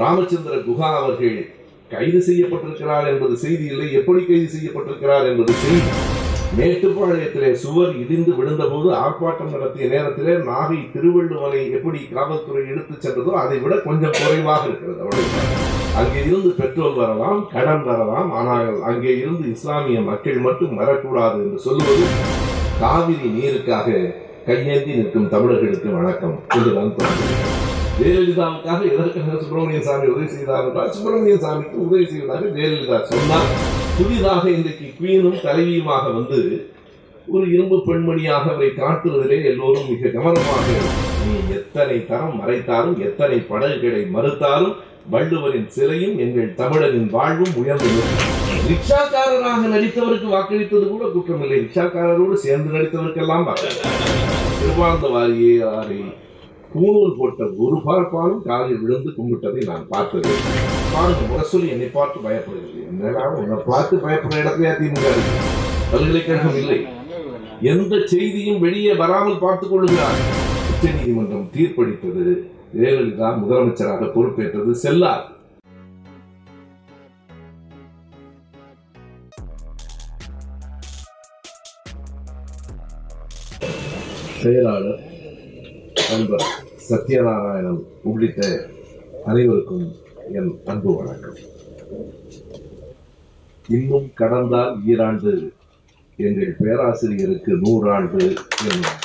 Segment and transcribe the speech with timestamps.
[0.00, 1.36] ராமச்சந்திர குஹா அவர்கள்
[1.90, 3.88] கைது செய்யப்பட்டிருக்கிறார் என்பது செய்தி இல்லை.
[3.98, 5.90] எப்படி கைது செய்யப்பட்டிருக்கிறார் என்பது செய்தி.
[6.58, 13.74] மேட்டுப்பாளையத்திலே சுவர் இடிந்து விழுந்தபோது ஆர்ப்பாட்டம் நடத்திய நேரத்திலே நாகை திருவள்ளுவனை எப்படி காவல்துறை எடுத்துச் சென்றதோ அதை விட
[13.86, 15.50] கொஞ்சம் குறைவாக இருக்கிறது அவ்வளவுதான்.
[16.00, 22.06] அங்கே இருந்து பெட்ரோல் வரலாம் கடன் வரலாம் ஆனால் அங்கே இருந்து இஸ்லாமிய மக்கள் மட்டும் வரக்கூடாது என்று சொல்லுவது
[22.82, 23.98] காவிரி நீருக்காக
[24.48, 26.36] கையேந்தி நிற்கும் தமிழர்களுக்கு வணக்கம்.
[26.56, 27.45] என்றுதான் தோன்றுகிறது
[27.98, 33.48] ஜெயலலிதாவுக்காக எதற்காக சுப்பிரமணிய சாமி உதவி செய்தார் என்றால் சுப்பிரமணிய சாமிக்கு உதவி செய்வதாக ஜெயலலிதா சொன்னார்.
[33.98, 36.38] புதிதாக இன்றைக்கு குயினும் தலைவியுமாக வந்து
[37.28, 40.66] ஒரு இரும்பு பெண்மணியாக அவரை காட்டுவதிலே எல்லோரும் மிக கவனமாக
[41.22, 44.76] நீ எத்தனை தரம் மறைத்தாலும் எத்தனை படகுகளை மறுத்தாலும்
[45.10, 48.02] வள்ளுவரின் சிலையும் எங்கள் தமிழரின் வாழ்வும் உயர்ந்தது
[48.70, 51.58] ரிக்ஷாக்காரராக நடித்தவருக்கு வாக்களித்தது கூட குற்றமில்லை.
[51.64, 53.50] ரிக்ஷாக்காரரோடு சேர்ந்து நடித்தவருக்கெல்லாம்
[54.60, 55.98] திருவாழ்ந்த வாரியாரை
[56.76, 60.32] பூணூல் போட்ட ஒரு பார்ப்பாலும் காலில் விழுந்து கும்பிட்டதை நான் பார்த்தது.
[60.92, 62.80] பாருங்க முரசொலி என்னை பார்த்து பயப்படுகிறது.
[62.88, 65.12] என்னடா உன்னை பார்த்து பயப்படுற இடத்துல திமுக
[65.92, 66.78] பல்கலைக்கழகம் இல்லை.
[67.60, 70.20] எந்த செய்தியும் வெளியே வராமல் பார்த்துக் கொள்ளுகிறார்.
[70.72, 72.24] உச்ச நீதிமன்றம் தீர்ப்பளித்தது.
[72.76, 74.74] ஜெயலலிதா முதலமைச்சராக பொறுப்பேற்றது.
[74.84, 75.24] செல்லார்.
[84.42, 85.00] செயலாளர்
[86.10, 86.44] நண்பர்
[86.88, 88.40] சத்யநாராயணன் உள்ளிட்ட
[89.28, 89.86] அனைவருக்கும்
[90.38, 91.38] என் அன்பு வணக்கம்.
[93.76, 95.32] இன்னும் கடந்தால் ஈராண்டு
[96.26, 98.22] எங்கள் பேராசிரியருக்கு நூறாண்டு
[98.66, 98.96] என்னும்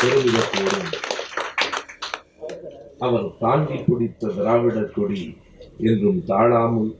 [0.00, 0.90] பெருமிதத்தோடும்
[3.06, 5.22] அவர் தாங்கி பிடித்த திராவிட கொடி
[5.90, 6.90] என்றும் தாழாமல்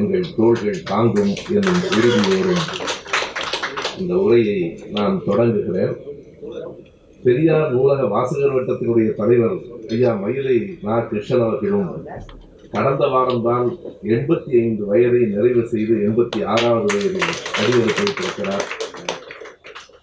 [0.00, 2.64] எங்கள் தோள்கள் தாங்கும் என்னும் உறுதியோடும்
[3.98, 4.60] இந்த உரையை
[4.96, 5.96] நான் தொடங்குகிறேன்.
[7.24, 9.56] பெரியார் நூலக வாசகர் வட்டத்தினுடைய தலைவர்
[9.88, 11.00] ஐயா மயிலை நா.
[11.00, 12.06] கிருஷ்ணன் அவர்களும்
[12.70, 17.28] கடந்த வாரம்தான் எண்பத்தி ஐந்து வயதை நிறைவு செய்து எண்பத்தி ஆறாவது வயதில்
[17.60, 18.64] அறிவுறுத்தி வைத்திருக்கிறார்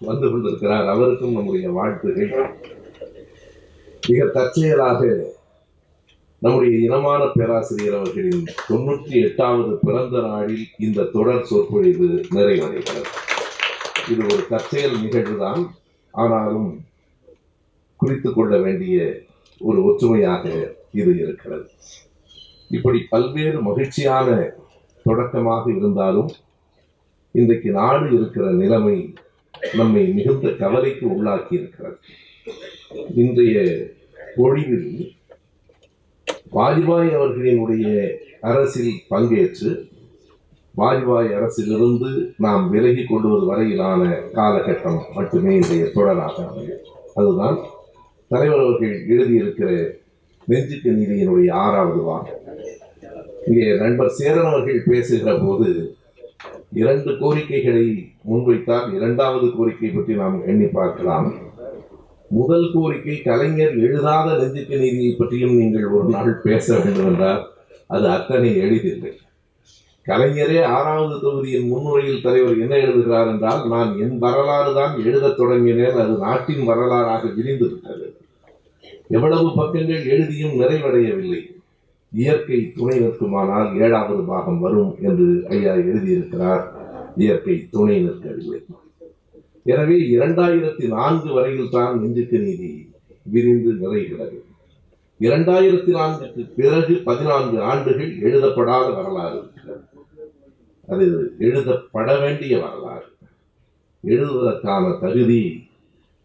[0.00, 0.86] வந்து கொண்டிருக்கிறார்.
[0.86, 2.50] அவருக்கும் நம்முடைய வாழ்த்துகள்.
[4.08, 5.32] மிக தற்செயலாக
[6.38, 13.10] நம்முடைய இனமான பேராசிரியர் அவர்களின் தொன்னூற்றி எட்டாவது பிறந்த நாளில் இந்த தொடர் சொற்பொழிவு நிறைவடைகிறது.
[14.10, 15.66] இது ஒரு தற்செயல் நிகழ்வுதான்.
[16.10, 16.80] ஆனாலும்
[18.00, 18.96] குறித்து கொள்ள வேண்டிய
[19.68, 20.44] ஒரு ஒற்றுமையாக
[21.00, 21.66] இது இருக்கிறது.
[22.76, 24.28] இப்படி பல்வேறு மகிழ்ச்சியான
[25.06, 26.30] தொடக்கமாக இருந்தாலும்
[27.34, 28.96] இன்றைக்கு நாடு இருக்கிற நிலைமை
[29.80, 31.98] நம்மை மிகுந்த கவலைக்கு உள்ளாக்கி இருக்கிறது.
[33.22, 33.56] இன்றைய
[34.36, 34.90] பொழிவில்
[36.56, 37.86] வாஜ்பாய் அவர்களினுடைய
[38.50, 39.70] அரசில் பங்கேற்று
[40.76, 42.10] வாஜ்பாய் அரசிலிருந்து
[42.44, 44.02] நாம் விலகி கொள்வது வரையிலான
[44.34, 46.84] காலகட்டம் மட்டுமே இன்றைய தொடராக அமையும்.
[47.14, 47.58] அதுதான்
[48.30, 49.68] தலைவர் அவர்கள் எழுதியிருக்கிற
[50.48, 52.40] நெஞ்சுக்கு நீதியினுடைய ஆறாவது வாரம்
[53.48, 55.68] இங்கே நண்பர் சேரன் அவர்கள் பேசுகிற போது
[56.80, 57.84] இரண்டு கோரிக்கைகளை
[58.30, 61.28] முன்வைத்தால் இரண்டாவது கோரிக்கை பற்றி நாம் எண்ணி பார்க்கலாம்.
[62.30, 67.40] முதல் கோரிக்கை கலைஞர் எழுதாத நெஞ்சுக்கு நீதியை பற்றியும் நீங்கள் ஒரு நாள் பேச வேண்டும் என்றால்
[67.94, 69.12] அது அத்தனை எளிதில்லை.
[70.06, 75.98] கலைஞரே ஆறாவது தொகுதியின் முன்னுரையில் தலைவர் என்ன எழுதுகிறார் என்றால் நான் என் வரலாறு தான் எழுதத் தொடங்கினேன்.
[76.02, 78.07] அது நாட்டின் வரலாறாக விரிந்து விட்டது.
[79.08, 81.42] எவ்வளவு பக்கங்கள் எழுதியும் நிறைவடையவில்லை.
[82.12, 86.64] இயற்கை துணை நிற்குமானால் ஏழாவது பாகம் வரும் என்று ஐயா எழுதியிருக்கிறார்.
[87.16, 88.60] இயற்கை துணை நிற்கவில்லை.
[89.64, 92.90] எனவே இரண்டாயிரத்தி நான்கு வரையில் தான் நெஞ்சுக்கு நீதி
[93.22, 94.38] விரிந்து நிறைகிறது.
[95.20, 99.84] இரண்டாயிரத்தி நான்குக்கு பிறகு பதினான்கு ஆண்டுகள் எழுதப்படாத வரலாறு இருக்கிறது.
[100.88, 103.06] அது எழுதப்பட வேண்டிய வரலாறு.
[104.04, 105.67] எழுதுவதற்கான தகுதி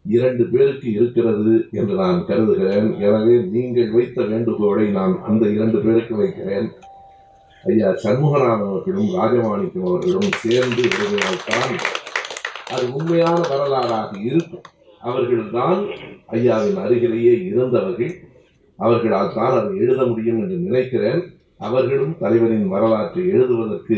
[0.05, 2.87] இரண்டு பேருக்கு இருக்கிறது என்று நான் கருதுகிறேன்.
[2.99, 6.67] எனவே நீங்கள் வைத்த வேண்டுகோளை நான் அந்த இரண்டு பேருக்கு வைக்கிறேன்.
[7.63, 11.73] ஐயா சண்முகநாதன் அவர்களும் ராஜமாணிக்கம் அவர்களும் சேர்ந்து எழுதினால்தான்
[12.73, 14.65] அது உண்மையான வரலாறாக இருக்கும்.
[15.01, 15.79] அவர்கள்தான்
[16.31, 18.13] ஐயாவின் அருகிலேயே இருந்தவர்கள்.
[18.79, 21.21] அவர்களால் தான் அதை எழுத முடியும் என்று நினைக்கிறேன்.
[21.57, 23.97] அவர்களும் தலைவரின் வரலாற்றை எழுதுவதற்கு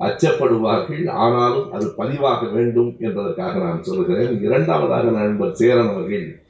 [0.00, 1.10] அச்சப்படுவார்கள்.
[1.10, 6.42] ஆனாலும் அது பதிவாக வேண்டும் என்பதற்காக நான் சொல்கிறேன் இரண்டாவதாக நண்பர் சேரன் அவர்கள்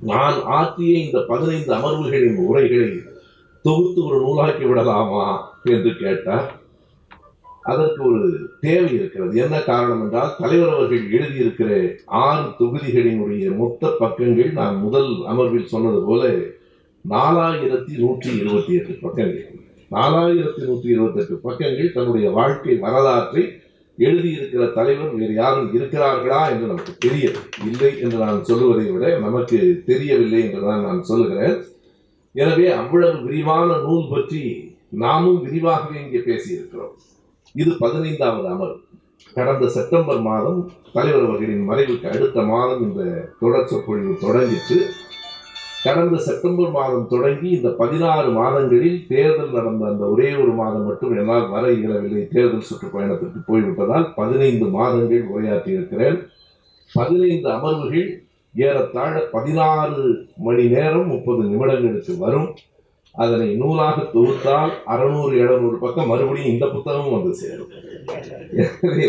[0.00, 3.02] நான் ஆற்றிய இந்த பதினைந்து அமர்வுகளின் உரைகளை
[3.62, 5.54] தொகுத்து ஒரு நூலாக்கி விடலாமா?
[5.64, 6.60] என்று கேட்டார்.
[7.62, 9.36] அதற்கு ஒரு தேவை இருக்கிறது.
[9.36, 16.28] என்ன காரணம் என்றால் தலைவர் அவர்கள் எழுதியிருக்கிற ஆறு தொகுதிகளினுடைய மொத்த பக்கங்கள் நான் முதல் அமர்வில் சொன்னது போல
[17.08, 19.65] நாலாயிரத்தி நூற்றி இருபத்தி எட்டு பக்கங்கள்.
[19.96, 23.44] நாலாயிரத்தி நூற்றி இருபத்தெட்டு பக்கங்கள் தன்னுடைய வாழ்க்கை வரலாற்றை
[23.98, 27.44] எழுதியிருக்கிற தலைவர் வேறு யாரும் இருக்கிறார்களா என்று நமக்கு தெரியவில்லை.
[27.68, 29.58] இல்லை என்று நான் சொல்லுவதை விட நமக்கு
[29.90, 31.56] தெரியவில்லை என்றுதான் நான் சொல்லுகிறேன்.
[32.34, 34.42] எனவே அவ்வளவு விரிவான நூல் பற்றி
[35.04, 36.92] நாமும் விரிவாகவே இங்கே பேசியிருக்கிறோம்.
[37.54, 38.82] இது பதினைந்தாவது அமர்வு
[39.36, 40.60] கடந்த செப்டம்பர் மாதம்
[40.96, 43.02] தலைவர் அவர்களின் மறைவுக்கு அடுத்த மாதம் இந்த
[43.40, 44.76] தொடர் சொற்பொழிவு தொடங்கிட்டு
[45.86, 51.50] கடந்த செப்டம்பர் மாதம் தொடங்கி இந்த பதினாறு மாதங்களில் தேர்தல் நடந்த அந்த ஒரே ஒரு மாதம் மட்டும் என்னால்
[51.54, 52.22] வர இயலவில்லை.
[52.34, 56.16] தேர்தல் சுற்றுப்பயணத்திற்கு போய்விட்டதால் பதினைந்து மாதங்கள் உரையாற்றி இருக்கிறேன்
[56.90, 58.08] பதினைந்து அமர்வுகள்
[58.54, 60.02] ஏறத்தாழ பதினாறு
[60.46, 62.48] மணி நேரம் முப்பது நிமிடங்களுக்கு வரும்.
[63.14, 67.70] அதனை நூலாக தொகுத்தால் அறுநூறு எழுநூறு பக்கம் மறுபடியும் இந்த புத்தகமும் வந்து சேரும்.
[68.62, 69.08] எனவே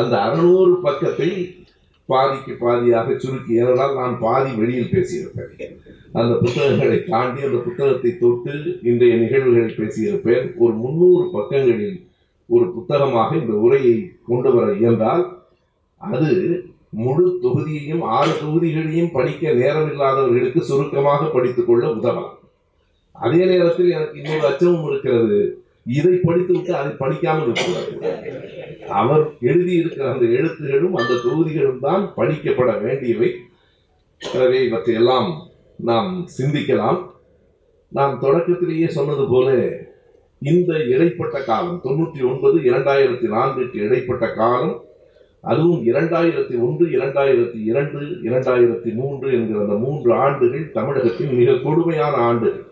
[0.00, 1.30] அந்த அறுநூறு பக்கத்தை
[2.12, 5.72] பாதிக்கு பாதியாக சுருக்கி ஏனென்றால் நான் பாதி வெளியில் பேசியிருப்பேன்.
[6.12, 10.46] அந்த புத்தகங்களை தாண்டி அந்த புத்தகத்தை தொட்டு இன்றைய நிகழ்வுகளில் பேசியிருப்பேன்.
[10.56, 11.98] ஒரு முன்னூறு பக்கங்களில்
[12.48, 15.24] ஒரு புத்தகமாக இந்த உரையை கொண்டு வர இயன்றால்
[15.96, 16.32] அது
[17.04, 22.34] முழு தொகுதியையும் ஆறு தொகுதிகளையும் படிக்க நேரமில்லாதவர்களுக்கு சுருக்கமாக படித்துக்கொள்ள உதவலாம்.
[23.12, 25.40] அதே நேரத்தில் எனக்கு இன்னொரு அச்சமும் இருக்கிறது.
[25.86, 27.90] இதை படித்துவிட்டு அதை படிக்காமல் இருக்கிறார்
[29.00, 33.30] அவர் எழுதியிருக்கிற அந்த எழுத்துகளும் அந்த தொகுதிகளும் தான் படிக்கப்பட வேண்டியவை.
[34.20, 35.28] எனவே இவற்றையெல்லாம்
[35.88, 37.00] நாம் சிந்திக்கலாம்.
[37.92, 39.48] நான் தொடக்கத்திலேயே சொன்னது போல
[40.42, 44.74] இந்த இடைப்பட்ட காலம் தொண்ணூற்றி ஒன்பது இரண்டாயிரத்தி நான்குக்கு இடைப்பட்ட காலம்
[45.50, 52.65] அதுவும் இரண்டாயிரத்தி ஒன்று இரண்டாயிரத்தி இரண்டு இரண்டாயிரத்தி மூன்று என்கிற அந்த மூன்று ஆண்டுகள் தமிழகத்தின் மிக கொடுமையான ஆண்டுகள்.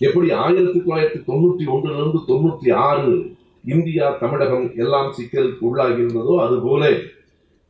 [0.00, 6.84] எப்படி ஆயிரத்தி தொள்ளாயிரத்தி தொண்ணூற்றி ஒன்றிலிருந்து தொண்ணூற்றி ஆறு இந்தியா தமிழகம் எல்லாம் சிக்கலுக்கு உள்ளாகியிருந்ததோ அதுபோல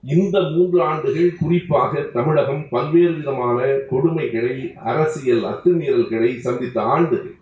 [0.05, 3.59] இந்த மூன்று ஆண்டுகள் குறிப்பாக தமிழகம் பல்வேறு விதமான
[3.91, 7.35] கொடுமைகளை அரசியல் அத்துமீறல்களை சந்தித்த ஆண்டுகள்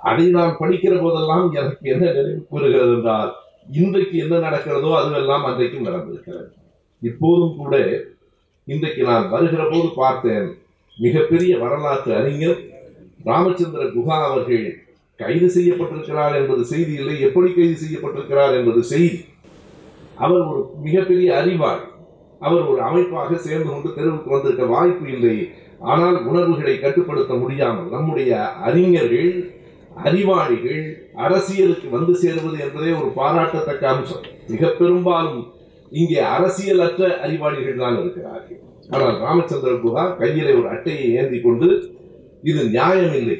[0.00, 3.30] அதை நான் படிக்கிற போதெல்லாம் எனக்கு என்ன நினைவு கூறுகிறது என்றால்
[3.72, 6.48] இன்றைக்கு என்ன நடக்கிறதோ அதுவெல்லாம் அன்றைக்கும் நடந்திருக்கிறது.
[7.02, 7.74] இப்போதும் கூட
[8.64, 10.48] இன்றைக்கு நான் வருகிற போது பார்த்தேன்
[10.98, 12.60] மிகப்பெரிய வரலாற்று அறிஞர்
[13.30, 14.66] ராமச்சந்திர குஹா அவர்கள்
[15.20, 17.16] கைது செய்யப்பட்டிருக்கிறார் என்பது செய்தி இல்லை.
[17.26, 19.20] எப்படி கைது செய்யப்பட்டிருக்கிறார் என்பது செய்தி.
[20.24, 21.84] அவர் ஒரு மிகப்பெரிய அறிவாளி.
[22.40, 25.36] அவர் ஒரு அமைப்பாக சேர்ந்து கொண்டு தெருவுக்கு வந்திருக்க வாய்ப்பு இல்லை.
[25.92, 28.30] ஆனால் உணர்வுகளை கட்டுப்படுத்த முடியாமல் நம்முடைய
[28.68, 29.32] அறிஞர்கள்
[30.04, 30.84] அறிவாளிகள்
[31.24, 34.24] அரசியலுக்கு வந்து சேருவது என்பதே ஒரு பாராட்டத்தக்க அம்சம்.
[34.52, 35.42] மிக பெரும்பாலும்
[36.00, 38.60] இங்கே அரசியலற்ற அறிவாளிகள் தான் இருக்கிறார்கள்.
[38.92, 41.68] ஆனால் ராமச்சந்திர குஹா கையிலே ஒரு அட்டையை ஏந்தி கொண்டு
[42.50, 43.36] இது நியாயம் இல்லை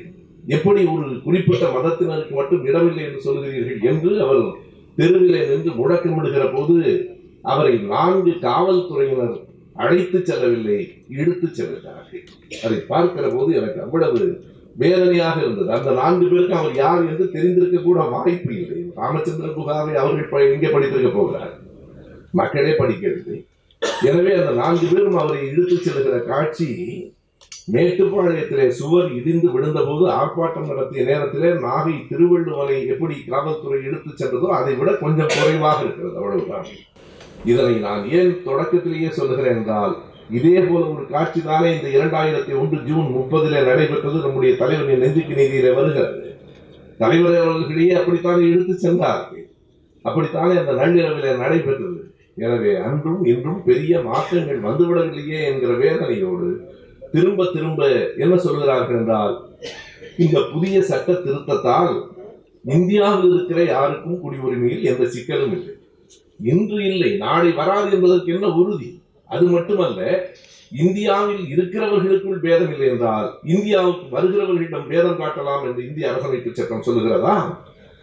[0.56, 4.42] எப்படி ஒரு குறிப்பிட்ட மதத்தினருக்கு மட்டும் இடமில்லை என்று சொல்கிறீர்கள் என்று அவர்
[4.98, 6.76] தெருவிலே நின்று முழக்கமிடுகிற போது
[7.52, 9.36] அவரை நான்கு காவல்துறையினர்
[9.82, 10.76] அழைத்து செல்லவில்லை
[11.18, 12.24] இழுத்து செல்கிறார்கள்.
[12.64, 14.20] அதை பார்க்கிற போது எனக்கு அவ்வளவு
[14.82, 15.68] வேதனையாக இருந்தது.
[15.76, 18.78] அந்த நான்கு பேருக்கு அவர் யார் என்று தெரிந்திருக்க கூட வாய்ப்பு இல்லை.
[19.00, 21.52] ராமச்சந்திர புகாரை அவர்கள் எங்கே படித்திருக்க போகிறார்.
[22.40, 23.38] மக்களே படிக்கவில்லை.
[24.10, 26.68] எனவே அந்த நான்கு பேரும் அவரை இழுத்து செல்கிற காட்சி
[27.72, 34.90] மேட்டுப்பாளையத்திலே சுவர் இடிந்து விழுந்தபோது ஆர்ப்பாட்டம் நடத்திய நேரத்திலே நாகை திருவள்ளுவனை எப்படி காவல்துறை இழுத்து சென்றதோ அதை விட
[34.92, 36.16] கொஞ்சம் குறைவாக இருக்கிறது.
[36.16, 36.66] அவ்வளவுதான்
[37.44, 39.94] இதனை நான் ஏன் தொடக்கத்திலேயே சொல்லுகிறேன் என்றால்
[40.30, 44.18] இதே போல ஒரு காட்சி தானே இந்த இரண்டாயிரத்தி ஒன்று ஜூன் முப்பதிலே நடைபெற்றது.
[44.18, 46.20] நம்முடைய தலைவரின் நெஞ்சுக்கு நீதியிலே வருகிறது.
[46.98, 49.42] தலைவர் அவர்களிடையே அப்படித்தானே இழுத்து சென்றார்கள்.
[50.02, 52.00] அப்படித்தானே அந்த நள்ளிரவிலே நடைபெற்றது.
[52.36, 56.48] எனவே அன்றும் இன்றும் பெரிய மாற்றங்கள் வந்துவிடவில்லையே என்கிற வேதனையோடு
[57.14, 57.80] திரும்ப திரும்ப
[58.16, 59.34] என்ன சொல்கிறார்கள் என்றால்
[60.16, 61.94] இந்த புதிய சட்ட திருத்தத்தால்
[62.64, 65.74] இந்தியாவில் இருக்கிற யாருக்கும் குடியுரிமையில் எந்த சிக்கலும் இல்லை.
[66.40, 68.88] இன்று இல்லை நாளை வராது என்பதற்கு என்ன உறுதி?
[69.30, 70.00] அது மட்டுமல்ல
[70.70, 77.36] இந்தியாவில் இருக்கிறவர்களுக்குள் பேதம் இல்லை என்றால் இந்தியாவுக்கு வருகிறவர்களிடம் பேதம் காட்டலாம் என்று இந்திய அரசமைப்பு சட்டம் சொல்லுகிறதா?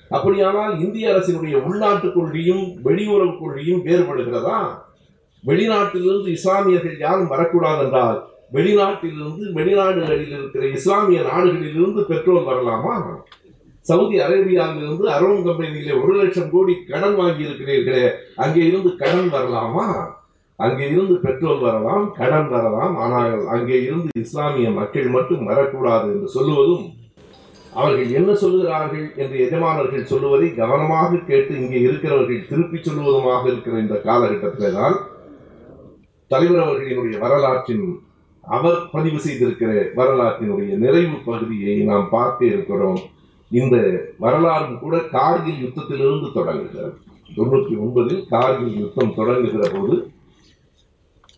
[0.07, 4.59] அப்படியானால் இந்திய அரசினுடைய உள்நாட்டு கொள்கையும் வெளியுறவு கொள்கையும் வேறுபடுகிறதா?
[5.43, 8.19] வெளிநாட்டிலிருந்து இஸ்லாமியர்கள் யாரும் வரக்கூடாது என்றால்
[8.51, 12.95] வெளிநாட்டிலிருந்து வெளிநாடுகளில் இருக்கிற இஸ்லாமிய நாடுகளிலிருந்து பெட்ரோல் வரலாமா?
[13.85, 18.03] சவுதி அரேபியாவிலிருந்து அரோன் கம்பெனியிலே ஒரு லட்சம் கோடி கடன் வாங்கி இருக்கிறீர்களே
[18.35, 19.85] அங்கே இருந்து கடன் வரலாமா?
[20.59, 26.83] அங்கே இருந்து பெட்ரோல் வரலாம் கடன் வரலாம் ஆனால் அங்கே இருந்து இஸ்லாமிய மக்கள் மட்டும் வரக்கூடாது என்று சொல்லுவதும்
[27.73, 34.71] அவர்கள் என்ன சொல்லுகிறார்கள் என்று எஜமானர்கள் சொல்லுவதை கவனமாக கேட்டு இங்கே இருக்கிறவர்கள் திருப்பி சொல்லுவதுமாக இருக்கிற இந்த காலகட்டத்திலே
[34.71, 34.97] தான்
[36.31, 37.85] தலைவர் அவர்களினுடைய வரலாற்றின்
[38.43, 42.99] அவர் பதிவு செய்திருக்கிற வரலாற்றினுடைய நிறைவு பகுதியை நாம் பார்க்க இருக்கிறோம்.
[43.51, 43.75] இந்த
[44.23, 46.93] வரலாறும் கூட கார்கில் யுத்தத்திலிருந்து தொடங்குகிறது.
[47.37, 49.95] தொண்ணூற்றி ஒன்பதில் கார்கில் யுத்தம் தொடங்குகிற போது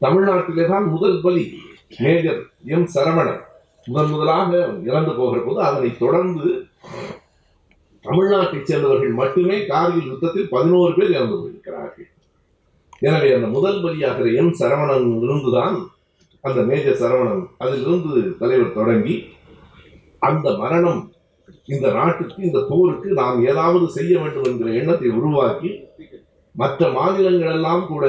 [0.02, 1.44] தமிழ்நாட்டிலே தான் முதல் பலி
[2.04, 2.40] மேஜர்
[2.76, 3.42] எம் சரவணன்
[3.88, 4.52] முதன் முதலாக
[4.90, 6.50] இறந்து போகிற போது அதனை தொடர்ந்து
[8.06, 12.10] தமிழ்நாட்டைச் சேர்ந்தவர்கள் மட்டுமே கார்கில் யுத்தத்தில் பதினோரு பேர் இறந்து போயிருக்கிறார்கள்.
[13.02, 15.78] எனவே அந்த முதல் பலியாகிற எம் சரவணன் இருந்துதான்
[16.44, 19.16] அந்த மேஜர் சரவணன் அதிலிருந்து தலைவர் தொடங்கி
[20.20, 21.12] அந்த மரணம்
[21.66, 25.72] இந்த நாட்டுக்கு இந்த போருக்கு நாம் ஏதாவது செய்ய வேண்டும் என்கிற எண்ணத்தை உருவாக்கி
[26.52, 28.06] மற்ற மாநிலங்களெல்லாம் கூட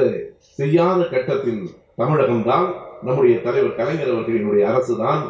[0.49, 1.63] செய்யாத கட்டத்தில்
[1.97, 2.67] தமிழகம்தான்
[3.03, 5.23] நம்முடைய தலைவர் கலைஞர் அவர்களினுடைய அரசுதான்.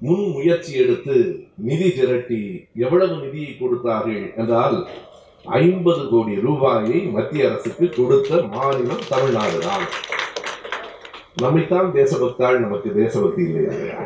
[0.00, 1.16] முன் முயற்சி எடுத்து
[1.56, 4.88] நிதி திரட்டி எவ்வளவு நிதியை கொடுத்தார்கள் என்றால்
[5.44, 9.86] ஐம்பது கோடி ரூபாயை மத்திய அரசுக்கு கொடுத்த மாநிலம் தமிழ்நாடு தான்
[11.36, 13.98] நம்மைத்தான் தேசபக்தாள் நமக்கு தேசபக்தி இல்லையா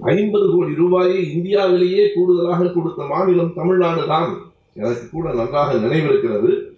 [0.00, 4.36] ஐம்பது கோடி ரூபாயை இந்தியாவிலேயே கூடுதலாக கொடுத்த மாநிலம் தமிழ்நாடு தான்.
[4.74, 6.68] எனக்கு கூட நன்றாக நினைவிருக்கிறது.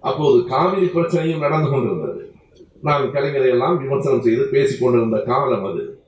[0.00, 2.32] அப்போது காவிரி பிரச்சனையும் நடந்து கொண்டிருந்தது.
[2.82, 6.00] நான் கலைஞரை எல்லாம் விமர்சனம் செய்து பேசிக் கொண்டிருந்த காலம் அது.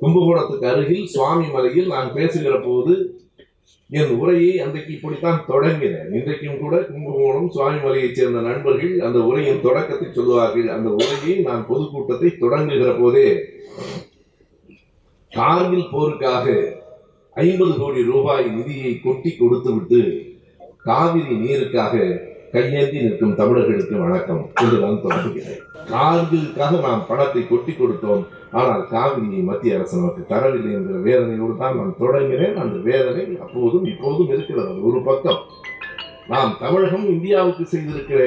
[0.00, 3.13] கும்பகோணத்துக்கு அருகில் சுவாமி மலையில் நான் பேசுகிற போது
[3.90, 6.06] என் உரையை அன்றைக்கு இப்படித்தான் தொடங்கினேன்.
[6.12, 12.30] இன்றைக்கும் கூட கும்பகோணம் சுவாமி மலையைச் சேர்ந்த நண்பர்கள் அந்த உரையின் தொடக்கத்தை சொல்லுவார்கள் அந்த உரையை நான் பொதுக்கூட்டத்தை
[12.40, 13.26] தொடங்குகிற போதே
[15.32, 16.46] கார்கில் போருக்காக
[17.34, 20.00] ஐம்பது கோடி ரூபாய் நிதியை கொட்டி கொடுத்துவிட்டு
[20.82, 22.22] காவிரி நீருக்காக
[22.52, 24.50] கையேந்தி நிற்கும் தமிழர்களுக்கு வணக்கம்.
[24.62, 25.62] என்றுதான் தொடங்குகிறேன்.
[25.92, 28.24] கார்கிலுக்காக நாம் பணத்தை கொட்டி கொடுத்தோம்.
[28.54, 34.28] ஆனால் காவிரியை மத்திய அரசு நமக்கு தரவில்லை என்கிற வேதனையோடு தான் நான் தொடங்கினேன் அந்த வேதனை அப்போதும் இப்போதும்
[34.28, 34.68] இருக்கிறது.
[34.70, 35.40] அது ஒரு பக்கம்.
[36.28, 38.20] நாம் தமிழகம் இந்தியாவுக்கு செய்திருக்கிற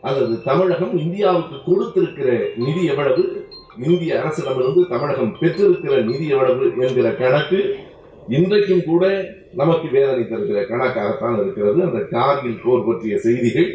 [0.00, 3.48] அல்லது தமிழகம் இந்தியாவுக்கு கொடுத்திருக்கிற நிதி எவ்வளவு?
[3.78, 7.76] இந்திய அரசிடமிருந்து தமிழகம் பெற்றிருக்கிற நிதி எவ்வளவு என்கிற கணக்கு
[8.28, 9.04] இன்றைக்கும் கூட
[9.54, 11.82] நமக்கு வேதனை தருகிற கணக்காகத்தான் இருக்கிறது.
[11.82, 13.70] அந்த கார்கில் போர் பற்றிய செய்திகள்.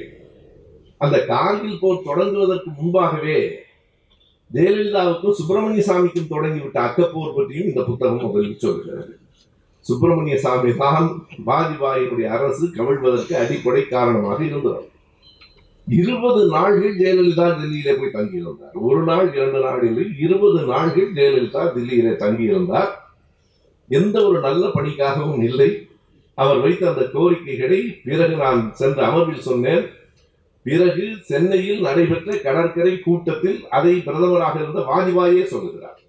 [0.97, 3.39] அந்த கார்கில் போர் தொடங்குவதற்கு முன்பாகவே
[4.53, 9.17] ஜெயலலிதாவுக்கும் சுப்பிரமணிய சாமிக்கும் தொடங்கிவிட்ட அக்கப்போர் பற்றியும் இந்த புத்தகம் முதலில் சொல்கிறது.
[9.79, 14.85] சுப்பிரமணிய சாமி தான் வாஜ்பாயினுடைய அரசு கவிழ்வதற்கு அடிப்படை காரணமாக இருந்தவர்.
[15.87, 18.73] இருபது நாள்கள் ஜெயலலிதா தில்லியிலே போய் தங்கியிருந்தார்.
[18.73, 22.91] ஒரு நாள் இரண்டு நாள் இருபது நாள்கள் ஜெயலலிதா டெல்லியிலே தங்கியிருந்தார்.
[23.87, 25.87] எந்த ஒரு நல்ல பணிக்காகவும் இல்லை.
[26.33, 29.85] அவர் வைத்த அந்த கோரிக்கைகளை பிறகு நான் சென்ற அமர்வில் சொன்னேன்.
[30.67, 35.99] பிறகு சென்னையில் நடைபெற்ற கடற்கரை கூட்டத்தில் அதை பிரதமராக இருந்த வாஜ்பாயே சொல்லுகிறார்.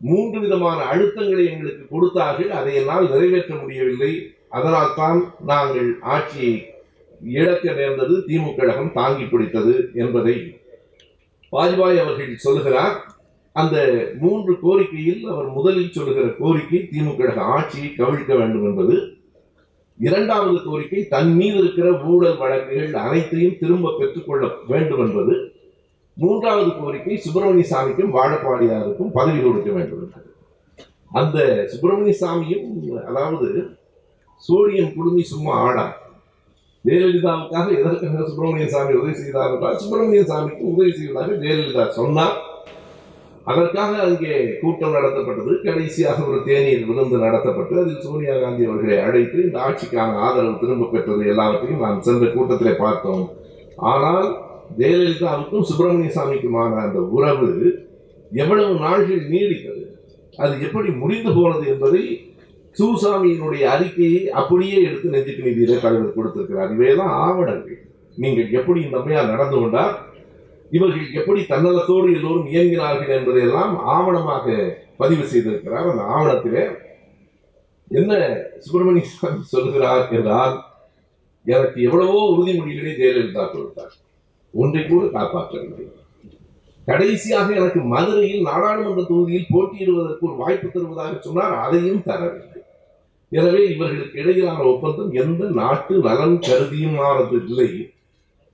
[0.00, 2.50] மூன்று விதமான அழுத்தங்களை எங்களுக்கு கொடுத்தார்கள்.
[2.50, 4.12] அதை என்னால் நிறைவேற்ற முடியவில்லை.
[4.48, 6.54] அதனால் தான் நாங்கள் ஆட்சியை
[7.20, 10.34] இழக்க நேர்ந்தது திமுக கழகம் தாங்கி பிடித்தது என்பதை
[11.52, 12.96] வாஜ்பாய் அவர்கள் சொல்லுகிறார்.
[13.56, 13.76] அந்த
[14.20, 18.96] மூன்று கோரிக்கையில் அவர் முதலில் சொல்லுகிற கோரிக்கை திமுக கழக ஆட்சியை கவிழ்க்க வேண்டும் என்பது.
[20.06, 25.34] இரண்டாவது கோரிக்கை தன் மீது இருக்கிற ஊழல் வழக்குகள் அனைத்தையும் திரும்ப பெற்றுக்கொள்ள வேண்டும் என்பது.
[26.16, 30.28] மூன்றாவது கோரிக்கை சுப்பிரமணிய சாமிக்கும் வாழப்பாடியாருக்கும் பதவி கொடுக்க வேண்டும் என்பது.
[31.10, 31.38] அந்த
[31.70, 32.66] சுப்பிரமணிய சாமியும்
[33.10, 33.48] அதாவது
[34.36, 35.86] சூரியன் குடுமி சும்மா ஆடா.
[36.84, 42.36] ஜெயலலிதாவுக்காக எதற்காக சுப்பிரமணிய சாமி உதவி செய்தார் என்றால் சுப்பிரமணிய சாமிக்கு உதவி செய்வதாக ஜெயலலிதா சொன்னார்.
[43.44, 45.52] அதற்காக அங்கே கூட்டம் நடத்தப்பட்டது.
[45.66, 51.22] கடைசியாக ஒரு தேநீர் விருந்து நடத்தப்பட்டு அதில் சோனியா காந்தி அவர்களை அழைத்து இந்த ஆட்சிக்கான ஆதரவு திரும்ப பெற்றது
[51.32, 53.24] எல்லாவற்றையும் நான் சென்ற கூட்டத்திலே பார்த்தோம்.
[53.92, 54.28] ஆனால்
[54.80, 57.48] ஜெயலலிதாவுக்கும் சுப்பிரமணிய சாமிக்குமான அந்த உறவு
[58.32, 59.84] எவ்வளவு நாள்கள் நீடித்தது?
[60.36, 62.02] அது எப்படி முடிந்து போனது என்பதை
[62.76, 66.70] சூசாமியினுடைய அறிக்கையை அப்படியே எடுத்து நெஞ்சுக்கு நீதியிலே தலைவர் கொடுத்திருக்கிறார்.
[66.74, 67.80] இவையெல்லாம் ஆவணங்கள்
[68.16, 69.92] நீங்கள் எப்படி இந்த அம்மையார் நடந்து கொண்டால்
[70.76, 74.46] இவர்கள் எப்படி தன்னலத்தோடு எல்லோரும் இயங்கினார்கள் என்பதையெல்லாம் ஆவணமாக
[75.00, 75.88] பதிவு செய்திருக்கிறார்.
[75.92, 76.64] அந்த ஆவணத்திலே
[78.00, 78.12] என்ன
[78.64, 80.54] சுப்பிரமணிய சுவாமி சொல்கிறார் என்றால்
[81.46, 83.94] எனக்கு எவ்வளவோ உறுதிமொழிகளை ஜெயலலிதா கொடுத்தார்
[84.54, 85.86] ஒன்றை கூட காப்பாற்றவில்லை.
[86.88, 92.60] கடைசியாக எனக்கு மதுரையில் நாடாளுமன்ற தொகுதியில் போட்டியிடுவதற்கு ஒரு வாய்ப்பு தருவதாக சொன்னார் அதையும் தரவில்லை.
[93.32, 97.70] எனவே இவர்களுக்கு இடையிலான ஒப்பந்தம் எந்த நாட்டு நலன் கருதியுமானது இல்லை.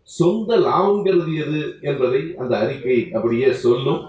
[0.08, 4.02] சொந்த லாபம் கருதியது என்பதை அந்த அறிக்கை அப்படியே சொல்லும்.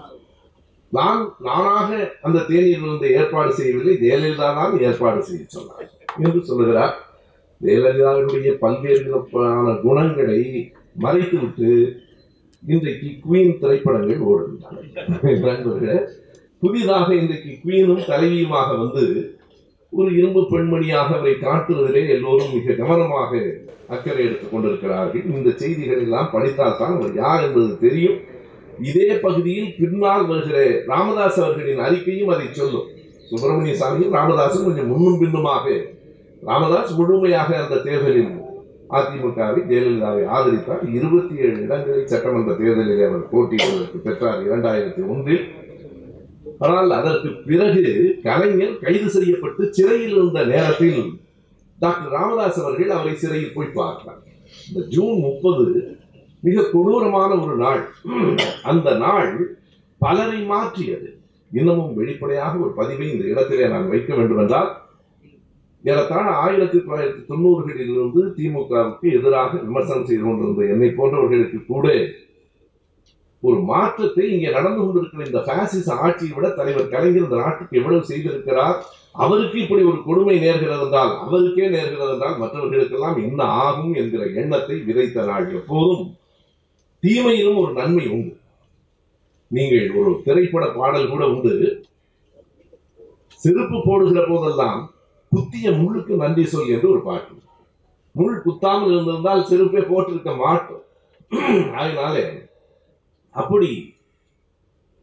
[0.92, 1.88] நான் நானாக
[2.26, 3.94] அந்த தேநீர் வந்து ஏற்பாடு செய்யவில்லை.
[4.02, 5.88] ஜெயலலிதா தான் ஏற்பாடு செய்ய சொன்னார்
[6.24, 6.94] என்று சொல்லுகிறார்.
[7.60, 10.40] ஜெயலலிதாவினுடைய பல்வேறு விதமான குணங்களை
[11.04, 11.70] மறைத்துவிட்டு
[12.62, 15.98] இன்றைக்கு குவீன் திரைப்படங்கள் ஓடுகின்றன.
[16.62, 19.04] புதிதாக இன்றைக்கு குவீனும் தலைவியுமாக வந்து
[19.90, 23.30] ஒரு இரும்பு பெண்மணியாக அவரை காட்டுவதிலே எல்லோரும் மிக கவனமாக
[23.88, 25.22] அக்கறை எடுத்துக் கொண்டிருக்கிறார்கள்.
[25.34, 28.18] இந்த செய்திகள் எல்லாம் படித்தால்தான் அவர் யார் என்பது தெரியும்.
[28.80, 32.88] இதே பகுதியில் பின்னால் வருகிற ராமதாஸ் அவர்களின் அறிக்கையும் அதை சொல்லும்.
[33.28, 35.68] சுப்பிரமணிய சாமியும் ராமதாசும் கொஞ்சம் முன்னும் பின்னுமாக
[36.42, 38.32] ராமதாஸ் முழுமையாக அந்த தேர்தலில்
[38.90, 40.94] அதிமுகவை ஜெயலலிதாவை ஆதரித்தார்.
[40.94, 45.57] இருபத்தி ஏழு இடங்களில் சட்டமன்ற தேர்தலில் அவர் போட்டியிடுவதற்கு பெற்றார் இரண்டாயிரத்தி ஒன்றில்.
[46.58, 47.84] ஆனால் அதற்கு பிறகு
[48.26, 51.00] கலைஞர் கைது செய்யப்பட்டு சிறையில் இருந்த நேரத்தில்
[51.78, 54.20] டாக்டர் ராமதாஸ் அவர்கள் அவரை சிறையில் போய் பார்த்தார்.
[54.68, 55.66] இந்த ஜூன் முப்பது
[56.42, 57.82] மிக கொடூரமான ஒரு நாள்.
[58.70, 59.30] அந்த நாள்
[60.00, 61.08] பலரை மாற்றியது.
[61.50, 64.70] இன்னமும் வெளிப்படையாக ஒரு பதிவை இந்த இடத்திலே நான் வைக்க வேண்டும் என்றால்
[65.84, 71.86] ஏறத்தாழ ஆயிரத்தி தொள்ளாயிரத்தி தொண்ணூறுகளிலிருந்து திமுகவுக்கு எதிராக விமர்சனம் செய்து கொண்டிருந்த என்னை போன்றவர்களுக்கு கூட
[73.40, 78.76] ஒரு மாற்றத்தை இங்கே நடந்து கொண்டிருக்கிற இந்த பாசிச ஆட்சியை விட தலைவர் கலைஞர் இந்த நாட்டுக்கு எவ்வளவு செய்திருக்கிறார்?
[79.12, 85.24] அவருக்கு இப்படி ஒரு கொடுமை நேர்கிறது என்றால் அவருக்கே நேர்கிறது என்றால் மற்றவர்களுக்கெல்லாம் என்ன ஆகும் என்கிற எண்ணத்தை விதைத்த
[85.24, 86.16] நாள் எப்போதும்.
[87.02, 88.40] தீமையிலும் ஒரு நன்மை உண்டு.
[89.46, 91.52] நீங்கள் ஒரு திரைப்பட பாடல் கூட உண்டு.
[93.32, 94.94] செருப்பு போடுகிற போதெல்லாம்
[95.32, 97.34] குத்திய முள்ளுக்கு நன்றி சொல் என்று ஒரு பாட்டு.
[98.12, 100.84] முள் குத்தாமல் இருந்திருந்தால் செருப்பே போட்டிருக்க மாட்டோம்.
[101.80, 102.47] அதனாலே
[103.30, 103.94] அப்படி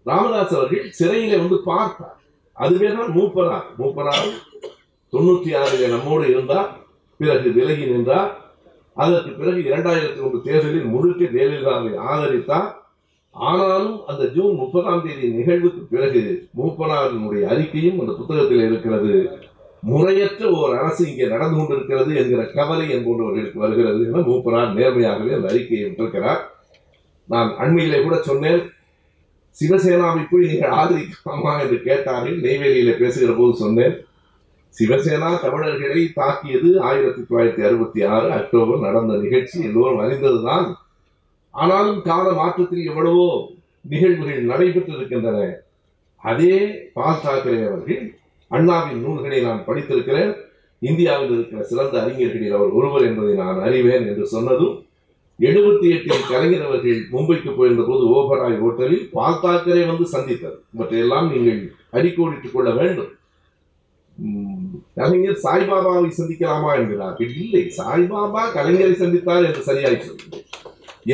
[0.04, 2.20] ராமதாஸ் அவர்கள் சிறையில வந்து பார்த்தார்.
[2.54, 3.64] அதுவே தான் மூப்பனார்.
[3.80, 4.30] மூப்பனார்
[5.14, 6.78] தொண்ணூத்தி ஆறுல நம்மோடு இருந்தார்.
[7.18, 8.44] பிறகு விலகி நின்றார்.
[8.94, 12.72] அதற்கு பிறகு இரண்டாயிரத்தி ஒன்று தேர்தலில் முழுக்க ஜெயலலிதாவை ஆதரித்தார்.
[13.32, 19.40] ஆனாலும் அந்த ஜூன் முப்பதாம் தேதி நிகழ்வுக்கு பிறகு மூப்பனாரினுடைய அறிக்கையும் அந்த புத்தகத்தில் இருக்கிறது.
[19.82, 25.90] முறையற்ற ஒரு அரசு இங்கே நடந்து கொண்டிருக்கிறது என்கிற கவலை என்பவர்களுக்கு வருகிறது என மூப்பனார் நேர்மையாகவே அந்த அறிக்கையை
[25.90, 26.40] விட்டிருக்கிறார்.
[27.26, 28.74] நான் அண்மையிலே கூட சொன்னேன்
[29.62, 34.06] சிவசேனாவை போய் நீங்கள் ஆதரிக்கலாமா என்று கேட்டார்கள் நெய்வேலியில பேசுகிற போது சொன்னேன்
[34.78, 40.76] சிவசேனா தமிழர்களை தாக்கியது ஆயிரத்தி தொள்ளாயிரத்தி அறுபத்தி ஆறு அக்டோபர் நடந்த நிகழ்ச்சி எல்லோரும் அறிந்ததுதான்.
[41.52, 45.58] ஆனாலும் கால மாற்றத்தில் எவ்வளவோ நிகழ்வுகள் நடைபெற்றிருக்கின்றன.
[46.18, 48.16] அதே பால் தாக்கரே அவர்கள்
[48.48, 50.36] அண்ணாவின் நூல்களை நான் படித்திருக்கிறேன்.
[50.80, 54.85] இந்தியாவில் இருக்கிற சிறந்த அறிஞர்களில் அவர் ஒருவர் என்பதை நான் அறிவேன் என்று சொன்னதும்
[55.40, 61.60] எழுபத்தி எட்டில் கலைஞர் அவர்கள் மும்பைக்கு போயிருந்த போது ஓபராய் ஹோட்டலில் பால் தாக்கரே வந்து சந்தித்தார் இவற்றையெல்லாம் நீங்கள்
[61.98, 63.12] அடிக்கோடிட்டுக் கொள்ள வேண்டும்.
[64.18, 67.18] உம், கலைஞர் சாய்பாபாவை சந்திக்கலாமா என்கிறார்.
[67.42, 70.44] இல்லை சாய்பாபா கலைஞரை சந்தித்தார் என்று சரியாய் சொல்லுங்கள்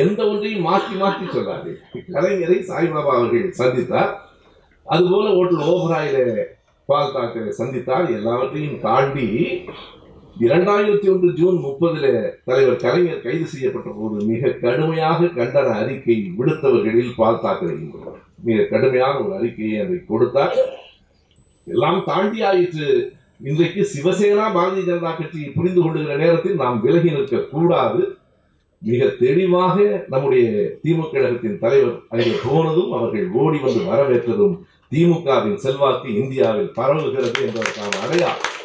[0.02, 1.70] எந்த ஒன்றையும் மாற்றி மாற்றி சொல்லாது.
[2.14, 4.12] கலைஞரை சாய்பாபா அவர்கள் சந்தித்தார்.
[4.86, 6.18] அதுபோல ஓட்டல் ஓபராயில
[6.88, 8.06] பால் தாக்கரை சந்தித்தார்.
[8.18, 9.26] எல்லாவற்றையும் தாண்டி
[10.36, 12.06] இரண்டாயிரத்தி ஒன்று ஜூன் முப்பதுல
[12.44, 17.74] தலைவர் கலைஞர் கைது செய்யப்பட்ட போது மிக கடுமையாக கண்டன அறிக்கை விடுத்தவர்களில் பால் தாக்கரே
[18.38, 20.54] மிக கடுமையான ஒரு அறிக்கையை அதை கொடுத்தார்.
[21.66, 23.12] எல்லாம் தாண்டி ஆயிற்று.
[23.40, 28.02] இன்றைக்கு சிவசேனா பாரதிய ஜனதா கட்சியை புரிந்து கொள்ளுகிற நேரத்தில் நாம் விலகி நிற்க கூடாது
[28.82, 30.46] மிக தெளிவாக நம்முடைய
[30.82, 34.56] திமுக கழகத்தின் தலைவர் அங்கே போனதும் அவர்கள் ஓடி வந்து வரவேற்றதும்
[34.92, 38.61] திமுகவின் செல்வாக்கு இந்தியாவில் பரவுகிறது என்பதற்கான அடையாளம்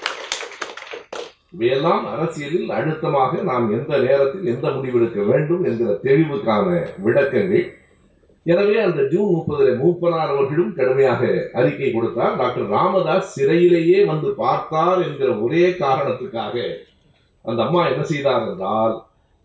[1.58, 6.68] இவையெல்லாம் அரசியலில் அழுத்தமாக நாம் எந்த நேரத்தில் எந்த முடிவெடுக்க வேண்டும் என்கிற தெளிவுக்கான
[7.06, 7.64] விளக்கங்கள்.
[8.46, 11.22] எனவே அந்த ஜூன் முப்பதில் மூப்பனார் அவர்களும் கடுமையாக
[11.60, 12.36] அறிக்கை கொடுத்தார்.
[12.42, 16.56] டாக்டர் ராமதாஸ் சிறையிலேயே வந்து பார்த்தார் என்கிற ஒரே காரணத்துக்காக
[17.46, 18.96] அந்த அம்மா என்ன செய்தார் என்றால்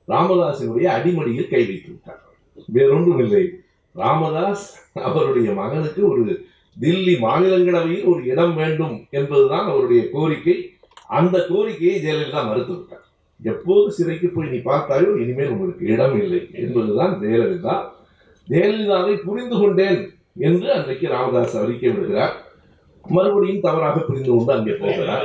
[0.09, 2.21] ராமதாசினுடைய அடிமடியில் கை வைத்து விட்டார்.
[2.77, 3.45] வேறொன்றும் இல்லை
[3.95, 4.67] ராமதாஸ்
[5.09, 6.25] அவருடைய மகனுக்கு ஒரு
[6.77, 10.57] தில்லி மாநிலங்களவையில் ஒரு இடம் வேண்டும் என்பதுதான் அவருடைய கோரிக்கை.
[11.19, 13.07] அந்த கோரிக்கையை ஜெயலலிதா மறுத்து விட்டார்
[13.41, 17.75] எப்போது சிறைக்கு போய் நீ பார்த்தாயோ இனிமேல் உங்களுக்கு இடம் இல்லை என்பதுதான் ஜெயலலிதா.
[18.49, 20.01] ஜெயலலிதாவை புரிந்து கொண்டேன்
[20.49, 22.35] என்று அன்றைக்கு ராமதாஸ் அறிக்கை விடுகிறார்.
[23.05, 25.25] மறுபடியும் தவறாக புரிந்து கொண்டு அங்கே போகிறார்.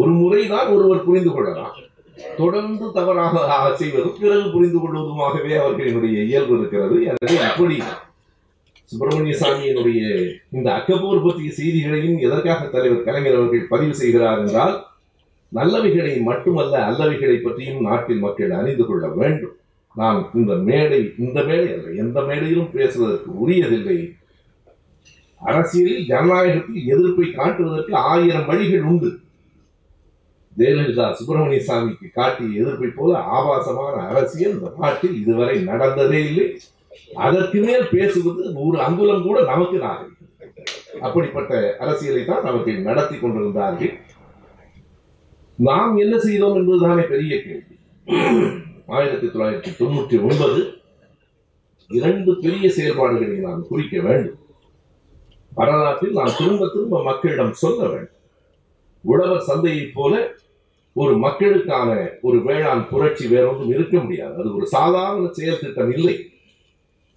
[0.00, 1.74] ஒரு முறைதான் ஒருவர் புரிந்து கொள்ளலாம்.
[2.40, 3.34] தொடர்ந்து தவறாக
[3.80, 6.96] செய்வதும் பிறகு புரிந்து கொள்வதுமாகவே அவர்களினுடைய இயல்பு இருக்கிறது.
[7.10, 7.76] எனவே அப்படி
[8.92, 10.00] சுப்பிரமணிய சாமியினுடைய
[10.50, 14.74] இந்த அக்கபூர் பற்றிய செய்திகளையும் எதற்காக தலைவர் கலைஞர் அவர்கள் பதிவு செய்கிறார் என்றால்
[15.52, 19.54] நல்லவைகளை மட்டுமல்ல அல்லவைகளை பற்றியும் நாட்டின் மக்கள் அறிந்து கொள்ள வேண்டும்.
[19.94, 23.96] நான் இந்த மேடை இந்த மேடை அல்ல எந்த மேடையிலும் பேசுவதற்கு உரியதில்லை.
[25.40, 29.10] அரசியலில் ஜனநாயகத்தில் எதிர்ப்பை காட்டுவதற்கு ஆயிரம் வழிகள் உண்டு.
[30.58, 36.46] ஜெயலலிதா சுப்பிரமணிய சாமிக்கு காட்டிய எதிர்ப்பை போல ஆபாசமான அரசியல் இந்த நாட்டில் இதுவரை நடந்ததே இல்லை.
[37.14, 40.20] அதற்கு மேல் பேசுவது ஒரு அங்குலம் கூட நமக்கு நாகரிகம்
[41.00, 44.00] அப்படிப்பட்ட அரசியலை தான் அவர்கள் நடத்தி கொண்டிருந்தார்கள்.
[45.56, 47.76] நாம் என்ன செய்தோம் என்பதுதானே பெரிய கேள்வி.
[48.86, 50.80] ஆயிரத்தி தொள்ளாயிரத்தி தொண்ணூற்றி ஒன்பது
[51.88, 54.38] இரண்டு பெரிய செயல்பாடுகளை நாம் குறிக்க வேண்டும்.
[55.54, 58.20] வரலாற்றில் நாம் திரும்ப திரும்ப மக்களிடம் சொல்ல வேண்டும்.
[59.00, 60.34] உழவர் சந்தையைப் போல
[60.92, 64.34] ஒரு மக்களுக்கான ஒரு வேளாண் புரட்சி வேறொன்றும் இருக்க முடியாது.
[64.34, 66.31] அது ஒரு சாதாரண செயல் திட்டம் இல்லை.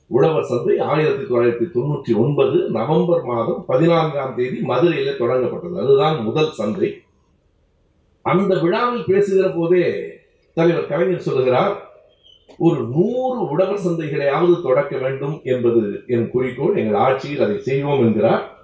[0.08, 5.78] உழவர் சந்தை ஆயிரத்தி தொள்ளாயிரத்தி தொண்ணூற்றி ஒன்பது நவம்பர் மாதம் பதினான்காம் தேதி மதுரையில் தொடங்கப்பட்டது.
[5.78, 7.02] அதுதான் முதல் சந்தை.
[8.22, 10.12] அந்த விழாவில் பேசுகிற போதே
[10.54, 11.90] தலைவர் கலைஞர் சொல்லுகிறார்
[12.58, 16.76] ஒரு நூறு உழவர் சந்தைகளையாவது தொடக்க வேண்டும் என்பது என் குறிக்கோள்.
[16.76, 18.58] எங்கள் ஆட்சியில் அதை செய்வோம் என்கிறார்.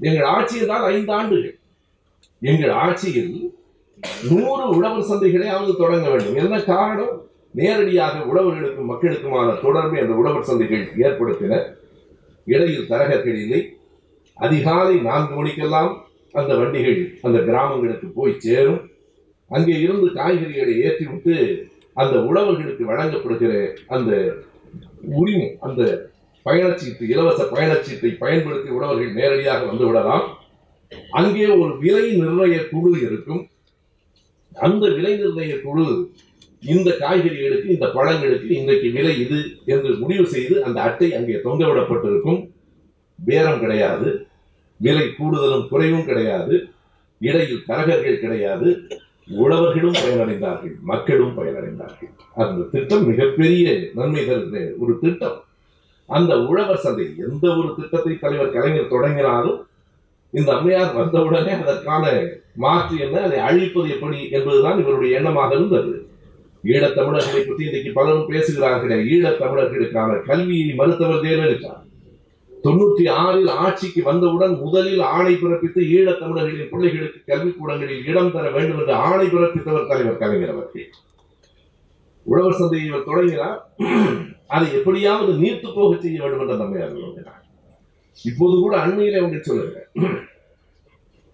[0.00, 1.58] எங்கள் ஆட்சியில் தான் ஐந்து ஆண்டுகள்.
[2.40, 3.54] எங்கள் ஆட்சியில்
[4.30, 6.36] நூறு உழவர் சந்தைகளையாவது தொடங்க வேண்டும்.
[6.36, 7.28] என்ன காரணம்?
[7.58, 11.60] நேரடியாக உழவர்களுக்கும் மக்களுக்குமான தொடர்பை அந்த உழவர் சந்தைகள் ஏற்படுத்தின.
[12.44, 13.60] இடையில் தரகர்கள் இல்லை
[14.46, 15.92] அதிகாலை நான்கு மணிக்கெல்லாம்
[16.32, 18.80] அந்த வண்டிகள் அந்த கிராமங்களுக்கு போய் சேரும்.
[19.50, 21.34] அங்கே இருந்து காய்கறிகளை ஏற்றிவிட்டு
[22.00, 23.52] அந்த உழவர்களுக்கு வழங்கப்படுகிற
[23.86, 24.10] அந்த
[25.20, 25.82] உரிமை அந்த
[26.46, 30.26] பயணச்சீட்டு இலவச பயணச்சீட்டை பயன்படுத்தி உழவர்கள் நேரடியாக வந்து விடலாம்.
[31.10, 33.42] அங்கே ஒரு விலை நிர்ணய குழு இருக்கும்.
[34.66, 35.86] அந்த விலை நிர்ணய குழு
[36.72, 42.40] இந்த காய்கறிகளுக்கு இந்த பழங்களுக்கு இன்றைக்கு விலை இது என்று முடிவு செய்து அந்த அட்டை அங்கே தொங்கவிடப்பட்டிருக்கும்
[43.18, 44.08] பேரம் கிடையாது.
[44.80, 46.54] விலை கூடுதலும் குறைவும் கிடையாது.
[47.20, 48.68] இடையில் தரகர்கள் கிடையாது.
[49.28, 50.74] உழவர்களும் பயனடைந்தார்கள்.
[50.82, 52.10] மக்களும் பயனடைந்தார்கள்.
[52.34, 55.38] அந்த திட்டம் மிகப்பெரிய நன்மை தருகிற ஒரு திட்டம்.
[56.08, 59.66] அந்த உழவர் சந்தை எந்த ஒரு திட்டத்தை தலைவர் கலைஞர் தொடங்கினாலும்
[60.30, 62.04] இந்த அம்மையார் வந்தவுடனே அதற்கான
[62.54, 65.92] மாற்று என்ன அதை அழிப்பது எப்படி என்பதுதான் இவருடைய எண்ணமாக இருந்தது.
[66.72, 71.72] ஈழத்தமிழர்களை பற்றி இன்றைக்கு பலரும் பேசுகிறார்களே ஈழத்தமிழர்களுக்கான கல்வியை மறுத்தவர் ஜெயலலிதா
[72.64, 79.26] தொண்ணூற்றி ஆறில் ஆட்சிக்கு வந்தவுடன் முதலில் ஆணை பிறப்பித்து ஈழத்தமிழர்களின் பிள்ளைகளுக்கு கல்விக்கூடங்களில் இடம் தர வேண்டும் என்று ஆணை
[79.34, 80.86] பிறப்பித்தவர் தலைவர் கலைஞர் அவர்கள்.
[82.26, 83.58] உழவர் சந்தையை இவர் தொடங்கினார்.
[84.54, 87.42] அதை எப்படியாவது நீர்த்து போக செய்ய வேண்டும் என்ற நம்மையார் விரும்பினார்
[88.18, 89.78] இப்போது கூட அண்மையிலே அவங்க சொல்லுங்க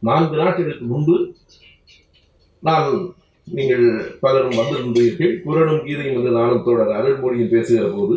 [0.03, 1.17] நான்கு நாட்களுக்கு முன்பு
[2.63, 2.91] நான்
[3.57, 3.85] நீங்கள்
[4.23, 8.17] பலரும் வந்திருந்தீர்கள் குரலும் கீதையும் வந்து நானும் தோழர் அருள்மொழியும் பேசுகிற போது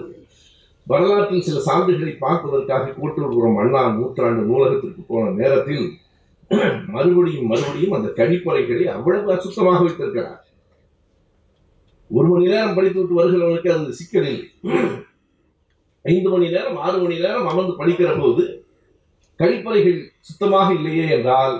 [0.87, 5.85] வரலாற்றில் சில சான்றுகளை பார்ப்பதற்காக கோட்டூர்புரம் அண்ணா நூற்றாண்டு நூலகத்திற்கு போன நேரத்தில்
[6.95, 10.39] மறுபடியும் மறுபடியும் அந்த கழிப்பறைகளை அவ்வளவு அசுத்தமாக வைத்திருக்கிறார்.
[12.11, 14.47] ஒரு மணி நேரம் படித்துவிட்டு வருகிறவனுக்கு அது சிக்கல் இல்லை.
[16.05, 18.43] ஐந்து மணி நேரம் ஆறு மணி நேரம் அமர்ந்து படிக்கிற போது
[19.39, 21.55] கழிப்பறைகள் சுத்தமாக இல்லையே என்றால்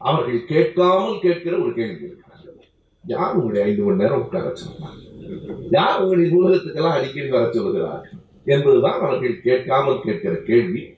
[0.00, 2.08] அவர்கள் கேட்காமல் கேட்கிற ஒரு கேள்வி
[3.06, 5.06] யார் உங்களை ஐந்து மணி நேரம் உட்கார சொன்னார்
[5.70, 8.10] யார் உங்களை நூலகத்துக்கெல்லாம் அடிக்கடி வர சொல்கிறார்
[8.44, 10.96] என்பதுதான் அவர்கள் கேட்காமல் கேட்கிற கேள்வி.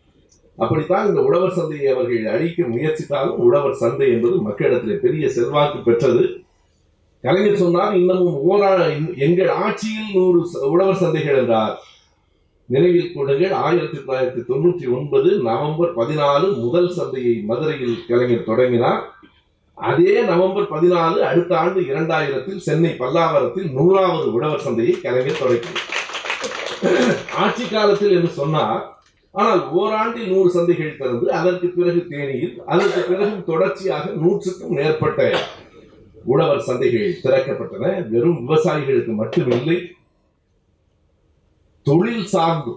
[0.56, 6.40] அப்படித்தான் இந்த உழவர் சந்தையை அவர்கள் அழிக்க முயற்சித்தாலும் உழவர் சந்தை என்பது மக்களிடத்திலே பெரிய செல்வாக்கு பெற்றது.
[7.22, 11.78] கலைஞர் சொன்னால் இன்னமும் ஓரா எங்கள் ஆட்சியில் நூறு ச- உழவர் சந்தைகள் என்றார்.
[12.66, 19.14] நினைவில் கொள்ளுங்கள் ஆயிரத்தி தொள்ளாயிரத்தி தொண்ணூற்றி ஒன்பது நவம்பர் பதினாலு முதல் சந்தையை மதுரையில் கலைஞர் தொடங்கினார்.
[19.88, 25.86] அதே நவம்பர் பதினாலு அடுத்த ஆண்டு இரண்டாயிரத்தில் சென்னை பல்லாவரத்தில் நூறாவது உழவர் சந்தையை கலைஞர் தொடங்கினார்
[27.42, 28.82] ஆட்சி காலத்தில் என்று சொன்னார்.
[29.34, 35.30] ஆனால் ஓராண்டில் நூறு சந்தைகள் திறந்து அதற்கு பிறகு தேனியில் அதற்கு பிறகு தொடர்ச்சியாக நூற்றுக்கும் மேற்பட்ட
[36.32, 37.84] உழவர் சந்தைகள் திறக்கப்பட்டன.
[38.12, 39.78] வெறும் விவசாயிகளுக்கு மட்டுமில்லை
[41.86, 42.72] தொழில் சார்ந்து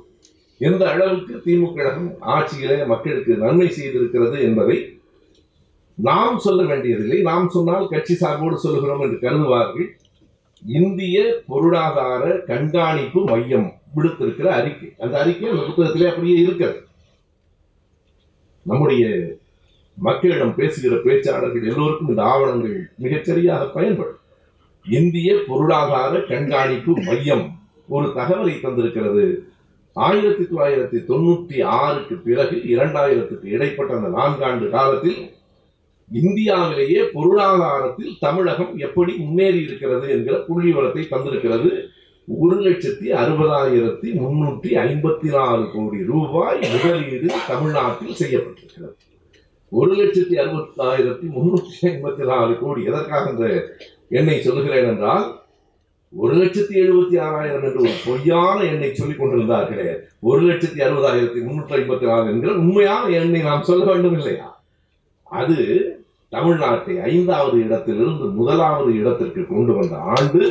[0.61, 4.77] எந்த அளவுக்கு திமுக கழகம் ஆட்சியிலே மக்களுக்கு நன்மை செய்திருக்கிறது என்பதை
[5.95, 7.21] நாம் சொல்ல வேண்டியதில்லை.
[7.21, 9.87] நாம் சொன்னால் கட்சி சார்போடு சொல்லுகிறோம் என்று கருதுவார்கள்.
[10.65, 14.93] இந்திய பொருளாதார கண்காணிப்பு மையம் விடுத்திருக்கிற அறிக்கை.
[14.99, 16.83] அந்த அறிக்கை அந்த புத்தகத்திலே அப்படியே இருக்கிறது.
[18.61, 19.25] நம்முடைய
[19.95, 24.17] மக்களிடம் பேசுகிற பேச்சாளர்கள் எல்லோருக்கும் இந்த ஆவணங்கள் மிகச்சரியாக பயன்படும்.
[24.89, 29.37] இந்திய பொருளாதார கண்காணிப்பு மையம் ஒரு தகவலை தந்திருக்கிறது.
[29.93, 35.33] ஆயிரத்தி தொள்ளாயிரத்தி தொண்ணூற்றி ஆறுக்கு பிறகு இரண்டாயிரத்துக்கு இடைப்பட்ட அந்த நான்காண்டு காலத்தில்
[36.21, 41.69] இந்தியாவிலேயே பொருளாதாரத்தில் தமிழகம் எப்படி முன்னேறி இருக்கிறது என்கிற புள்ளி வளத்தை தந்திருக்கிறது.
[42.27, 48.93] ஒரு லட்சத்தி அறுபதாயிரத்தி முன்னூற்றி ஐம்பத்தி நாலு கோடி ரூபாய் முதலீடு தமிழ்நாட்டில் செய்யப்பட்டிருக்கிறது.
[49.71, 53.47] ஒரு லட்சத்தி அறுபத்தாயிரத்தி முன்னூற்றி ஐம்பத்தி நாலு கோடி எதற்காக இந்த
[54.09, 55.25] எண்ணை சொல்லுகிறேன் என்றால்
[56.13, 59.87] ஒரு லட்சத்தி எழுபத்தி ஆறாயிரம் என்று ஒரு பொய்யான எண்ணை சொல்லிக் கொண்டிருந்தார்களே
[60.19, 64.47] ஒரு லட்சத்தி அறுபதாயிரத்தி முன்னூற்றி ஐம்பத்தி நாலு என்கிற உண்மையான எண்ணை நாம் சொல்ல வேண்டும் இல்லையா?
[65.25, 65.57] அது
[66.33, 70.41] தமிழ்நாட்டை ஐந்தாவது இடத்திலிருந்து முதலாவது இடத்திற்கு கொண்டு வந்த ஆண்டு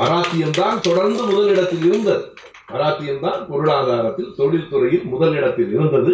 [0.00, 2.24] மராத்தியம்தான் தொடர்ந்து முதலிடத்தில் இருந்தது.
[2.72, 6.12] மராத்தியம்தான் பொருளாதாரத்தில் தொழில்துறையில் முதலிடத்தில் இருந்தது.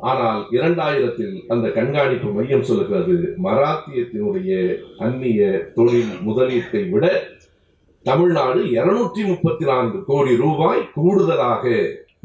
[0.00, 4.52] ஆனால் இரண்டாயிரத்தில் அந்த கண்காணிப்பு மையம் சொல்லுகிறது மராத்தியத்தினுடைய
[5.06, 5.42] அந்நிய
[5.74, 7.04] தொழில் முதலீட்டை விட
[8.02, 11.62] தமிழ்நாடு இருநூற்றி முப்பத்தி நான்கு கோடி ரூபாய் கூடுதலாக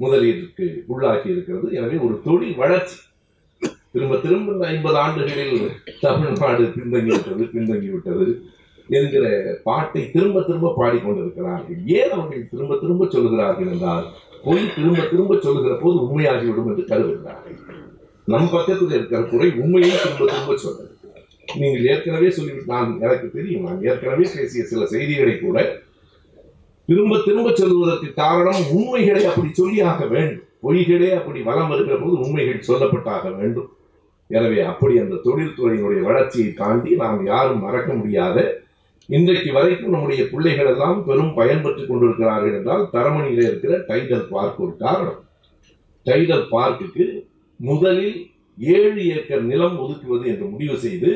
[0.04, 1.68] முதலீட்டிற்கு உள்ளாகி இருக்கிறது.
[1.78, 2.98] எனவே ஒரு தொழில் வளர்ச்சி
[3.94, 5.56] திரும்ப திரும்ப இந்த ஐம்பது ஆண்டுகளில்
[6.02, 8.26] தமிழ்நாடு பின்தங்கிவிட்டது விட்டது விட்டது
[8.90, 9.24] என்கிற
[9.64, 14.06] பாட்டை திரும்ப திரும்ப பாடிக்கொண்டிருக்கிறார்கள் ஏன் அவர்கள் திரும்ப திரும்ப சொல்லுகிறார்கள் என்றால்
[14.44, 17.58] பொய் திரும்ப திரும்ப சொல்லுகிற போது உண்மையாகிவிடும் என்று கருதுகிறார்கள்.
[18.32, 20.88] நம் பக்கத்தில் இருக்கிற குறை உண்மையை திரும்ப திரும்ப சொல்ல
[21.60, 25.58] நீங்கள் ஏற்கனவே சொல்லிவிட்டு நான் எனக்கு தெரியும் நான் ஏற்கனவே பேசிய சில செய்திகளை கூட
[26.90, 30.46] திரும்ப திரும்ப சொல்வதற்கு காரணம் உண்மைகளை அப்படி சொல்லியாக வேண்டும்.
[30.64, 33.70] பொய்களே அப்படி வளம் வருகிற போது உண்மைகள் சொல்லப்பட்டாக வேண்டும்.
[34.30, 38.38] எனவே அப்படி அந்த தொழில்துறையினுடைய வளர்ச்சியை தாண்டி நாம் யாரும் மறக்க முடியாத
[39.06, 45.20] இன்றைக்கு வரைக்கும் நம்முடைய பிள்ளைகள் எல்லாம் பெரும் பயன்பெற்றுக் கொண்டிருக்கிறார்கள் என்றால் தரமணியில் இருக்கிற டைடல் பார்க் ஒரு காரணம்.
[46.06, 47.06] டைடல் பார்க்குக்கு
[47.56, 51.12] முதலில் ஏழு ஏக்கர் நிலம் ஒதுக்குவது என்று முடிவு செய்து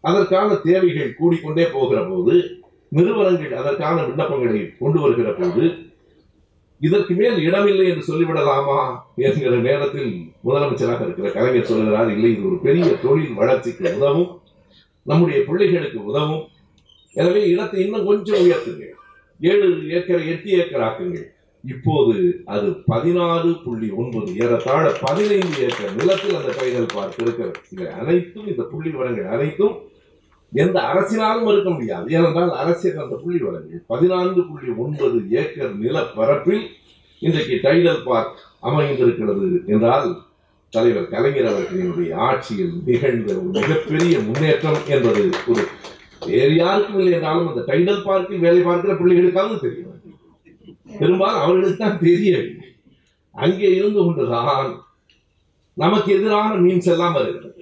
[0.00, 2.34] அதற்கான தேவைகள் கூடிக்கொண்டே போகிற போது
[2.88, 5.62] நிறுவனங்கள் அதற்கான விண்ணப்பங்களை கொண்டு வருகிற போது
[6.86, 8.78] இதற்கு மேல் இடமில்லை என்று சொல்லிவிடலாமா
[9.24, 10.10] என்கிற நேரத்தில்
[10.46, 14.32] முதலமைச்சராக இருக்கிற கலைஞர் சொல்கிறார் இல்லை இது ஒரு பெரிய தொழில் வளர்ச்சிக்கு உதவும்
[15.06, 16.42] நம்முடைய பிள்ளைகளுக்கு உதவும்.
[17.16, 18.92] எனவே இடத்தை இன்னும் கொஞ்சம் உயர்த்துங்கள்.
[19.40, 19.66] ஏழு
[19.96, 21.28] ஏக்கரை எட்டு ஏக்கர் ஆக்குங்கள்.
[21.64, 22.16] இப்போது
[22.54, 28.62] அது பதினாறு புள்ளி ஒன்பது ஏறத்தாழ பதினைந்து ஏக்கர் நிலத்தில் அந்த கைகள் பார்த்து இருக்கிறது இவை அனைத்தும் இந்த
[28.72, 29.74] புள்ளி விவரங்கள் அனைத்தும்
[30.62, 32.06] எந்த அரசினாலும் மறுக்க முடியாது.
[32.16, 36.64] ஏனென்றால் அரசியல் அந்த புள்ளி வழங்கியது பதினான்கு புள்ளி ஒன்பது ஏக்கர் நிலப்பரப்பில்
[37.22, 38.38] இன்றைக்கு டைடல் பார்க்
[38.68, 40.08] அமைந்திருக்கிறது என்றால்
[40.72, 45.64] தலைவர் கலைஞர் அவர்களினுடைய ஆட்சியில் நிகழ்ந்த ஒரு மிகப்பெரிய முன்னேற்றம் என்பது ஒரு
[46.28, 49.90] வேறு யாருக்கும் இல்லை என்றாலும் அந்த டைடல் பார்க்கில் வேலை பார்க்கிற பிள்ளைகளுக்காவது தெரியும்.
[51.00, 52.68] பெரும்பாலும் அவர்களுக்கு தான் தெரியவில்லை
[53.34, 54.70] அங்கே இருந்து கொண்டுதான்
[55.82, 57.53] நமக்கு எதிரான மீன்ஸ் எல்லாம் வருகிறது.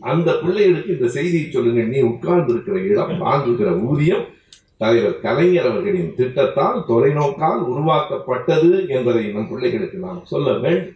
[0.00, 1.82] அந்த பிள்ளைகளுக்கு இந்த செய்தியை சொல்லுங்க.
[1.82, 4.24] நீ உட்கார்ந்து இருக்கிற இடம் வாங்குகிற ஊதியம்
[4.82, 10.94] தலைவர் கலைஞர் அவர்களின் திட்டத்தால் தொலைநோக்கால் உருவாக்கப்பட்டது என்பதை நம் பிள்ளைகளுக்கு நாம் சொல்ல வேண்டும்.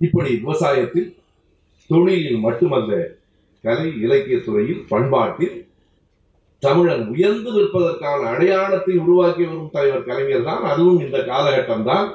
[0.00, 1.10] இப்படி விவசாயத்தில்
[1.90, 3.20] தொழிலில் மட்டுமல்ல
[3.64, 5.56] கலை இலக்கிய துறையில் பண்பாட்டில்
[6.58, 10.62] தமிழன் உயர்ந்து நிற்பதற்கான அடையாளத்தை உருவாக்கி வரும் தலைவர் கலைஞர் தான்.
[10.62, 12.08] அதுவும் இந்த காலகட்டம் தான்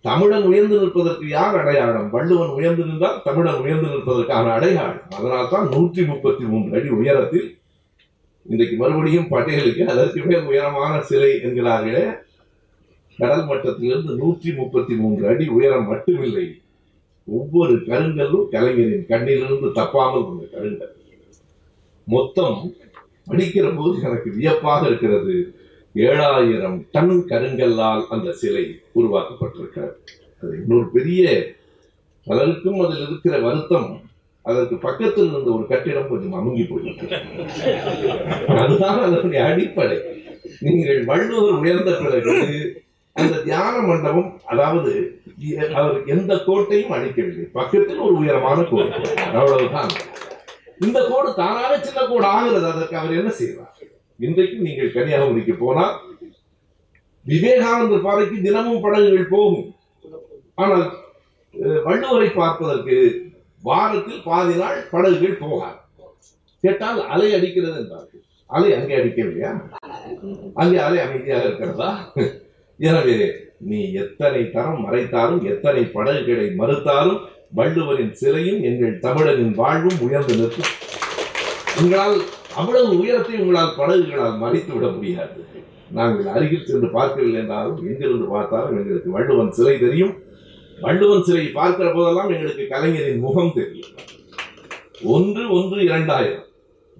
[0.00, 2.10] தமிழன் உயர்ந்து நிற்பதற்கு யார் அடையாளம்?
[2.10, 5.02] வள்ளுவன் உயர்ந்து நின்றால் தமிழன் உயர்ந்து நிற்பதற்கான அடையாளம்.
[5.16, 7.58] அதனால் தான் நூற்றி முப்பத்தி மூன்று அடி உயரத்தில்
[8.42, 12.04] இன்றைக்கு மறுபடியும் பட்டேலுக்கு அதற்கு மேல் உயரமான சிலை என்கிறார்களே.
[13.18, 16.46] கடல் மட்டத்திலிருந்து நூற்றி முப்பத்தி மூன்று அடி உயரம் மட்டுமில்லை.
[17.24, 20.94] ஒவ்வொரு கருங்கல்லும் கலைஞரின் கண்ணிலிருந்து தப்பாமல் உள்ள கருங்கல்.
[22.06, 22.74] மொத்தம்
[23.30, 25.34] படிக்கிற போது எனக்கு வியப்பாக இருக்கிறது.
[25.94, 28.64] ஏழாயிரம் டன் கருங்கல்லால் அந்த சிலை
[28.98, 29.96] உருவாக்கப்பட்டிருக்கிறது.
[30.42, 31.24] அது இன்னொரு பெரிய
[32.26, 33.88] பலருக்கும் அதில் இருக்கிற வருத்தம்
[34.42, 37.06] அதற்கு பக்கத்தில் இருந்த ஒரு கட்டிடம் கொஞ்சம் அமுங்கி போயிருக்கு
[38.60, 39.98] அதுதான் அதனுடைய அடிப்படை.
[40.60, 42.36] நீங்கள் வள்ளுவர் உயர்ந்த பிறகு
[43.16, 44.92] அந்த தியான மண்டபம் அதாவது
[45.80, 48.90] அவர் எந்த கோட்டையும் அழிக்கவில்லை பக்கத்தில் ஒரு உயரமான கோடு
[49.40, 49.92] அவ்வளவுதான்.
[50.86, 52.66] இந்த கோடு தானாக சின்ன கோடு ஆகிறது.
[52.72, 53.74] அதற்கு அவர் என்ன செய்வார்?
[54.26, 55.94] இன்றைக்கு நீங்கள் கன்னியாகுமரிக்கு போனால்
[57.26, 59.66] விவேகானந்தர் பாறைக்கு தினமும் படகுகள் போகும்.
[60.62, 60.86] ஆனால்
[61.86, 62.96] வள்ளுவரை பார்ப்பதற்கு
[63.68, 65.78] வாரத்தில் பாதி நாள் படகுகள் போகாது.
[66.64, 69.52] கேட்டால் அலை அடிக்கிறது என்றார்கள் அலை அங்கே அடிக்கவில்லையா?
[70.62, 71.90] அங்கே அலை அமைதியாக இருக்கிறதா?
[72.78, 73.18] எனவே
[73.70, 77.20] நீ எத்தனை தரம் மறைத்தாலும் எத்தனை படகுகளை மறுத்தாலும்
[77.58, 80.72] வள்ளுவரின் சிலையும் எங்கள் தமிழரின் வாழ்வும் உயர்ந்து நிற்கும்.
[81.80, 82.18] உங்களால்
[82.58, 85.44] அவ்வளவு உயரத்தை உங்களால் படகுகளால் மறைத்து விட முடியாது.
[85.90, 90.14] நாங்கள் அருகில் சென்று பார்க்கவில்லை என்றாலும் எங்கிருந்து பார்த்தாலும் எங்களுக்கு வள்ளுவன் சிலை தெரியும்.
[90.80, 93.92] வள்ளுவன் சிலை பார்க்கிற போதெல்லாம் எங்களுக்கு கலைஞரின் முகம் தெரியும்.
[95.02, 96.46] ஒன்று ஒன்று இரண்டாயிரம்.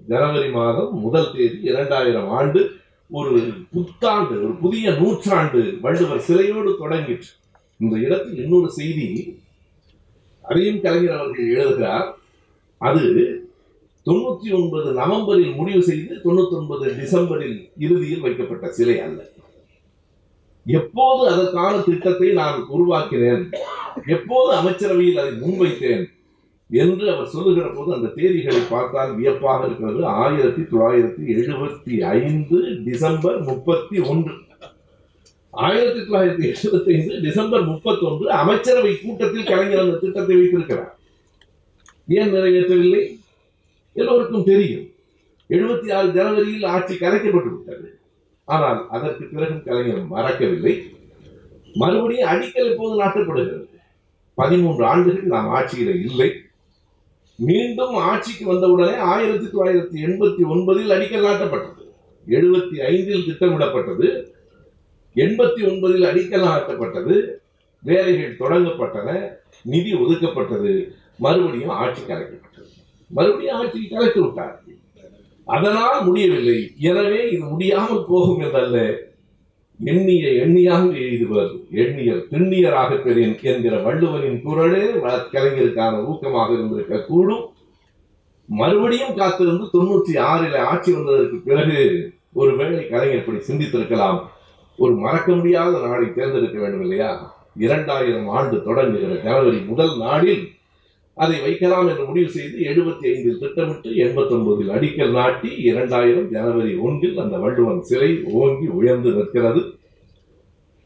[0.07, 2.61] ஜனவரி மாதம் முதல் தேதி இரண்டாயிரம் ஆண்டு
[3.09, 7.31] ஒரு புத்தாண்டு ஒரு புதிய நூற்றாண்டு வள்ளுவர் சிலையோடு தொடங்கிற்று.
[7.79, 9.37] இந்த இடத்தில் இன்னொரு செய்தி
[10.41, 12.07] அதையும் கலைஞர் அவர்கள் எழுதுகிறார்.
[12.77, 13.03] அது
[14.05, 19.27] தொண்ணூத்தி ஒன்பது நவம்பரில் முடிவு செய்து தொண்ணூத்தி ஒன்பது டிசம்பரில் இறுதியில் வைக்கப்பட்ட சிலை அல்ல.
[20.65, 23.53] எப்போது அதற்கான திட்டத்தை நான் உருவாக்கினேன்
[24.05, 26.05] எப்போது அமைச்சரவையில் அதை முன்வைத்தேன்?
[26.69, 30.05] என்று அவர் சொல்லுகிற போது அந்த தேதிகளை பார்த்தால் வியப்பாக இருக்கிறது.
[30.05, 34.33] ஆயிரத்தி தொள்ளாயிரத்தி எழுபத்தி ஐந்து டிசம்பர் முப்பத்தி ஒன்று.
[35.49, 40.99] ஆயிரத்தி தொள்ளாயிரத்தி எழுபத்தி ஐந்து டிசம்பர் முப்பத்தி ஒன்று அமைச்சரவை கூட்டத்தில் கலைஞர் அந்த திட்டத்தை வைத்திருக்கிறார்.
[42.07, 43.20] ஏன் நிறைவேற்றவில்லை?
[43.93, 44.89] எல்லோருக்கும் தெரியும்.
[45.49, 47.99] எழுபத்தி ஆறு ஜனவரியில் ஆட்சி கலைக்கப்பட்டு விட்டது.
[48.45, 50.83] ஆனால் அதற்கு பிறகும் கலைஞர் மறக்கவில்லை.
[51.73, 53.69] மறுபடியும் அடிக்கல் இப்போது நாட்டப்படுகிறது.
[54.33, 56.31] பதிமூன்று ஆண்டுகள் நாம் ஆட்சியில் இல்லை.
[57.35, 61.89] மீண்டும் ஆட்சிக்கு வந்தவுடனே ஆயிரத்தி தொள்ளாயிரத்தி எண்பத்தி ஒன்பதில் அடிக்கல் நாட்டப்பட்டது.
[62.27, 64.35] எழுபத்தி ஐந்தில் திட்டமிடப்பட்டது.
[65.15, 67.29] எண்பத்தி ஒன்பதில் அடிக்கல் நாட்டப்பட்டது.
[67.79, 69.35] வேலைகள் தொடங்கப்பட்டன.
[69.63, 70.91] நிதி ஒதுக்கப்பட்டது.
[71.17, 72.70] மறுபடியும் ஆட்சி கலைக்கப்பட்டது.
[73.17, 74.57] மறுபடியும் ஆட்சியை கலைத்து விட்டார்.
[75.47, 76.59] அதனால் முடியவில்லை.
[76.89, 78.77] எனவே இது முடியாமல் போகும் என்றல்ல
[79.79, 81.51] எண்ணிய எண்ணியாக எழுதுவர்.
[81.83, 84.83] எண்ணியர் திண்ணியராக பெறேன் என்கிற வள்ளுவரின் குரலே
[85.33, 87.45] கலைஞருக்கான ஊக்கமாக இருந்திருக்க கூடும்
[88.49, 91.79] மறுபடியும் காத்திருந்து தொண்ணூற்றி ஆறில் ஆட்சி வந்ததற்கு பிறகு
[92.41, 94.19] ஒருவேளை கலைஞர் இப்படி சிந்தித்திருக்கலாம்.
[94.79, 97.09] ஒரு மறக்க முடியாத நாளை தேர்ந்தெடுக்க வேண்டும் இல்லையா
[97.65, 100.43] இரண்டாயிரம் ஆண்டு தொடங்குகிற ஜனவரி முதல் நாளில்
[101.13, 107.17] அதை வைக்கலாம் என்று முடிவு செய்து எழுபத்தி ஐந்தில் திட்டமிட்டு எண்பத்தி ஒன்பதில் அடிக்கல் நாட்டி இரண்டாயிரம் ஜனவரி ஒன்றில்
[107.17, 109.61] அந்த வள்ளுவன் சிலை ஓங்கி உயர்ந்து நிற்கிறது.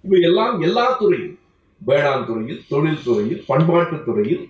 [0.01, 1.39] இவை எல்லாம் எல்லா துறையும்
[1.85, 4.49] வேளாண் துறையில் தொழில்துறையில் பண்பாட்டுத் துறையில்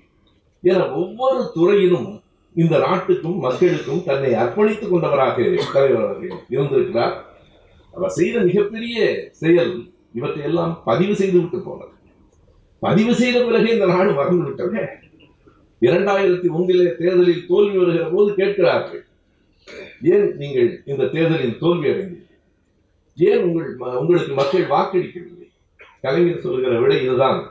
[0.62, 2.22] என ஒவ்வொரு துறையிலும்
[2.56, 6.18] இந்த நாட்டுக்கும் மக்களுக்கும் தன்னை அர்ப்பணித்துக் கொண்டவராக தலைவராக
[6.50, 7.26] இருந்திருக்கிறார்.
[7.92, 9.84] அவர் செய்த மிகப்பெரிய செயல்
[10.14, 11.92] இவற்றையெல்லாம் பதிவு செய்து விட்டு போனது.
[12.80, 14.88] பதிவு செய்த பிறகு இந்த நாடு மறந்து விட்டது.
[15.88, 19.04] இரண்டாயிரத்தி ஒன்றிலே தேர்தலில் தோல்வி வருகிற போது கேட்கிறார்கள்
[20.14, 22.40] ஏன் நீங்கள் இந்த தேர்தலில் தோல்வி அடைந்தீர்கள்?
[23.18, 23.70] ஏன் உங்கள்
[24.02, 25.48] உங்களுக்கு மக்கள் வாக்களிக்கவில்லை?
[26.06, 27.42] கலைஞர் சொல்கிற விடை இதுதான்.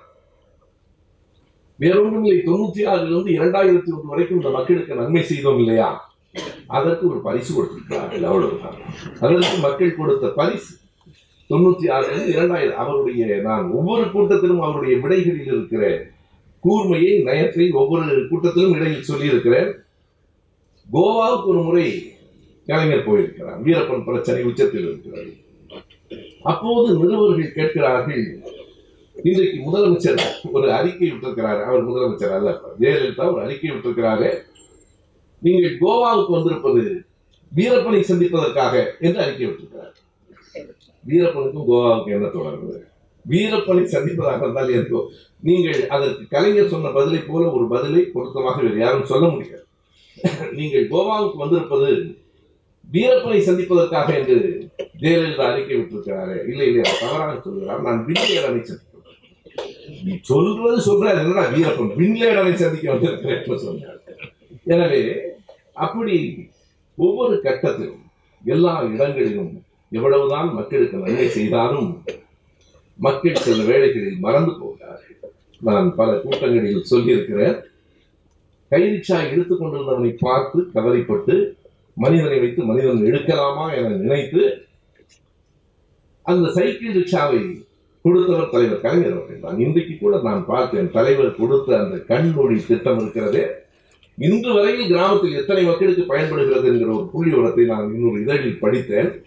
[1.83, 5.89] வேறொன்றுமில்லை தொண்ணூத்தி ஆறிலிருந்து இரண்டாயிரத்தி ஒன்று வரைக்கும் இந்த மக்களுக்கு நன்மை செய்தோம் இல்லையா?
[6.77, 8.79] அதற்கு ஒரு பரிசு கொடுத்திருக்கிறார்கள் அவ்வளவுதான்.
[9.25, 10.73] அதற்கு மக்கள் கொடுத்த பரிசு
[11.51, 15.83] தொண்ணூத்தி ஆறிலிருந்து இரண்டாயிரம் அவருடைய நான் ஒவ்வொரு கூட்டத்திலும் அவருடைய விடைகளில் இருக்கிற
[16.65, 19.71] கூர்மையை நயத்தை ஒவ்வொரு கூட்டத்திலும் இடையில் சொல்லியிருக்கிறேன்.
[20.95, 21.87] கோவாவுக்கு ஒரு முறை
[22.69, 23.59] கலைஞர் போயிருக்கிறார்.
[23.65, 25.33] வீரப்பன் பிரச்சனை உச்சத்தில் இருக்கிறது.
[26.43, 28.25] அப்போது நிருபர்கள் கேட்கிறார்கள்
[29.29, 30.23] இன்றைக்கு முதலமைச்சர்
[30.53, 31.61] ஒரு அறிக்கை விட்டிருக்கிறார்.
[31.67, 32.51] அவர் முதலமைச்சர் அல்ல
[32.81, 34.31] ஜெயலலிதா ஒரு அறிக்கை விட்டிருக்கிறாரு.
[35.45, 36.83] நீங்கள் கோவாவுக்கு வந்திருப்பது
[37.57, 39.95] வீரப்பனை சந்திப்பதற்காக என்று அறிக்கை விட்டிருக்கிறார்.
[41.09, 42.69] வீரப்பனுக்கும் கோவாவுக்கு என்ன தொடர்பு?
[43.33, 45.01] வீரப்பனை சந்திப்பதாக இருந்தால் எனக்கோ
[45.49, 49.65] நீங்கள் அதற்கு கலைஞர் சொன்ன பதிலை போல ஒரு பதிலை பொருத்தமாக வேறு யாரும் சொல்ல முடியாது.
[50.59, 51.89] நீங்கள் கோவாவுக்கு வந்திருப்பது
[52.95, 54.37] வீரப்பனை சந்திப்பதற்காக என்று
[55.03, 56.37] ஜெயலலிதா அறிக்கை விட்டிருக்கிறாரே.
[56.51, 57.85] இல்லை இல்லை தவறாக சொல்கிறார்.
[57.87, 58.93] நான் பின்லேடனை சந்திக்கிறேன்
[60.07, 61.19] நீ சொல்றது சொல்றாரு.
[61.25, 61.95] என்ன வீரப்பன்?
[62.01, 64.01] பின்லேடனை சந்திக்க வந்திருக்கிறேன் சொன்னார்.
[64.75, 65.03] எனவே
[65.85, 66.17] அப்படி
[66.99, 68.03] ஒவ்வொரு கட்டத்திலும்
[68.45, 69.53] எல்லா இடங்களிலும்
[69.93, 71.89] எவ்வளவுதான் மக்களுக்கு நன்மை செய்தாலும்
[72.97, 75.33] மக்கள் சில வேலைகளில் மறந்து போகிறார்கள்.
[75.61, 77.57] நான் பல கூட்டங்களில் சொல்லியிருக்கிறேன்.
[78.71, 81.57] கைரிச்சா எடுத்துக் கொண்டிருந்தவனை பார்த்து கவலைப்பட்டு
[81.95, 84.67] மனிதனை வைத்து மனிதன் எடுக்கலாமா என நினைத்து
[86.23, 87.63] அந்த சைக்கிள் ரிக்ஷாவை
[88.03, 89.59] கொடுத்தவர் தலைவர் கலைஞர் அவர்கள் தான்.
[89.59, 93.47] இன்றைக்கு கூட நான் பார்த்தேன் தலைவர் கொடுத்த அந்த கண்மொழி திட்டம் இருக்கிறதே.
[94.17, 99.23] இன்று வரையில் கிராமத்தில் எத்தனை மக்களுக்கு பயன்படுகிறது என்கிற ஒரு புள்ளி விவரத்தை நான் இன்னொரு இதழில் படித்தேன்.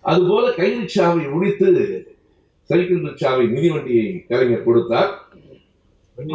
[0.00, 2.05] அதுபோல கை ரிக்ஷாவை ஒழித்து
[2.70, 5.12] சைக்கிள் ரிக்ஷாவை மிதிவண்டியை கலைஞர் கொடுத்தார்.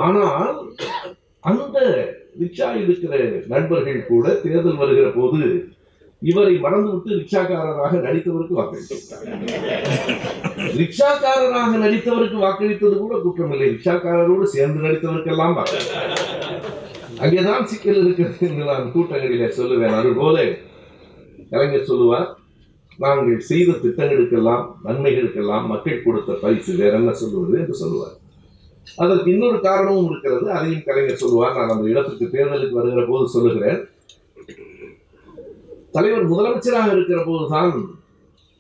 [0.08, 0.58] ஆனால்
[1.44, 1.78] அந்த
[2.41, 3.13] ரிக்ஷா இருக்கிற
[3.54, 5.41] நண்பர்கள் கூட தேர்தல் வருகிற போது
[6.22, 9.26] இவரை மறந்துவிட்டு ரிக்ஷாக்காரராக நடித்தவருக்கு வாக்களித்தார்.
[10.80, 13.70] ரிக்ஷாக்காரராக நடித்தவருக்கு வாக்களித்தது கூட குற்றமில்லை.
[13.76, 15.58] ரிக்ஷாக்காரரோடு சேர்ந்து நடித்தவருக்கெல்லாம்
[17.24, 19.98] அங்கேதான் சிக்கல் இருக்கிறது என்று நான் கூட்டங்களிலே சொல்லுவேன்.
[20.02, 20.46] அதுபோல
[21.52, 22.30] கலைஞர் சொல்லுவார்
[23.04, 28.16] நாங்கள் செய்த திட்டங்களுக்கெல்லாம் நன்மைகளுக்கெல்லாம் மக்கள் கொடுத்த பரிசு வேற என்ன சொல்லுவது என்று சொல்லுவார்.
[29.04, 31.56] அதற்கு இன்னொரு காரணமும் இருக்கிறது அதையும் கலைஞர் சொல்லுவார்.
[31.58, 33.80] நான் அந்த இடத்துக்கு தேர்தலுக்கு வருகிற போது சொல்லுகிறேன்.
[35.96, 37.74] தலைவர் முதலமைச்சராக இருக்கிற போதுதான்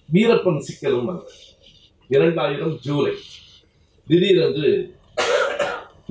[0.09, 1.35] வீரப்பன் சிக்கலும் வந்தது.
[2.15, 3.13] இரண்டாயிரம் ஜூலை
[4.07, 4.69] திடீரென்று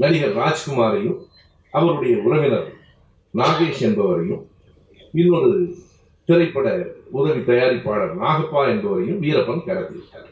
[0.03, 1.19] நடிகர் ராஜ்குமாரையும்
[1.79, 2.69] அவருடைய உறவினர்
[3.35, 4.43] நாகேஷ் என்பவரையும்
[5.21, 5.51] இன்னொரு
[6.29, 6.69] திரைப்பட
[7.19, 10.29] உதவி தயாரிப்பாளர் நாகப்பா என்பவரையும் வீரப்பன் கடத்திவிட்டார்.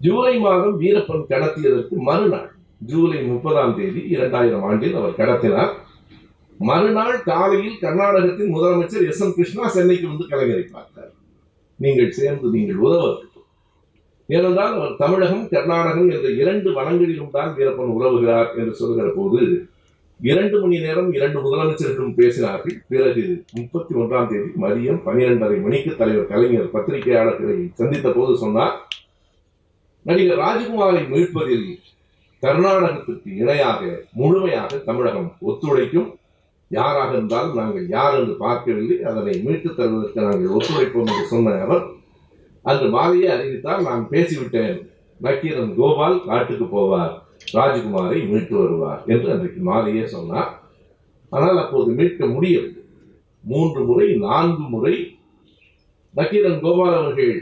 [0.00, 2.50] ஜூலை மாதம் வீரப்பன் கடத்தியதற்கு மறுநாள்
[2.90, 5.72] ஜூலை முப்பதாம் தேதி இரண்டாயிரம் ஆண்டில் அவர் கடத்தினார்.
[6.60, 11.12] மறுநாள் காலையில் கர்நாடகத்தின் முதலமைச்சர் எஸ் எம் கிருஷ்ணா சென்னைக்கு வந்து கலைஞரை பார்த்தார்.
[11.78, 13.04] நீங்கள் சேர்ந்து நீங்கள் உதவ
[14.28, 19.40] ஏனென்றால் அவர் தமிழகம் கர்நாடகம் என்ற இரண்டு வனங்களிலும் தான் வீரப்பன் உறவுகிறார் என்று சொல்கிற போது
[20.22, 22.76] இரண்டு மணி நேரம் இரண்டு முதலமைச்சர்களும் பேசினார்கள்.
[22.88, 28.88] பிறகு முப்பத்தி ஒன்றாம் தேதி மதியம் பனிரெண்டரை மணிக்கு தலைவர் கலைஞர் பத்திரிகையாளர்களை சந்தித்த போது சொன்னார்
[30.02, 31.78] நடிகர் ராஜ்குமாரை மீட்பதில்
[32.42, 36.14] கர்நாடகத்திற்கு இணையாக முழுமையாக தமிழகம் ஒத்துழைக்கும்.
[36.68, 39.02] யாராக இருந்தாலும் நாங்கள் யார் என்று பார்க்கவில்லை.
[39.02, 41.84] அதனை மீட்டுத் தருவதற்கு நாங்கள் ஒத்துழைப்போம் என்று சொன்ன அவர்
[42.62, 44.88] அன்று மாலையே அறிவித்தால் நான் பேசிவிட்டேன்.
[45.16, 47.18] நக்கீரன் கோபால் காட்டுக்கு போவார்.
[47.56, 50.50] ராஜகுமாரை மீட்டு வருவார் என்று அன்றைக்கு மாலையே சொன்னார்.
[51.32, 52.82] ஆனால் அப்போது மீட்க முடியவில்லை.
[53.44, 54.94] மூன்று முறை நான்கு முறை
[56.14, 57.34] நக்கீரன் கோபால் அவர்கள்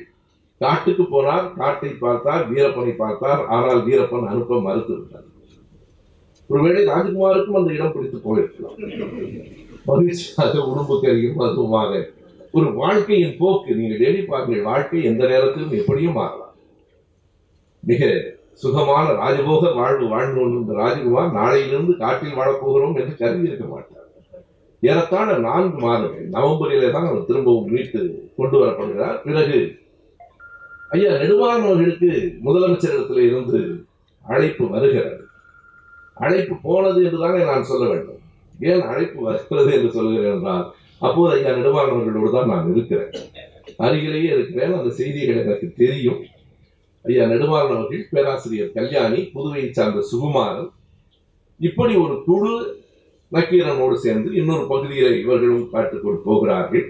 [0.61, 1.47] காட்டுக்கு போனார்.
[1.61, 3.43] காட்டை பார்த்தார் வீரப்பனை பார்த்தார்.
[3.57, 5.27] ஆனால் வீரப்பன் அனுப்ப மறுத்துவிட்டார்.
[6.51, 8.79] ஒருவேளை ராஜ்குமாருக்கும் அந்த இடம் பிடித்து போயிருக்கலாம்.
[9.89, 11.93] மகிழ்ச்சியாக உடம்புக்கரியும் அதுவுமாக
[12.59, 16.55] ஒரு வாழ்க்கையின் போக்கு நீங்கள் எண்ணி பாருங்கள் வாழ்க்கை எந்த நேரத்திலும் எப்படியும் மாறலாம்.
[17.83, 18.09] மிக
[18.63, 24.07] சுகமான ராஜபோக வாழ்வு வாழ்ந்து கொண்டிருந்த ராஜகுமார் நாளையிலிருந்து காட்டில் வாழப்போகிறோம் என்று கருதி இருக்க மாட்டார்.
[24.83, 28.01] ஏறத்தாழ நான்கு மாதங்கள் நவம்பரிலே தான் அவர் திரும்பவும் மீட்டு
[28.37, 29.17] கொண்டு வரப்படுகிறார்.
[29.27, 29.59] பிறகு
[30.91, 32.11] ஐயா நெடுமாறன் அவர்களுக்கு
[32.45, 33.59] முதலமைச்சரிடத்தில் இருந்து
[34.27, 35.25] அழைப்பு வருகிறது.
[36.17, 38.21] அழைப்பு போனது என்றுதானே நான் சொல்ல வேண்டும்.
[38.71, 40.67] ஏன் அழைப்பு வருகிறது என்று சொல்கிறேன் என்றால்
[41.07, 43.13] அப்போது ஐயா நெடுமாறன் அவர்களோடு தான் நான் இருக்கிறேன்.
[43.85, 44.75] அருகிலேயே இருக்கிறேன்.
[44.79, 46.21] அந்த செய்திகள் எனக்கு தெரியும்.
[47.05, 50.71] ஐயா நெடுமாறன் அவர்கள் பேராசிரியர் கல்யாணி புதுவையை சார்ந்த சுகுமாரன்
[51.61, 52.53] இப்படி ஒரு குழு
[53.33, 56.85] நக்கீரனோடு சேர்ந்து இன்னொரு பகுதியை இவர்களும் காட்டுக்கொண்டு போகிறார்கள்.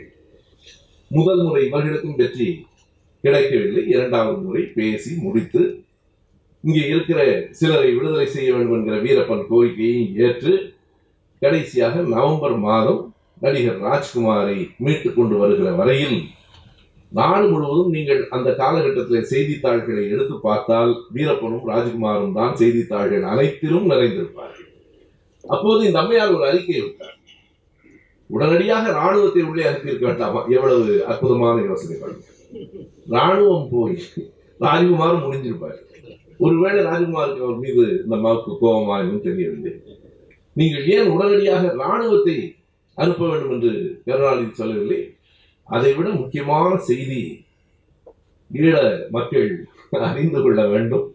[1.10, 2.48] முதல் முறை இவர்களுக்கும் வெற்றி
[3.24, 3.82] கிடைக்கவில்லை.
[3.86, 5.62] இரண்டாவது முறை பேசி முடித்து
[6.64, 10.54] இங்கே இருக்கிற சிலரை விடுதலை செய்ய வேண்டும் என்கிற வீரப்பன் கோரிக்கையை ஏற்று
[11.42, 13.02] கடைசியாக நவம்பர் மாதம்
[13.40, 16.18] நடிகர் ராஜ்குமாரை மீட்டுக் கொண்டு வருகிற வரையில்
[17.18, 24.68] நாடு முழுவதும் நீங்கள் அந்த காலகட்டத்தில் செய்தித்தாள்களை எடுத்து பார்த்தால் வீரப்பனும் ராஜ்குமாரும் தான் செய்தித்தாள்கள் அனைத்திலும் நிறைந்திருப்பார்கள்.
[25.44, 27.16] அப்போது இந்த அம்மையார் ஒரு அறிக்கை விட்டார்.
[28.30, 30.40] உடனடியாக ராணுவத்தை உள்ளே அனுப்பியிருக்க வேண்டாமா.
[30.56, 32.14] எவ்வளவு அற்புதமான யோசனைகள்.
[33.16, 33.96] ராணுவம் போய்
[34.60, 35.78] ராஜ்குமார் முடிஞ்சிருப்பார்
[36.44, 39.72] ஒருவேளை ராஜ்குமாருக்கு அவர் மீது இந்த அம்மாவுக்கு கோபமா என்று தெரியவில்லை.
[40.56, 42.36] நீங்கள் ஏன் உடனடியாக ராணுவத்தை
[42.98, 43.72] அனுப்ப வேண்டும் என்று
[44.06, 45.00] கருணாநிதி சொல்லவில்லை?
[45.70, 47.22] அதை விட முக்கியமான செய்தி
[48.50, 48.74] ஈழ
[49.10, 49.48] மக்கள்
[50.08, 51.06] அறிந்து கொள்ள வேண்டும்.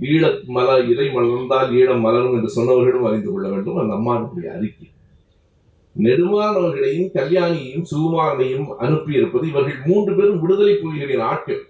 [0.00, 0.22] ஈழ
[0.56, 3.78] மலர் இறை மலர்ந்தால் ஈழம் மலரும் என்று சொன்னவர்களும் அறிந்து கொள்ள வேண்டும்.
[3.82, 4.88] அந்த அம்மாவுடைய அறிக்கை.
[5.96, 11.62] நெடுமானவர்களையும் கல்யாணியையும் சுகுமாரனையும் அனுப்பியிருப்பது இவர்கள் மூன்று பேரும் விடுதலை புலிகளின் ஆட்கள்.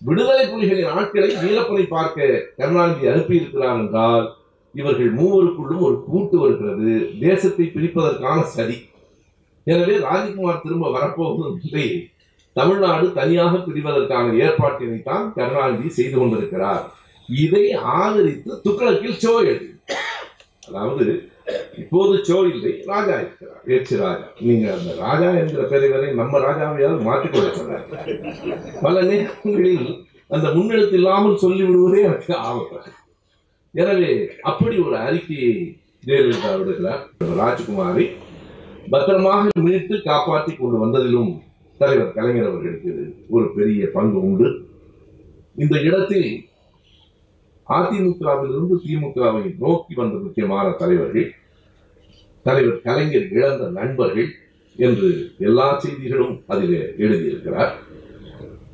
[0.00, 4.26] விடுதலை புலிகளின் ஆட்களை வீரப்பனை பார்க்க கருணாநிதி அனுப்பியிருக்கிறார் என்றால்
[4.74, 6.92] இவர்கள் மூவருக்குள்ளும் ஒரு கூட்டு வருகிறது.
[7.20, 8.78] தேசத்தை பிரிப்பதற்கான சதி.
[9.72, 11.88] எனவே ராஜ்குமார் திரும்ப வரப்போவதில்லை
[12.56, 16.84] தமிழ்நாடு தனியாக பிரிவதற்கான ஏற்பாட்டினை தான் கருணாநிதி செய்து கொண்டிருக்கிறார்.
[17.28, 17.64] இதை
[17.96, 19.68] ஆதரித்து துக்ளக்கில் சோ எழுதி.
[20.68, 21.04] அதாவது
[21.82, 24.26] இப்போது சோ இல்லை ராஜா இருக்கிறார் ஏச்சு ராஜா.
[24.48, 27.84] நீங்க அந்த ராஜா என்கிற பெயரை வரை நம்ம ராஜாவையாவது மாற்றிக்கொள்ள சொன்னார்.
[28.84, 29.86] பல நேரங்களில்
[30.36, 32.90] அந்த முன்னெழுத்து இல்லாமல் சொல்லிவிடுவதே எனக்கு ஆபத்து.
[33.74, 34.10] எனவே
[34.50, 35.54] அப்படி ஒரு அறிக்கையை
[36.08, 37.04] ஜெயலலிதா விடுகிறார்.
[37.42, 38.06] ராஜ்குமாரை
[38.90, 41.40] பத்திரமாக மீட்டு காப்பாற்றி கொண்டு வந்ததிலும்
[41.78, 44.66] தலைவர் கலைஞர் அவர்களுக்கு ஒரு பெரிய பங்கு உண்டு.
[45.54, 46.46] இந்த இடத்தில்
[47.66, 51.34] அதிமுகவிலிருந்து திமுகவை நோக்கி வந்த முக்கியமான தலைவர்கள்
[52.42, 54.28] தலைவர் கலைஞர் இழந்த நண்பர்கள்
[54.76, 57.72] என்று எல்லா செய்திகளும் அதில் எழுதியிருக்கிறார்.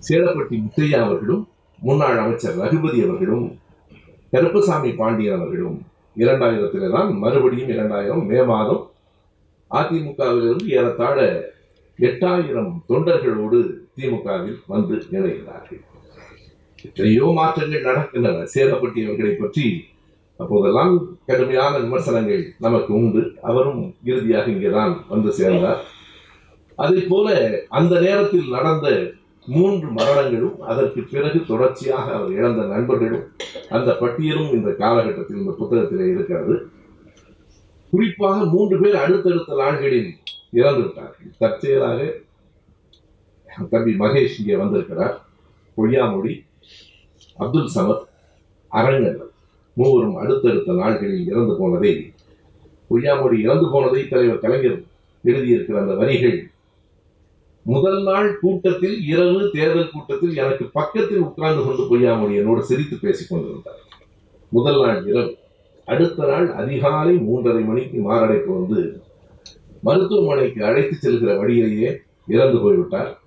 [0.08, 1.48] சேலப்பட்டி முத்தையா அவர்களும்
[1.78, 3.58] முன்னாள் அமைச்சர் ரகுபதி அவர்களும்
[4.30, 5.86] கருப்பசாமி பாண்டியன் அவர்களும்
[6.16, 8.92] இரண்டாயிரத்தில்தான் மறுபடியும் இரண்டாயிரம் மே மாதம்
[9.80, 11.18] அதிமுகவிலிருந்து ஏறத்தாழ
[11.98, 13.58] எட்டாயிரம் தொண்டர்களோடு
[13.98, 15.82] திமுகவில் வந்து இணைகிறார்கள்
[16.86, 18.46] எத்தனையோ மாற்றங்கள் நடக்கின்றன.
[18.54, 19.66] சேதப்பட்டி அவர்களை பற்றி
[20.42, 20.94] அப்போதெல்லாம்
[21.28, 23.22] கடுமையான விமர்சனங்கள் நமக்கு உண்டு.
[23.48, 25.82] அவரும் இறுதியாக இங்கேதான் வந்து சேர்ந்தார்.
[26.84, 27.36] அதே போல
[27.78, 28.88] அந்த நேரத்தில் நடந்த
[29.48, 33.24] மூன்று மரணங்களும் அதற்கு பிறகு தொடர்ச்சியாக அவர் இழந்த நண்பர்களும்
[33.76, 36.54] அந்த பட்டியலும் இந்த காலகட்டத்தில் இந்த புத்தகத்திலே இருக்கிறது.
[37.94, 40.08] குறிப்பாக மூன்று பேர் அடுத்தடுத்த நாள்களில்
[40.60, 41.28] இறந்து விட்டார்கள்.
[41.38, 42.00] தற்செயலாக
[43.70, 45.14] தம்பி மகேஷ் இங்கே வந்திருக்கிறார்.
[45.76, 46.32] பொய்யாமொழி
[47.36, 48.04] அப்துல் சமத்
[48.68, 49.20] அரங்கன்
[49.74, 51.92] மூவரும் அடுத்தடுத்த நாள்களில் இறந்து போனதை
[52.90, 54.82] பொய்யாமொழி இறந்து போனதை தலைவர் கலைஞர்
[55.24, 56.36] எழுதியிருக்கிற அந்த வரிகள்
[57.62, 63.80] முதல் நாள் கூட்டத்தில் இரவு தேர்தல் கூட்டத்தில் எனக்கு பக்கத்தில் உட்கார்ந்து கொண்டு பொய்யாமொழி என்னோடு சிரித்து பேசிக் கொண்டிருந்தார்.
[64.48, 65.32] முதல் நாள் இரவு.
[65.84, 69.02] அடுத்த நாள் அதிகாலை மூன்றரை மணிக்கு மாரடைப்பு வந்து
[69.82, 73.20] மருத்துவமனைக்கு அழைத்து செல்கிற வழியிலேயே இறந்து போய்விட்டார்.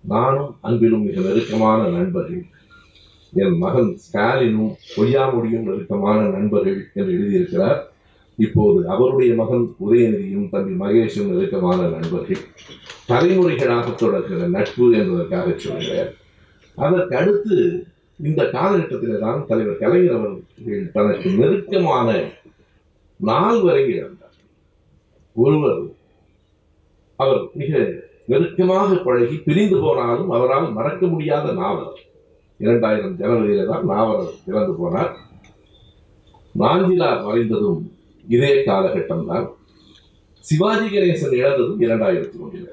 [0.00, 2.44] நானும் அன்பிலும் மிக நெருக்கமான நண்பர்கள்.
[3.32, 7.80] என் மகன் ஸ்டாலினும் பொய்யாமொழியும் நெருக்கமான நண்பர்கள் என்று எழுதியிருக்கிறார்.
[8.36, 12.42] இப்போது அவருடைய மகன் உதயநிதியும் தம்பி மகேஷும் நெருக்கமான நண்பர்கள்.
[13.08, 16.12] தலைமுறைகளாக தொடர்கிற நட்பு என்பதற்காக சொல்கிறார்
[16.74, 17.56] அதற்கு அடுத்து
[18.20, 22.08] இந்த காலகட்டத்திலே தான் தலைவர் கலைஞர் அவர்கள் தனக்கு நெருக்கமான
[23.20, 24.36] நால்வரை இழந்தார்.
[25.36, 25.80] ஒருவர்
[27.16, 27.72] அவர் மிக
[28.32, 32.00] நெருக்கமாக பழகி பிரிந்து போனாலும் அவரால் மறக்க முடியாத நாவலர்.
[32.60, 35.12] இரண்டாயிரம் ஜனவரியில தான் நாவலர் இறந்து போனார்.
[36.54, 37.82] நாஞ்சிலார் மறைந்ததும்
[38.26, 39.46] இதே காலகட்டம் தான்
[40.44, 42.70] சிவாஜி கணேசன் இழந்ததும் இரண்டாயிரத்தி ஒன்றில்.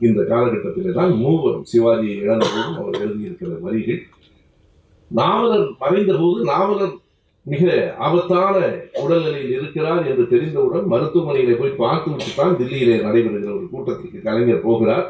[0.00, 4.02] இந்த காலகட்டத்திலே தான் மூவரும் சிவாஜியை இழந்ததும் அவர் எழுதியிருக்கிற வரிகள்
[5.20, 6.94] நாவலர் மறைந்த போது நாவலர்
[7.46, 7.72] மிக
[8.06, 8.56] ஆபத்தான
[9.02, 15.06] உடல்நிலையில் இருக்கிறார் என்று தெரிந்தவுடன் மருத்துவமனையில போய் பார்த்து விட்டுத்தான் தில்லியிலே நடைபெறுகிற ஒரு கூட்டத்திற்கு கலைஞர் போகிறார்.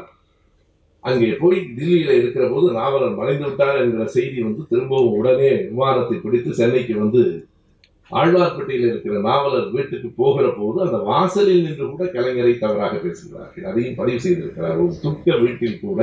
[1.03, 6.51] அங்கே போய் தில்லியில இருக்கிற போது நாவலர் மறைந்து விட்டார் என்கிற செய்தி வந்து திரும்பவும் உடனே விமானத்தை பிடித்து
[6.59, 7.23] சென்னைக்கு வந்து
[8.19, 13.67] ஆழ்வார்பேட்டையில் இருக்கிற நாவலர் வீட்டுக்கு போகிற போது அந்த வாசலில் நின்று கூட கலைஞரை தவறாக பேசுகிறார்கள்.
[13.71, 14.77] அதையும் பதிவு செய்திருக்கிறார்.
[14.83, 16.01] ஒரு துக்க வீட்டில் கூட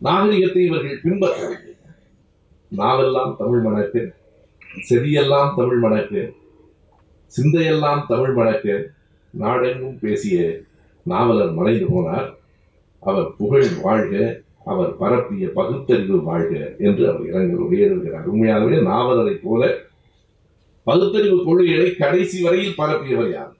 [0.00, 1.65] நாகரிகத்தை இவர்கள் பின்பற்றவில்லை.
[2.74, 4.12] நாவெல்லாம் தமிழ் மணக்கு
[4.88, 6.34] செவியெல்லாம் தமிழ் மணக்கு
[7.26, 8.90] சிந்தையெல்லாம் தமிழ் மணக்கு
[9.30, 10.60] நாடெங்கும் பேசிய
[11.02, 12.34] நாவலர் மறைந்து போனார்.
[12.98, 18.24] அவர் புகழ் வாழ்க அவர் பரப்பிய பகுத்தறிவு வாழ்க என்று அவர் இரங்கலோடு எழுதுகிறார்.
[18.24, 19.78] உண்மையாகவே நாவலரை போல
[20.84, 23.56] பகுத்தறிவு கொள்கைகளை கடைசி வரையில் பரப்பியவர் யார்?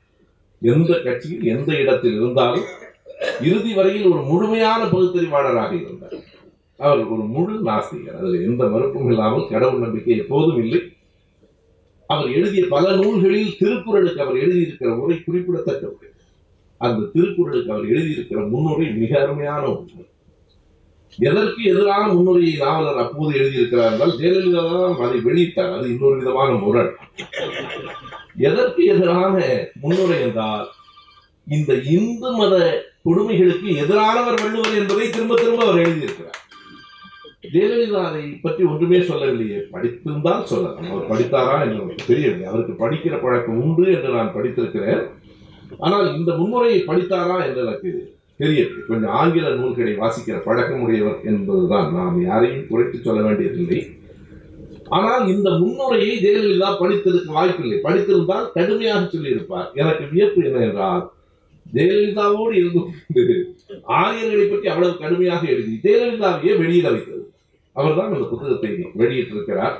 [0.61, 2.65] எந்த கட்சியில் எந்த இடத்தில் இருந்தாலும்
[3.41, 5.96] இறுதி வரையில் ஒரு முழுமையான பகுத்தறிவாளராக இருந்தார்
[6.81, 10.81] அவர் ஒரு முழு நாஸ்திகர் அதில் எந்த மறுப்பும் இல்லாமல் கடவுள் நம்பிக்கை எப்போதும் இல்லை.
[12.07, 16.11] அவர் எழுதிய பல நூல்களில் திருக்குறளுக்கு அவர் எழுதியிருக்கிற உரை குறிப்பிடத்தக்க உரை.
[16.81, 20.05] அந்த திருக்குறளுக்கு அவர் எழுதியிருக்கிற முன்னுரை மிக அருமையான ஒன்று.
[21.19, 25.75] எதற்கு எதிரான முன்னுரையை நாவலர் அப்போது எழுதியிருக்கிறார் என்றால் ஜெயலலிதா தான் அதை வெளியிட்டார்.
[25.77, 26.93] அது இன்னொரு விதமான முரண்.
[28.49, 29.37] எதற்கு எதிரான
[29.83, 30.67] முன்னுரை என்றால்
[31.47, 32.55] இந்த இந்து மத
[33.05, 36.41] கொடுமைகளுக்கு எதிரானவர் வள்ளுவர் என்பதை திரும்ப திரும்ப அவர் எழுதியிருக்கிறார்.
[37.55, 39.59] ஜெயலலிதாவை பற்றி ஒன்றுமே சொல்லவில்லையே.
[39.73, 42.47] படித்திருந்தால் சொல்லலாம் அவர் படித்தாரா என்று எனக்கு தெரியவில்லை.
[42.51, 45.03] அவருக்கு படிக்கிற பழக்கம் உண்டு என்று நான் படித்திருக்கிறேன்.
[45.87, 47.91] ஆனால் இந்த முன்முறையை படித்தாரா என்று எனக்கு
[48.43, 48.83] தெரியவில்லை.
[48.89, 51.89] கொஞ்சம் ஆங்கில நூல்களை வாசிக்கிற பழக்கம் உடையவர் என்பதுதான்.
[51.99, 53.81] நாம் யாரையும் குறைத்து சொல்ல வேண்டியதில்லை.
[54.97, 57.79] ஆனால் இந்த முன்னுரையை ஜெயலலிதா படித்திருக்க வாய்ப்பில்லை.
[57.87, 59.69] படித்திருந்தால் கடுமையாக சொல்லியிருப்பார்.
[59.83, 61.05] எனக்கு வியப்பு என்ன என்றால்
[61.67, 63.37] ஜெயலலிதாவோடு இருந்து
[64.01, 67.16] ஆரியர்களை பற்றி அவ்வளவு கடுமையாக எழுதி ஜெயலலிதாவையே வெளியிட வைத்தது
[67.77, 69.77] அவர்தான் அந்த புத்தகத்தை வெளியிட்டிருக்கிறார்.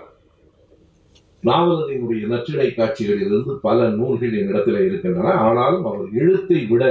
[1.45, 5.31] நாவலரினுடைய நற்றிணை காட்சிகளிலிருந்து பல நூல்கள் என்னிடத்தில் இருக்கின்றன.
[5.31, 6.85] ஆனாலும் அவர் எழுத்தை விட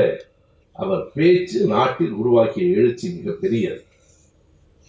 [0.72, 3.82] அவர் பேச்சு நாட்டில் உருவாக்கிய எழுச்சி மிகப்பெரியது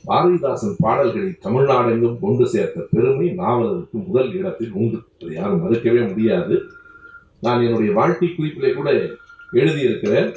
[0.07, 4.99] பாரதிதாசன் பாடல்களை தமிழ்நாடெங்கும் கொண்டு சேர்த்த பெருமை நாவலருக்கு முதல் இடத்தில் உண்டு.
[5.31, 6.62] யாரும் மறுக்கவே முடியாது.
[7.41, 8.91] நான் என்னுடைய வாழ்க்கை குறிப்பிலே கூட
[9.53, 10.31] எழுதியிருக்கிறேன்.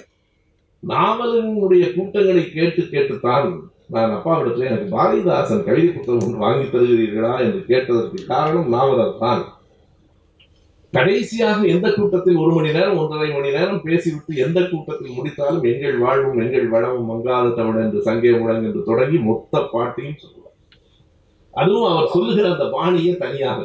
[0.87, 8.19] நாவலனுடைய கூட்டங்களை கேட்டு கேட்டுத்தான் நான் அப்பாவிடத்தில் எனக்கு பாரதிதாசன் கவிதை புத்தகம் ஒன்று வாங்கி தருகிறீர்களா என்று கேட்டதற்கு
[8.25, 9.41] காரணம் நாவலர் தான்
[10.93, 16.39] கடைசியாக எந்த கூட்டத்தில் ஒரு மணி நேரம் ஒன்றரை மணி நேரம் பேசிவிட்டு எந்த கூட்டத்தில் முடித்தாலும் எங்கள் வாழ்வும்
[16.39, 20.55] எங்கள் வளமும் மங்காத தமிழ் என்று சங்கே முழங்கு என்று தொடங்கி மொத்த பாட்டையும் சொல்லுவார்.
[21.53, 23.59] அதுவும் அவர் சொல்லுகிற அந்த பாணியே தனியாக.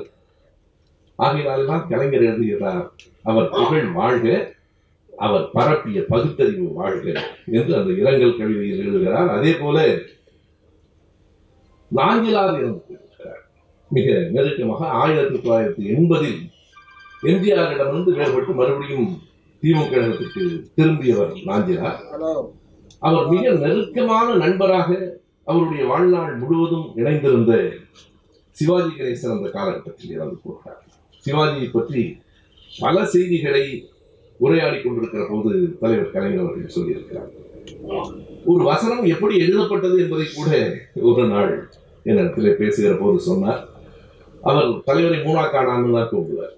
[1.18, 2.85] ஆகையினால்தான் கலைஞர் எழுதுகிறார்
[3.22, 4.27] அவர் புகழ் வாழ்க
[5.17, 7.07] அவர் பரப்பிய பகுத்தறிவு வாழ்க
[7.47, 9.29] என்று அந்த இரங்கல் கவிதையில் எழுதுகிறார்.
[9.29, 9.87] அதே போல
[11.91, 13.43] நாஞ்சிலார் இருக்கிறார்
[13.91, 16.41] மிக நெருக்கமாக ஆயிரத்தி தொள்ளாயிரத்தி எண்பதில்
[17.23, 19.21] எம்ஜிஆரிடமிருந்து வேறுபட்டு மறுபடியும்
[19.62, 20.43] திமுக கழகத்துக்கு
[20.75, 22.01] திரும்பியவர் நாஞ்சிலார்.
[22.99, 27.53] அவர் மிக நெருக்கமான நண்பராக அவருடைய வாழ்நாள் முழுவதும் இணைந்திருந்த
[28.53, 30.83] சிவாஜி கணேசன் அந்த காலகட்டத்தில் இறந்து போகிறார்
[31.25, 32.19] சிவாஜியை பற்றி
[32.81, 33.94] பல செய்திகளை
[34.45, 35.51] உரையாடி கொண்டிருக்கிற போது
[35.83, 37.31] தலைவர் கலைஞர் அவர்கள் சொல்லியிருக்கிறார்.
[38.53, 40.51] ஒரு வசனம் எப்படி எழுதப்பட்டது என்பதை கூட
[41.11, 41.53] ஒரு நாள்
[42.09, 43.63] என்னிடத்தில் பேசுகிற போது சொன்னார்.
[44.51, 46.55] அவர் தலைவரை மூணாக்கானான்னு தான் கூப்பிடுவார்.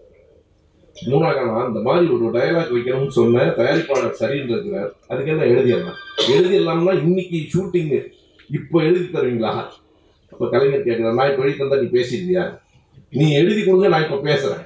[0.96, 4.90] மூணாக்கானா இந்த மாதிரி ஒரு டயலாக் வைக்கணும்னு சொன்ன தயாரிப்பாளர் சரின்னு இருக்கிறார்.
[5.10, 5.98] அதுக்கு என்ன எழுதிடலாம்?
[6.34, 7.92] எழுதிடலாம்னா இன்னைக்கு ஷூட்டிங்
[8.50, 9.52] இப்போ எழுதி தருவீங்களா?
[10.32, 12.44] அப்போ கலைஞர் கேட்கிறார் நான் இப்போ எழுதி தந்தா நீ பேசிடுவியா?
[13.18, 14.64] நீ எழுதி கொடுங்க நான் இப்போ பேசுகிறேன்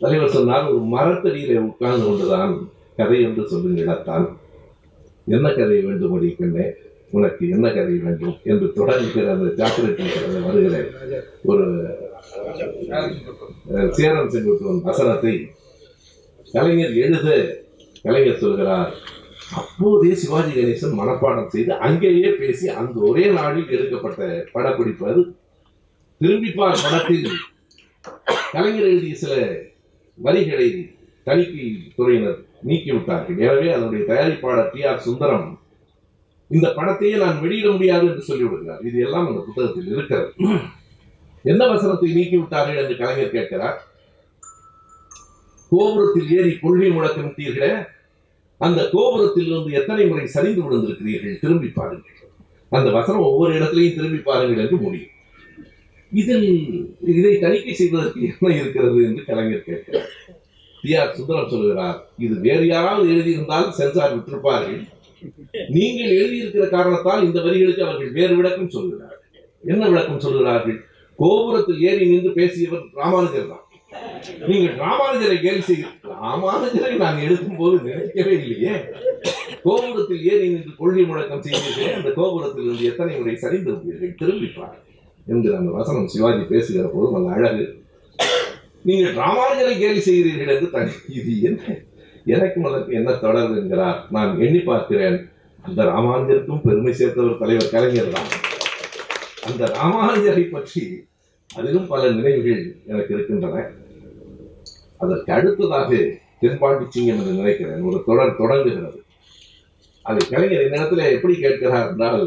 [0.00, 2.52] தலைவர் சொன்னார் ஒரு மரத்தடியில உட்கார்ந்து கொண்டுதான்
[2.96, 4.24] கதை என்று சொல்லுங்கள்
[5.26, 6.64] என்ன கதை வேண்டுமடி பெண்ணே?
[7.10, 8.36] உனக்கு என்ன கதை வேண்டும்?
[8.44, 10.00] என்று தொடங்குகிற அந்த சாக்லேட்
[10.44, 10.76] வருகிற
[11.42, 11.64] ஒரு
[13.90, 15.34] சேரன் செங்குட்டுவன் வசனத்தை
[16.52, 17.28] கலைஞர் எழுத
[18.02, 18.92] கலைஞர் சொல்கிறார்
[19.54, 24.20] அப்போதே சிவாஜி கணேசன் மனப்பாடம் செய்து அங்கேயே பேசி அந்த ஒரே நாளில் எடுக்கப்பட்ட
[24.52, 25.22] படப்பிடிப்பு அது.
[26.20, 27.28] திரும்பிப்பார் படத்தில்.
[28.52, 29.34] கலைஞர் எழுதிய சில
[30.18, 30.66] வரிகளை
[31.26, 31.64] தணிக்கை
[31.98, 35.48] துறையினர் நீக்கிவிட்டார்கள் எனவே அதனுடைய தயாரிப்பாளர் டி ஆர் சுந்தரம்
[36.50, 40.30] இந்த படத்தையே நான் வெளியிட முடியாது என்று சொல்லிவிடுகிறார் இது எல்லாம் அந்த புத்தகத்தில் இருக்கிறது.
[41.44, 43.76] என்ன வசனத்தை நீக்கி விட்டார்கள் என்று கலைஞர் கேட்கிறார்.
[45.72, 47.72] கோபுரத்தில் ஏறி கொள்கை முழக்கமிட்டீர்களே
[48.60, 51.40] அந்த கோபுரத்தில் இருந்து எத்தனை முறை சரிந்து விழுந்திருக்கிறீர்கள்?
[51.42, 52.30] திரும்பி பாருங்கள்.
[52.72, 55.12] அந்த வசனம் ஒவ்வொரு இடத்திலையும் திரும்பி பாருங்கள் என்று முடியும்.
[56.12, 56.48] இதில்
[57.12, 60.10] இதை தணிக்கை செய்வதற்கு என்ன இருக்கிறது என்று கலைஞர் கேட்கிறார்.
[60.84, 64.80] டி ஆர் சுந்தரம் சொல்கிறார் இது வேறு யாராவது எழுதியிருந்தால் சென்சார் விட்டிருப்பார்கள்.
[65.76, 69.22] நீங்கள் எழுதியிருக்கிற காரணத்தால் இந்த வரிகளுக்கு அவர்கள் வேறு விளக்கம் சொல்கிறார்கள்.
[69.72, 70.78] என்ன விளக்கம் சொல்கிறார்கள்?
[71.18, 73.64] கோபுரத்தில் ஏறி நின்று பேசியவர் ராமானுஜர் தான்.
[74.50, 75.84] நீங்கள் ராமானுஜரை கேள்வி செய்ய
[76.22, 78.72] ராமானுஜரை நான் எழுதும் போது நினைக்கவே இல்லையே.
[79.66, 83.78] கோபுரத்தில் ஏறி நின்று கொள்கை முழக்கம் செய்தீர்கள் அந்த கோபுரத்தில் இருந்து எத்தனை முறை சரிந்து
[84.20, 84.84] திரும்பிப்பார்கள்
[85.26, 87.64] என்கிற அந்த வசனம் சிவாஜி பேசுகிற போது அந்த அழகு.
[88.82, 91.60] நீங்கள் ராமானுஜரை கேலி செய்கிறீர்கள் என்று தனி இது என்ன?
[92.24, 94.06] எனக்கு அதற்கு என்ன தொடர்பு என்கிறார்?
[94.10, 95.28] நான் எண்ணி பார்க்கிறேன்.
[95.62, 98.30] அந்த ராமானுஜருக்கும் பெருமை சேர்த்தவர் தலைவர் கலைஞர் தான்.
[99.44, 101.06] அந்த ராமானுஜரை பற்றி
[101.56, 103.64] அதிலும் பல நினைவுகள் எனக்கு இருக்கின்றன.
[104.98, 105.90] அதற்கு அடுத்ததாக
[106.40, 107.82] தென்பாண்டி சிங்கம் என்று நினைக்கிறேன்.
[107.82, 108.98] ஒரு தொடர் தொடங்குகிறது.
[110.02, 112.24] அதை கலைஞர் என்னிடத்துல எப்படி கேட்கிறார் என்றால்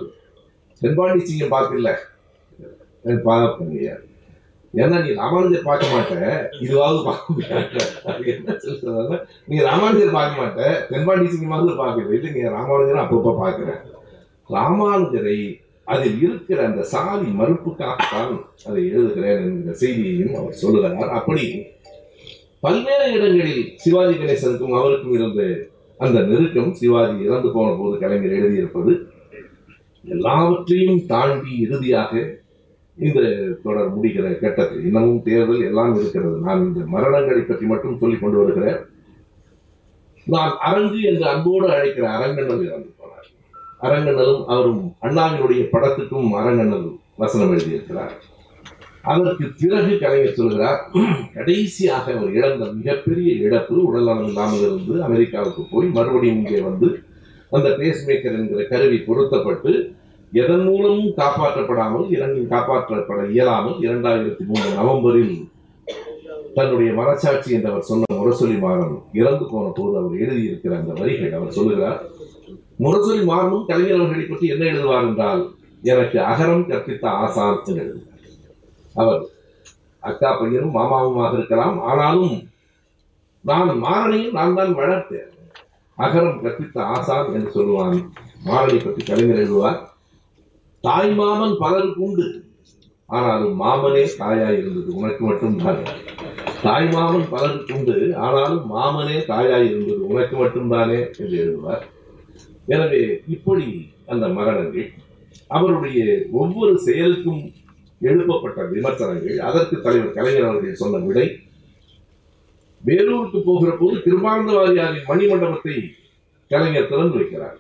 [0.82, 1.91] தென்பாண்டி சிங்கம் பார்க்கல.
[3.28, 3.89] பார்ப்பீங்க
[4.74, 6.16] ஏன்னா நீ ராமானுஜர் பார்க்க மாட்ட.
[6.66, 7.80] இதுவாவது பார்க்க முடியாது
[8.10, 9.16] அது என்ன சொல்றது
[9.47, 10.60] நீ ராமானுஜர் பார்க்க மாட்ட.
[10.89, 13.82] தென்பாண்டி சிங்கமாவது பார்க்குறது இல்லை நீ ராமானுஜரை அப்பப்போ பார்க்குறேன்
[14.50, 15.39] ராமானுஜரை
[15.88, 18.34] அதில் இருக்கிற அந்த சாதி மறுப்புக்காகத்தான்
[18.68, 21.16] அதை எழுதுகிறேன் என்கிற செய்தியையும் அவர் சொல்லுகிறார்.
[21.20, 21.45] அப்படி
[22.66, 25.41] பல்வேறு இடங்களில் சிவாஜி கணேசனுக்கும் அவருக்கும் இருந்த
[26.00, 28.91] அந்த நெருக்கம் சிவாஜி இறந்து போன போது கலைஞர் எழுதியிருப்பது
[30.04, 32.14] எல்லாவற்றையும் தாண்டி இறுதியாக
[33.08, 33.20] இந்த
[33.66, 36.38] தொடர் முடிகிற கட்டத்தில் இன்னமும் தேர்தல் எல்லாம் இருக்கிறது.
[36.47, 38.80] நான் இந்த மரணங்களை பற்றி மட்டும் சொல்லிக் கொண்டு வருகிறேன்.
[40.28, 43.30] நான் அரங்கு என்று அன்போடு அழைக்கிற அரங்கண்ணல் இறந்து போனார்.
[43.86, 46.88] அரங்கண்ணலும் அவரும் அண்ணாவினுடைய படத்துக்கும் அரங்கண்ணல்
[47.24, 48.14] வசனம் எழுதியிருக்கிறார்.
[49.12, 50.80] அதற்கு பிறகு கலைஞர் சொல்கிறார்
[51.36, 56.89] கடைசியாக அவர் இழந்த மிகப்பெரிய இழப்பு உடல்நலம் இல்லாமல் இருந்து அமெரிக்காவுக்கு போய் மறுபடியும் இங்கே வந்து
[57.58, 59.72] அந்த பேஸ்மேக்கர் என்கிற கருவி பொருத்தப்பட்டு
[60.32, 65.34] எதன் மூலமும் காப்பாற்றப்படாமல் இரண்டும் காப்பாற்றப்பட இயலாமல் இரண்டாயிரத்தி மூணு நவம்பரில்
[66.58, 71.58] தன்னுடைய மனசாட்சி என்று அவர் சொன்ன முரசொலி மாறன் இறந்து போன போது அவர் எழுதியிருக்கிற அந்த வரிகள் அவர்
[71.58, 72.00] சொல்லுகிறார்
[72.84, 75.42] முரசொலி மாறனும் கலைஞர் அவர்களை பற்றி என்ன எழுதுவார் என்றால்
[75.84, 78.06] எனக்கு அகரம் கற்பித்த ஆசான் என்று எழுதுவார்.
[78.96, 79.22] அவர்
[80.04, 82.36] அக்கா பையனும் மாமாவுமாக இருக்கலாம் ஆனாலும்
[83.44, 85.30] நான் மாறனையும் நான் தான் வளர்த்தேன்.
[85.98, 87.98] அகரம் கற்பித்த ஆசான் என்று சொல்லுவான்
[88.50, 89.80] மாறனை பற்றி கலைஞர் எழுதுவார்.
[90.82, 92.28] தாய் மாமன் பலருக்கு உண்டு.
[93.10, 94.90] ஆனாலும் மாமனே தாயா இருந்தது.
[94.96, 95.82] உனக்கு மட்டும்தான்
[96.64, 97.96] தாய் மாமன் பலருக்கு உண்டு.
[98.26, 100.02] ஆனாலும் மாமனே தாயா இருந்தது.
[100.08, 101.84] உனக்கு மட்டும்தானே என்று எழுதுவார்.
[102.76, 103.02] எனவே
[103.36, 103.68] இப்படி
[104.14, 104.88] அந்த மரணங்கள்
[105.58, 106.00] அவருடைய
[106.32, 107.42] ஒவ்வொரு செயலுக்கும்
[108.02, 111.28] எழுப்பப்பட்ட விமர்சனங்கள் அதற்கு தலைவர் கலைஞர் அவர்கள் சொன்ன விடை
[112.84, 115.76] வேலூருக்கு போகிற போது திருமாந்தவாரியாரின் மணிமண்டபத்தை
[116.52, 117.58] கலைஞர் திறந்து வைக்கிறார்.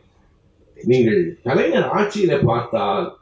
[0.83, 3.17] நீங்கள் கலைஞர் ஆட்சியில பார்த்தால்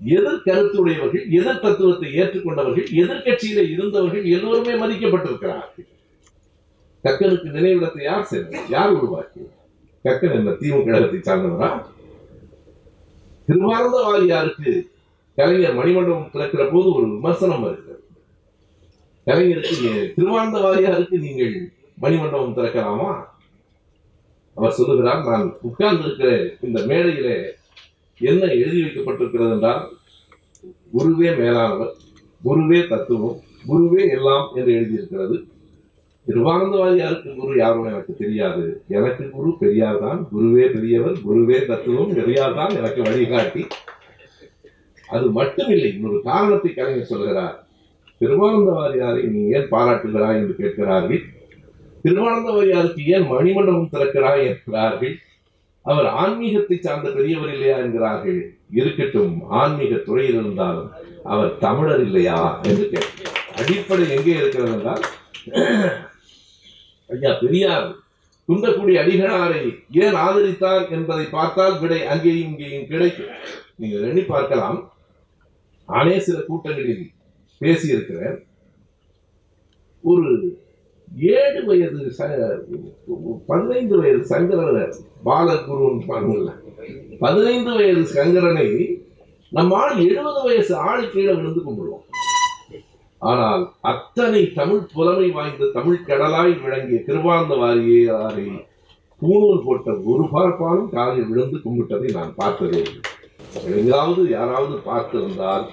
[0.00, 5.86] எதிர் கருத்துடையவர்கள் எதிர் தத்துவத்தை ஏற்றுக்கொண்டவர்கள் எதிர்கட்சியில இருந்தவர்கள் எல்லோருமே மதிக்கப்பட்டிருக்கிறார்கள்.
[7.04, 9.40] கக்கனுக்கு நினைவிடத்தை யார் செய்தார் யார் உருவாக்கி
[10.04, 11.84] கக்கன் என்ன திமுக கழகத்தை சார்ந்தவரா?
[13.46, 14.88] திருவாரந்த வாரியாருக்கு
[15.34, 18.02] கலைஞர் மணிமண்டபம் திறக்கிற போது ஒரு விமர்சனம் வருகிறது.
[19.26, 23.31] கலைஞருக்கு திருவாரந்த வாரியாருக்கு நீங்கள் மணிமண்டபம் திறக்கலாமா?
[24.54, 26.30] அவர் சொல்லுகிறார் நான் உட்கார்ந்திருக்கிற
[26.60, 27.36] இந்த மேடையிலே
[28.20, 29.82] என்ன எழுதி வைக்கப்பட்டிருக்கிறது என்றால்
[30.96, 31.92] குருவே மேலானவர்
[32.44, 33.38] குருவே தத்துவம்
[33.70, 35.36] குருவே எல்லாம் என்று எழுதியிருக்கிறது.
[36.26, 38.82] திருவானந்தவாதியாருக்கு குரு யாரும் எனக்கு தெரியாது.
[38.88, 43.66] எனக்கு குரு பெரியார் தான் குருவே பெரியவர் குருவே தத்துவம் பெரியார் தான் எனக்கு வழிகாட்டி.
[45.08, 47.66] அது மட்டுமில்லை இன்னொரு காரணத்தை கலைஞர் சொல்கிறார்.
[48.20, 50.36] திருவானந்தவாதியாரை நீ ஏன் பாராட்டுகிறாய்?
[50.36, 51.22] என்று கேட்கிறார்கள்.
[52.04, 55.14] திருவானந்தவரியாருக்கு ஏன் மணிமண்டபம் திறக்கிறாய் என்கிறார்கள்?
[55.86, 58.40] அவர் ஆன்மீகத்தை சார்ந்த பெரியவர் இல்லையா என்கிறார்கள்.
[58.80, 60.90] இருக்கட்டும் ஆன்மீக துறையில் இருந்தாலும்
[61.32, 62.38] அவர் தமிழர் இல்லையா
[62.68, 63.40] என்று கேட்கிறார்.
[63.60, 65.02] அடிப்படை எங்கே இருக்கிறது என்றால்
[67.14, 67.88] ஐயா பெரியார்
[68.48, 69.60] குன்றக்குடி அடிகளாரை
[70.04, 73.34] ஏன் ஆதரித்தார் என்பதை பார்த்தால் விடை அங்கேயும் இங்கேயும் கிடைக்கும்.
[73.80, 74.78] நீங்கள் எண்ணி பார்க்கலாம்.
[75.88, 77.04] நானே சில கூட்டங்களில்
[77.60, 78.38] பேசியிருக்கிறேன்.
[80.04, 80.28] ஒரு
[81.18, 82.60] ஏழு வயது ச-
[83.46, 84.94] பதினைந்து வயது சங்கரன்
[85.24, 86.50] பாலகுருன்னு பாருங்கள்ல.
[87.18, 89.00] பதினைந்து வயது சங்கரனை
[89.50, 92.10] நம்ம ஆள் எழுபது வயசு ஆள் கீழே விழுந்து கும்பிடுவோம்.
[93.18, 98.62] ஆனால் அத்தனை தமிழ் புலமை வாய்ந்த தமிழ் கடலாய் விளங்கிய திருவாந்த வாரியாரை
[99.22, 102.82] பூணூல் போட்ட ஒரு பார்ப்பாலும் காலில் விழுந்து கும்பிட்டதை நான் பார்த்ததே
[103.76, 105.66] எங்காவது யாராவது பார்த்திருந்தால்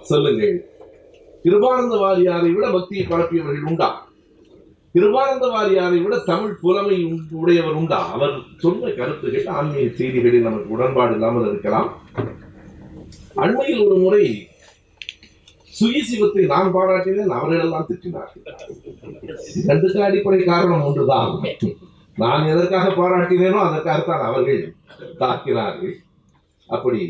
[0.00, 0.70] சொல்லுங்கள்.
[1.42, 4.11] திருவானந்த வாரியாரை விட பக்தியை பரப்பியவர்கள் உண்டா?
[4.94, 6.96] கிருபானந்த வாரியாரை விட தமிழ் புலமை
[7.40, 8.00] உடையவர் உண்டா?
[8.14, 11.88] அவர் சொன்ன கருத்துகள் ஆன்மீக செய்திகளில் நமக்கு உடன்பாடு இல்லாமல் இருக்கலாம்.
[13.44, 14.24] அண்மையில் ஒரு முறை
[15.78, 18.44] சுயசிவத்தை நான் பாராட்டினேன் அவர்களெல்லாம் திட்டினார்கள்.
[19.68, 21.32] கண்டுக்க அடிப்படை காரணம் ஒன்றுதான்.
[22.22, 24.62] நான் எதற்காக பாராட்டினேனோ அதற்காகத்தான் அவர்கள்
[25.22, 25.94] தாக்கினார்கள்.
[26.68, 27.00] அப்படி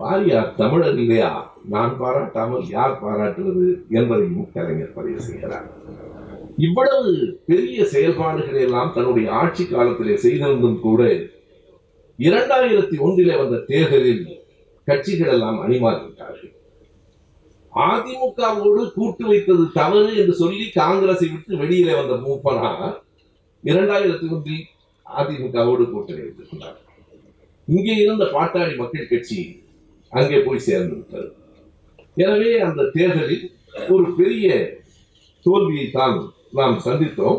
[0.00, 1.32] வாரியார் தமிழர் இல்லையா?
[1.74, 3.66] நான் பாராட்டாமல் யார் பாராட்டுவது
[3.98, 5.68] என்பதையும் கலைஞர் பதிவு செய்கிறார்.
[6.58, 7.12] இவ்வளவு
[7.46, 11.02] பெரிய செயல்பாடுகளை எல்லாம் தன்னுடைய ஆட்சி காலத்திலே செய்திருந்தும் கூட
[12.18, 14.26] இரண்டாயிரத்தி ஒன்றிலே வந்த தேர்தலில்
[14.88, 16.52] கட்சிகள் எல்லாம் அணிமாறிவிட்டார்கள்.
[17.72, 22.70] அதிமுகவோடு கூட்டு வைத்தது தவறு என்று சொல்லி காங்கிரஸை விட்டு வெளியிலே வந்த மூப்பனா
[23.64, 24.64] இரண்டாயிரத்தி ஒன்றில்
[25.06, 26.78] அதிமுகவோடு கூட்டணி வைத்துக் கொண்டார்.
[27.68, 29.40] இங்கே இருந்த பாட்டாளி மக்கள் கட்சி
[30.12, 31.28] அங்கே போய் சேர்ந்து விட்டது.
[32.16, 33.46] எனவே அந்த தேர்தலில்
[33.94, 34.48] ஒரு பெரிய
[35.46, 36.18] தோல்வியை தான்
[36.58, 37.38] நாம் சந்தித்தோம்.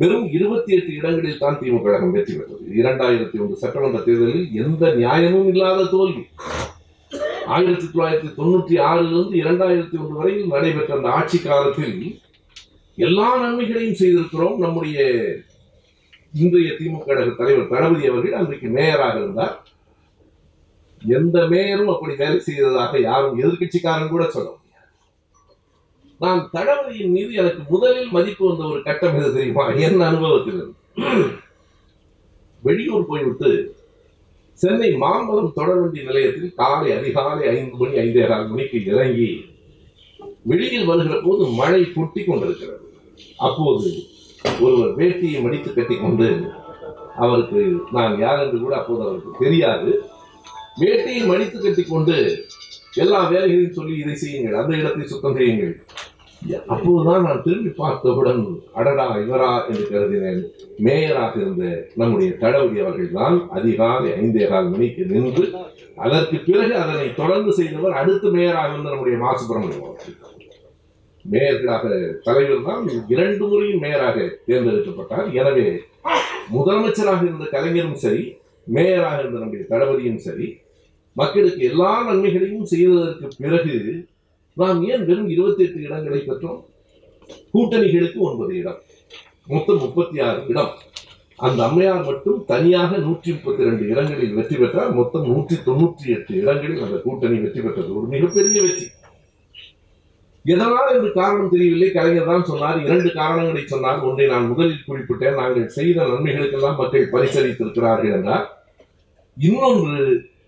[0.00, 2.64] வெறும் இருபத்தி எட்டு இடங்களில் தான் திமுக கழகம் வெற்றி பெற்றது.
[2.80, 6.22] இரண்டாயிரத்தி ஒன்று சட்டமன்ற தேர்தலில் எந்த நியாயமும் இல்லாத தோல்வி.
[7.54, 11.98] ஆயிரத்தி தொள்ளாயிரத்தி தொண்ணூற்றி ஆறிலிருந்து இரண்டாயிரத்தி ஒன்று வரையில் நடைபெற்ற அந்த ஆட்சி காலத்தில்
[12.98, 14.56] எல்லா நன்மைகளையும் செய்திருக்கிறோம்.
[14.64, 14.98] நம்முடைய
[16.34, 19.54] இன்றைய திமுக கழக தலைவர் தளபதி அவர்கள் அன்றைக்கு மேயராக இருந்தார்.
[21.02, 24.58] எந்த மேயரும் அப்படி வேலை செய்ததாக யாரும் எதிர்கட்சிக்காரன் கூட சொல்லும்
[26.24, 29.64] நான் தளபதியின் மீது எனக்கு முதலில் மதிப்பு வந்த ஒரு கட்டம் எது தெரியுமா?
[29.84, 30.60] என் அனுபவத்தில்
[32.62, 33.50] வெளியூர் போய்விட்டு
[34.62, 39.30] சென்னை மாம்பலம் தொடர்வண்டி நிலையத்தில் காலை அதிகாலை ஐந்து மணி ஐந்தே ஆறு மணிக்கு இறங்கி
[40.50, 42.84] வெளியில் வருகிற போது மழை கொட்டி கொண்டிருக்கிறது.
[43.46, 43.88] அப்போது
[44.64, 46.28] ஒருவர் வேட்டியை மடித்து கட்டிக்கொண்டு
[47.24, 47.60] அவருக்கு
[47.96, 49.90] நான் யார் என்று கூட அப்போது அவருக்கு தெரியாது.
[50.82, 52.16] வேட்டியை மடித்து கட்டிக்கொண்டு
[53.02, 55.74] எல்லா வேலைகளையும் சொல்லி இதை செய்யுங்கள் அந்த இடத்தை சுத்தம் செய்யுங்கள்.
[56.72, 58.40] அப்போதுதான் நான் திரும்பி பார்த்தவுடன்
[58.78, 60.40] அடடா இவரா என்று கருதினேன்.
[60.86, 61.64] மேயராக இருந்த
[62.00, 65.46] நம்முடைய தளபதி அவர்கள் தான் அதிகாலை ஐந்தே கால் மணிக்கு நின்று
[66.04, 70.18] அதற்கு பிறகு அதனை தொடர்ந்து செய்தவர் அடுத்த மேயராக இருந்த நம்முடைய மா சுப்பிரமணியம் அவர்கள்.
[71.24, 71.88] மேயர்களாக
[72.26, 72.84] தலைவர் தான்
[73.14, 74.16] இரண்டு முறையும் மேயராக
[74.48, 75.26] தேர்ந்தெடுக்கப்பட்டார்.
[75.40, 75.66] எனவே
[76.54, 78.24] முதலமைச்சராக இருந்த கலைஞரும் சரி
[78.66, 80.48] மேயராக இருந்த நம்முடைய தளபதியும் சரி
[81.16, 83.76] மக்களுக்கு எல்லா நன்மைகளையும் செய்ததற்கு பிறகு
[84.60, 86.60] நாம் ஏன் வெறும் இருபத்தி எட்டு இடங்களை பெற்றோம்?
[87.52, 88.80] கூட்டணிகளுக்கு ஒன்பது இடம்.
[89.46, 90.72] மொத்தம் முப்பத்தி ஆறு இடம்.
[91.46, 96.84] அந்த அம்மையார் மட்டும் தனியாக நூற்றி முப்பத்தி ரெண்டு இடங்களில் வெற்றி பெற்றால் மொத்தம் நூற்றி தொண்ணூற்றி எட்டு இடங்களில்
[96.86, 97.90] அந்த கூட்டணி வெற்றி பெற்றது.
[97.96, 98.86] ஒரு மிகப்பெரிய வெற்றி.
[100.44, 101.88] எதனால் என்று காரணம் தெரியவில்லை.
[101.90, 102.78] கலைஞர் தான் சொன்னார்.
[102.84, 104.00] இரண்டு காரணங்களை சொன்னார்.
[104.00, 105.38] ஒன்றை நான் முதலில் குறிப்பிட்டேன்.
[105.40, 108.46] நாங்கள் செய்த நன்மைகளுக்கெல்லாம் மக்கள் பரிசளித்திருக்கிறார்கள் என்றார்.
[109.36, 109.98] இன்னொன்று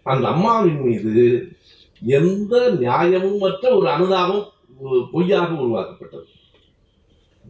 [0.03, 1.13] அந்த அம்மாவின் மீது
[2.19, 4.45] எந்த நியாயமும் மற்ற ஒரு அனுதாபம்
[5.13, 6.27] பொய்யாக உருவாக்கப்பட்டது.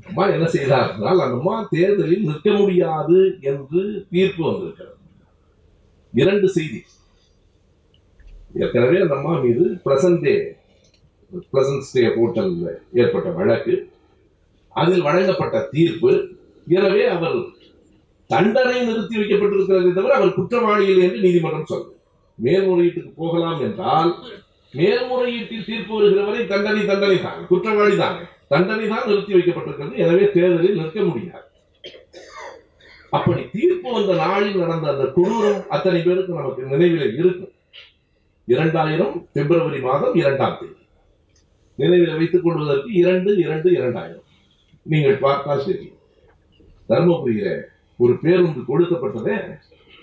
[0.09, 3.19] அம்மா என்ன செய்தார் என்றால் அந்த அம்மா தேர்தலில் நிற்க முடியாது
[3.53, 3.83] என்று
[4.13, 4.97] தீர்ப்பு வந்திருக்கிறது.
[6.13, 6.81] இரண்டு செய்தி.
[8.63, 10.35] ஏற்கனவே அந்த அம்மா மீது பிரசன்ட் டே
[11.53, 12.69] பிரசன்ட் ஸ்டே ஹோட்டலில்
[13.01, 13.75] ஏற்பட்ட வழக்கு
[14.77, 16.13] அதில் வழங்கப்பட்ட தீர்ப்பு
[16.67, 17.37] எனவே அவர்
[18.31, 21.93] தண்டனை நிறுத்தி வைக்கப்பட்டிருக்கிறதை தவிர அவர் குற்றவாளி இல்லை என்று நீதிமன்றம் சொல்லுது.
[22.39, 24.13] மேல்முறையீட்டுக்கு போகலாம் என்றால்
[24.75, 27.47] மேல்முறையீட்டில் தீர்ப்பு வருகிறவரை தண்டனை தண்டனை தான்.
[27.47, 28.19] குற்றவாளி தான்.
[28.49, 29.95] தண்டனை தான் நிறுத்தி வைக்கப்பட்டிருக்கிறது.
[29.95, 31.43] எனவே தேர்தலில் நிற்க முடியாது.
[33.11, 37.53] அப்படி தீர்ப்பு வந்த நாளில் நடந்த அந்த கொடூரம் அத்தனை பேருக்கு நமக்கு நினைவில் இருக்கும்.
[38.45, 40.75] இரண்டாயிரம் பிப்ரவரி மாதம் இரண்டாம் தேதி.
[41.77, 44.25] நினைவில் வைத்துக் கொள்வதற்கு இரண்டு இரண்டு இரண்டாயிரம்.
[44.83, 45.93] நீங்கள் பார்த்தால் சரி.
[46.89, 47.61] தர்மபுரியில
[47.97, 49.37] ஒரு பேருந்து கொடுக்கப்பட்டதே.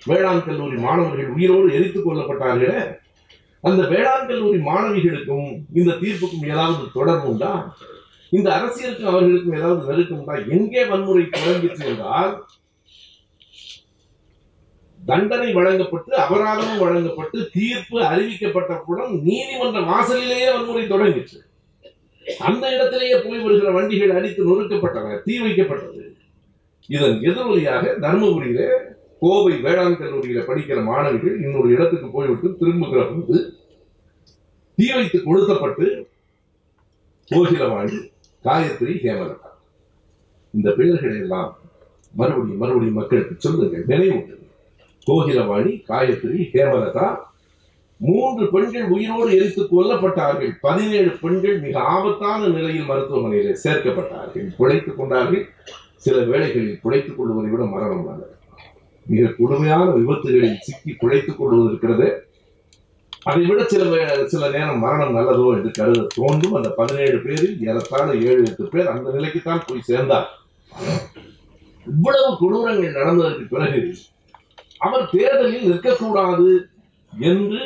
[0.05, 2.99] வேளாண் கல்லூரி மாணவர்கள் உயிரோடு எரித்துக் கொள்ளப்பட்டார்களே
[3.63, 5.49] அந்த வேளாண் கல்லூரி மாணவிகளுக்கும்
[5.79, 7.51] இந்த தீர்ப்புக்கும் ஏதாவது தொடர்பு உண்டா?
[8.29, 12.33] இந்த அரசியலுக்கும் அவர்களுக்கும் ஏதாவது நெருக்கம்டா எங்கே வன்முறை தொடங்கிற்று என்றால்
[14.99, 21.37] தண்டனை வழங்கப்பட்டு அபராதமும் வழங்கப்பட்டு தீர்ப்பு அறிவிக்கப்பட்டவுடன் நீதிமன்ற வாசலிலேயே வன்முறை தொடங்கிச்சு.
[22.39, 26.03] அந்த இடத்திலேயே போய் வருகிற வண்டிகள் அடித்து நொறுக்கப்பட்டன தீ வைக்கப்பட்டது.
[26.95, 28.61] இதன் எதிரொலியாக தர்மபுரியில
[29.21, 33.53] கோவை வேளாண் கல்லூரியில படிக்கிற மாணவிகள் இன்னொரு இடத்துக்கு போய்விட்டு திரும்புகிற போது
[34.75, 36.05] தீ வைத்து கொளுத்தப்பட்டு
[37.31, 37.97] கோகிலவாணி
[38.43, 39.49] காயத்ரி ஹேமலதா.
[40.51, 41.59] இந்த பெயர்களை எல்லாம்
[42.13, 44.49] மறுபடியும் மறுபடியும் மக்களுக்கு சொல்லுங்கள் நினைவூட்டுங்கள்
[45.07, 47.15] கோகிலவாணி காயத்ரி ஹேமலதா
[47.97, 50.51] மூன்று பெண்கள் உயிரோடு எரித்து கொல்லப்பட்டார்கள்.
[50.61, 54.49] பதினேழு பெண்கள் மிக ஆபத்தான நிலையில் மருத்துவமனையில் சேர்க்கப்பட்டார்கள்.
[54.57, 55.49] பிழைத்துக் கொண்டார்கள்.
[55.95, 58.39] சில வேளைகளில் பிழைத்துக் கொள்வதை விட மரணம் நல்லது
[59.11, 62.07] மிக கொடுமையான விபத்துகளில் சிக்கி பிழைத்துக் கொள்வது இருக்கிறது
[63.29, 66.55] அதை விட சில சில நேரம் மரணம் நல்லதோ என்று கருத தோன்றும்.
[66.59, 70.27] அந்த பதினேழு பேரில் ஏறத்தாழ ஏழு எட்டு பேர் அந்த நிலைக்குத்தான் போய் சேர்ந்தார்.
[71.87, 73.81] இவ்வளவு கொடூரங்கள் நடந்ததற்கு பிறகு
[74.85, 76.49] அவர் தேர்தலில் நிற்கக்கூடாது
[77.13, 77.63] என்று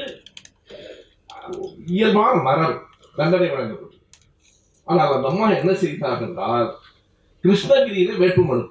[1.96, 2.78] இயல்பான மரம்
[3.16, 4.02] தண்டனை வழங்கப்பட்டது.
[4.88, 6.68] ஆனால் அந்த அம்மா என்ன செய்தார் என்றால்
[7.44, 8.64] கிருஷ்ணகிரியில வேட்புமனு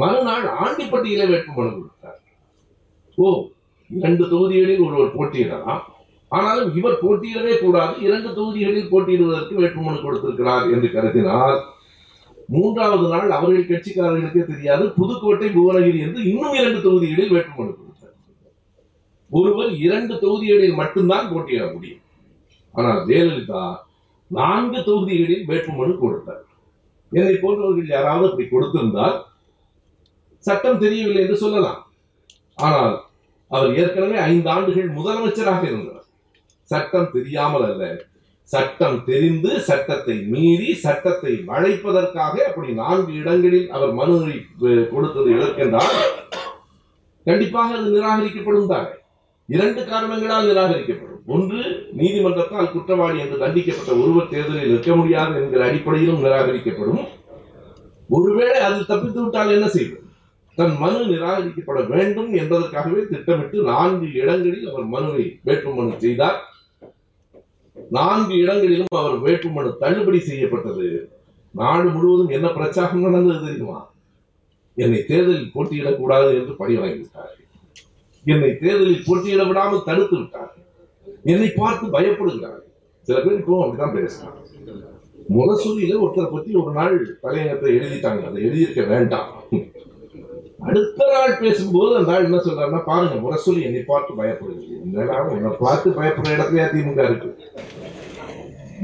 [0.00, 2.18] மறுநாள் ஆண்டிப்பட்டியில வேட்புமனு கொடுத்தார்.
[3.18, 3.26] ஓ
[3.90, 5.82] இரண்டு தொகுதிகளில் ஒருவர் போட்டியிடலாம்.
[6.36, 11.58] ஆனாலும் இவர் போட்டியிடவே கூடாது இரண்டு தொகுதிகளில் போட்டியிடுவதற்கு வேட்புமனு கொடுத்திருக்கிறார் என்று கருதினால்
[12.54, 18.16] மூன்றாவது நாள் அவர்கள் கட்சிக்காரர்களுக்கே தெரியாது புதுக்கோட்டை புவனகிரி என்று இன்னும் இரண்டு தொகுதிகளில் வேட்புமனு கொடுத்தார்.
[19.30, 22.02] ஒருவர் இரண்டு தொகுதிகளில் மட்டும்தான் போட்டியிட முடியும்.
[22.74, 23.64] ஆனால் ஜெயலலிதா
[24.30, 26.44] நான்கு தொகுதிகளில் வேட்புமனு கொடுத்தார்.
[27.12, 29.16] என்னை போன்றவர்கள் யாராவது அப்படி கொடுத்திருந்தால்
[30.46, 31.80] சட்டம் தெரியவில்லை என்று சொல்லலாம்.
[32.66, 32.96] ஆனால்
[33.50, 36.04] அவர் ஏற்கனவே ஐந்து ஆண்டுகள் முதலமைச்சராக இருந்தார்.
[36.70, 37.82] சட்டம் தெரியாமல் அல்ல.
[38.50, 44.34] சட்டம் தெரிந்து சட்டத்தை மீறி சட்டத்தை வளைப்பதற்காக அப்படி நான்கு இடங்களில் அவர் மனுவை
[44.92, 45.96] கொடுத்தது எதற்கென்றால்
[47.26, 48.92] கண்டிப்பாக அது நிராகரிக்கப்படும் தானே.
[49.54, 51.22] இரண்டு காரணங்களால் நிராகரிக்கப்படும்.
[51.34, 51.60] ஒன்று
[52.00, 57.04] நீதிமன்றத்தால் குற்றவாளி என்று தண்டிக்கப்பட்ட ஒருவர் தேர்தலில் நிற்க முடியாது என்கிற அடிப்படையிலும் நிராகரிக்கப்படும்.
[58.16, 60.05] ஒருவேளை அதில் தப்பித்து விட்டால் என்ன செய்வது?
[60.58, 66.38] தன் மனு நிராகரிக்கப்பட வேண்டும் என்பதற்காகவே திட்டமிட்டு நான்கு இடங்களில் அவர் மனுவை வேட்புமனு செய்தார்.
[67.96, 70.88] நான்கு இடங்களிலும் அவர் வேட்புமனு தள்ளுபடி செய்யப்பட்டது.
[71.54, 73.78] நாடு முழுவதும் என்ன பிரச்சாரம் நடந்தது தெரியுமா?
[74.76, 77.44] என்னை தேர்தலில் போட்டியிடக்கூடாது என்று பழி வாங்கிவிட்டார்கள்
[78.24, 80.64] என்னை தேர்தலில் போட்டியிட விடாமல் தடுத்து விட்டார்கள்.
[81.32, 82.72] என்னை பார்த்து பயப்படுகிறார்கள்.
[83.08, 84.42] சில பேர் இப்போ அப்படிதான் பேசுறாங்க
[85.36, 88.22] முரசூரியில ஒருத்தரை பத்தி ஒரு நாள் தலையங்கத்தை எழுதிட்டாங்க.
[88.28, 89.30] அதை எழுதியிருக்க வேண்டாம்.
[90.68, 96.34] அடுத்த நாள் பேசும்போது அந்த ஆள் என்ன சொல்றாருன்னா பாருங்க முரசொலி என்னை பார்த்து பயப்படுது என்னை பார்த்து பயப்படுற
[96.36, 97.30] இடத்துல திமுக இருக்கு.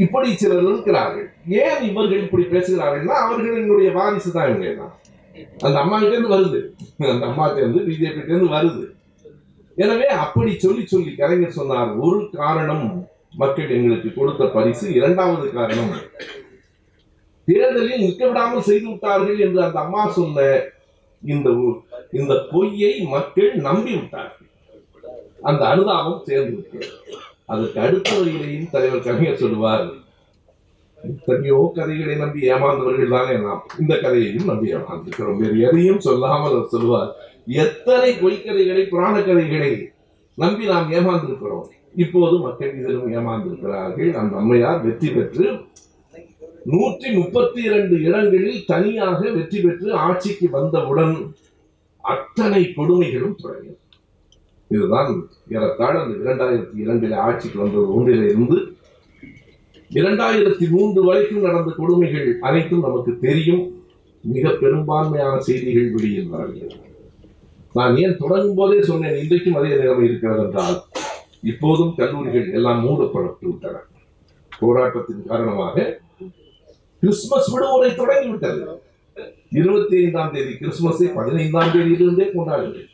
[0.04, 1.26] இப்படி சிலர் இருக்கிறார்கள்.
[1.62, 4.92] ஏன் இவர்கள் இப்படி பேசுகிறார்கள்னா அவர்கள் என்னுடைய வாரிசு தான் இவங்க எல்லாம்.
[5.66, 6.60] அந்த அம்மா கிட்ட இருந்து வருது.
[7.12, 8.84] அந்த அம்மா இருந்து பிஜேபி கிட்ட இருந்து வருது.
[9.76, 12.86] எனவே அப்படி சொல்லி சொல்லி கலைஞர் சொன்னார் ஒரு காரணம்
[13.42, 15.92] மக்கள் எங்களுக்கு கொடுத்த பரிசு இரண்டாவது காரணம்
[17.48, 20.44] தேர்தலில் நிற்க விடாமல் செய்து விட்டார்கள் என்று அந்த அம்மா சொன்ன
[21.32, 21.76] இந்த ஊர்
[22.20, 24.48] இந்த பொய்யை மக்கள் நம்பிவிட்டார்கள்.
[25.50, 26.88] அந்த அனுதாபம் சேர்ந்து விட்டது.
[27.52, 29.84] அதற்கு அடுத்த வகையிலேயும் தலைவர் கவிஞர் சொல்லுவார்
[31.04, 33.62] எத்தனையோ கதைகளை நம்பி ஏமாந்தவர்கள் தானே நாம்.
[33.80, 37.10] இந்த கதையையும் நம்பி ஏமாந்துக்கிறோம் வேறு எதையும் சொல்லாமல் அவர் சொல்லுவார்
[37.64, 39.72] எத்தனை பொய்க்கதைகளை புராண கதைகளை
[40.34, 41.66] நம்பி நாம் ஏமாந்திருக்கிறோம்.
[42.02, 44.12] இப்போது மக்கள் இதிலும் ஏமாந்திருக்கிறார்கள்.
[44.20, 45.46] அந்த அம்மையார் வெற்றி பெற்று
[46.70, 51.14] நூற்றி முப்பத்தி இரண்டு இடங்களில் தனியாக வெற்றி பெற்று ஆட்சிக்கு வந்தவுடன்
[52.04, 53.78] அத்தனை கொடுமைகளும் தொடங்கின.
[54.70, 55.10] இதுதான்
[55.48, 57.86] ஏறத்தாழ அந்த இரண்டாயிரத்தி இரண்டில் ஆட்சிக்கு வந்தது.
[57.94, 58.58] ஒன்றிலிருந்து
[59.90, 63.64] இரண்டாயிரத்தி மூன்று வரைக்கும் நடந்த கொடுமைகள் அனைத்தும் நமக்கு தெரியும்.
[64.24, 66.78] மிக பெரும்பான்மையான செய்திகள் வெளியிடுவார்கள்
[67.72, 70.78] நான் ஏன் தொடங்கும் போதே சொன்னேன் இன்றைக்கும் அதே நிலைமை இருக்கிறது என்றால்
[71.40, 73.76] இப்போதும் கல்லூரிகள் எல்லாம் மூடப்பட்டு விட்டன.
[74.52, 75.76] போராட்டத்தின் காரணமாக
[77.02, 78.60] கிறிஸ்துமஸ் விடுமுறை தொடங்கிவிட்டது.
[79.60, 82.88] இருபத்தி ஐந்தாம் தேதி கிறிஸ்துமஸை பதினைந்தாம் தேதியிலிருந்தே கொண்டாடுங்கள்.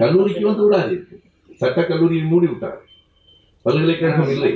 [0.00, 1.22] கல்லூரிக்கு வந்து விடாதீர்கள்.
[1.60, 2.80] சட்ட கல்லூரியை மூடி விட்டார்
[3.64, 4.52] பல்கலைக்கழகம் இல்லை.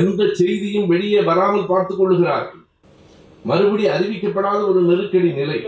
[0.00, 2.62] எந்த செய்தியும் வெளியே வராமல் பார்த்துக் கொள்ளுகிறார்கள்.
[3.50, 5.58] மறுபடி அறிவிக்கப்படாத ஒரு நெருக்கடி நிலை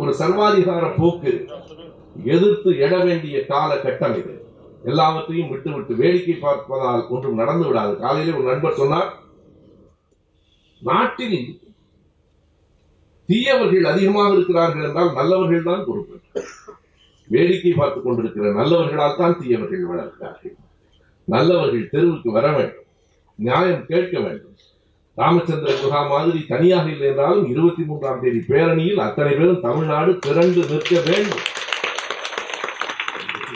[0.00, 1.32] ஒரு சர்வாதிகார போக்கு
[2.34, 4.34] எதிர்த்து எழ வேண்டிய காலகட்டம் இது.
[4.90, 7.94] எல்லாவற்றையும் விட்டு விட்டு வேடிக்கை பார்ப்பதால் ஒன்றும் நடந்து விடாது.
[8.04, 9.10] காலையிலே ஒரு நண்பர் சொன்னார்
[10.80, 11.60] நாட்டில்
[13.26, 16.16] தீயவர்கள் அதிகமாக இருக்கிறார்கள் என்றால் நல்லவர்கள் தான் பொறுப்பு
[17.30, 20.56] வேடிக்கை பார்த்துக் கொண்டிருக்கிற நல்லவர்களால் தான் தீயவர்கள் வளர்க்கிறார்கள்.
[21.24, 22.84] நல்லவர்கள் தெருவுக்கு வர வேண்டும்.
[23.34, 24.56] நியாயம் கேட்க வேண்டும்.
[25.16, 31.00] ராமச்சந்திர குஹா மாதிரி தனியாக இல்லை என்றாலும் இருபத்தி மூன்றாம் தேதி பேரணியில் அத்தனை பேரும் தமிழ்நாடு திரண்டு நிற்க
[31.00, 31.44] வேண்டும்.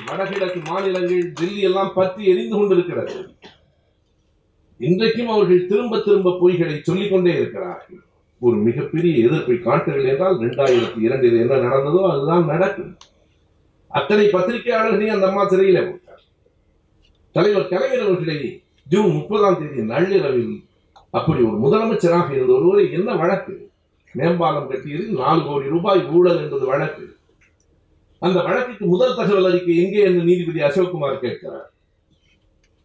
[0.06, 3.31] வடகிழக்கு மாநிலங்கள் டெல்லி எல்லாம் பற்றி எரிந்து கொண்டிருக்கிறது.
[4.86, 8.00] இன்றைக்கும் அவர்கள் திரும்ப திரும்ப பொய்களை சொல்லிக் கொண்டே இருக்கிறார்கள்.
[8.40, 12.96] ஒரு மிகப்பெரிய எதிர்ப்பை காட்டவில்லை என்றால் இரண்டாயிரத்தி இரண்டில் என்ன நடந்ததோ அதுதான் நடக்கும்.
[13.88, 16.22] அத்தனை பத்திரிகையாளர்களையும் அந்த அம்மா சிறையில போட்டார்.
[17.32, 20.62] தலைவர் கலைஞர் அவர்களை ஜூன் முப்பதாம் தேதி நள்ளிரவில்
[21.10, 23.70] அப்படி ஒரு முதலமைச்சராக இருந்த ஒருவரை என்ன வழக்கு?
[24.14, 27.04] மேம்பாலம் கட்டியதில் நாலு கோடி ரூபாய் ஊழல் என்பது வழக்கு.
[28.18, 31.71] அந்த வழக்குக்கு முதல் தகவல் அறிக்கை எங்கே என்று நீதிபதி அசோக்குமார் கேட்கிறார்.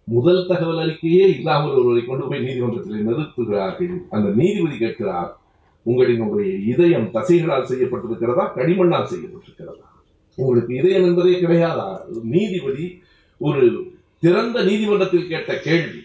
[0.08, 4.02] முதல் தகவல் அறிக்கையே இல்லாமல் ஒருவரை கொண்டு போய் நீதிமன்றத்தில் நிறுத்துகிறார்கள்.
[4.10, 5.38] அந்த நீதிபதி கேட்கிறார்
[5.86, 8.46] உங்களினுடைய இதயம் தசைகளால் செய்யப்பட்டிருக்கிறதா?
[8.58, 9.86] களிமண்ணால் செய்யப்பட்டிருக்கிறதா?
[10.36, 11.88] உங்களுக்கு இதயம் என்பதே கிடையாதா?
[12.24, 13.02] நீதிபதி
[13.38, 16.02] ஒரு திறந்த நீதிமன்றத்தில் கேட்ட கேள்வி.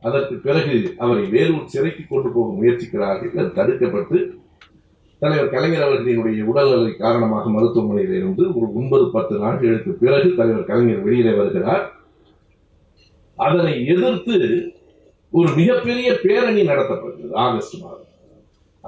[0.00, 4.18] அதற்கு பிறகு அவரை வேலூர் சிறைக்கு கொண்டு போக முயற்சிக்கிறார்கள் அது தடுக்கப்பட்டு
[5.18, 11.34] தலைவர் கலைஞர் அவர்களினுடைய உடல்நிலை காரணமாக மருத்துவமனையில் இருந்து ஒரு ஒன்பது பத்து நாட்களுக்கு பிறகு தலைவர் கலைஞர் வெளியிலே
[11.34, 11.84] வருகிறார்.
[13.46, 14.36] அதனை எதிர்த்து
[15.30, 18.08] ஒரு மிகப்பெரிய பேரணி நடத்தப்பட்டது ஆகஸ்ட் மாதம்.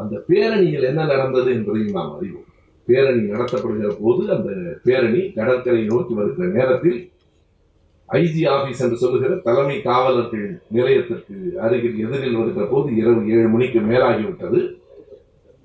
[0.00, 2.48] அந்த பேரணியில் என்ன நடந்தது என்பதையும் நாம் அறிவோம்.
[2.88, 4.50] பேரணி நடத்தப்படுகிற போது அந்த
[4.84, 6.98] பேரணி கடற்கரை நோக்கி வருகிற நேரத்தில்
[8.08, 14.60] ஐஜி ஆபீஸ் என்று சொல்லுகிற தலைமை காவலர்கள் நிலையத்திற்கு அருகில் எதிரில் வருகிற போது இரவு ஏழு மணிக்கு மேலாகிவிட்டது.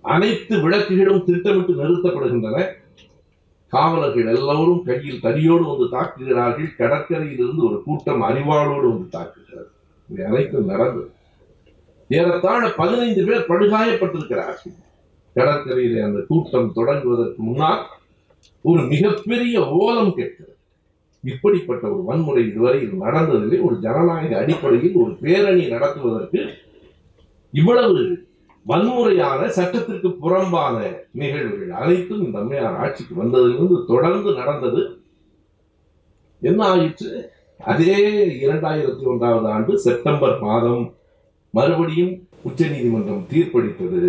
[0.01, 2.57] அனைத்து விளக்குகளும் திட்டமிட்டு நிறுத்தப்படுகின்றன.
[3.69, 6.75] காவலர்கள் எல்லோரும் கையில் தடியோடு வந்து தாக்குகிறார்கள்.
[6.75, 9.71] கடற்கரையில் இருந்து ஒரு கூட்டம் அறிவாளோடு வந்து தாக்குகிறது.
[10.09, 11.11] இவை அனைத்தும் நடந்தது
[12.07, 14.75] ஏறத்தாழ பதினைந்து பேர் படுகாயப்பட்டிருக்கிறார்கள்.
[15.35, 17.85] கடற்கரையிலே அந்த கூட்டம் தொடங்குவதற்கு முன்னால்
[18.61, 20.55] ஒரு மிகப்பெரிய ஓலம் கேட்கிறது.
[21.23, 23.61] இப்படிப்பட்ட ஒரு வன்முறை இதுவரை நடந்ததில்லை.
[23.61, 26.49] ஒரு ஜனநாயக அடிப்படையில் ஒரு பேரணி நடத்துவதற்கு
[27.51, 28.27] இவ்வளவு
[28.69, 30.77] வன்முறையான சட்டத்திற்கு புறம்பான
[31.11, 34.81] நிகழ்வுகள் அனைத்தும் இந்த அம்மையார் ஆட்சிக்கு வந்ததிலிருந்து தொடர்ந்து நடந்தது.
[36.41, 37.11] என்ன ஆயிற்று?
[37.71, 37.95] அதே
[38.45, 40.83] இரண்டாயிரத்தி ஒன்றாவது ஆண்டு செப்டம்பர் மாதம்
[41.51, 42.13] மறுபடியும்
[42.43, 44.01] உச்ச நீதிமன்றம் தீர்ப்பளித்தது.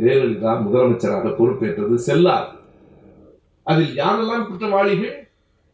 [0.00, 2.48] ஜெயலலிதா முதலமைச்சராக பொறுப்பேற்றது செல்லார்.
[3.62, 5.14] அதில் யாரெல்லாம் குற்றவாளிகள்?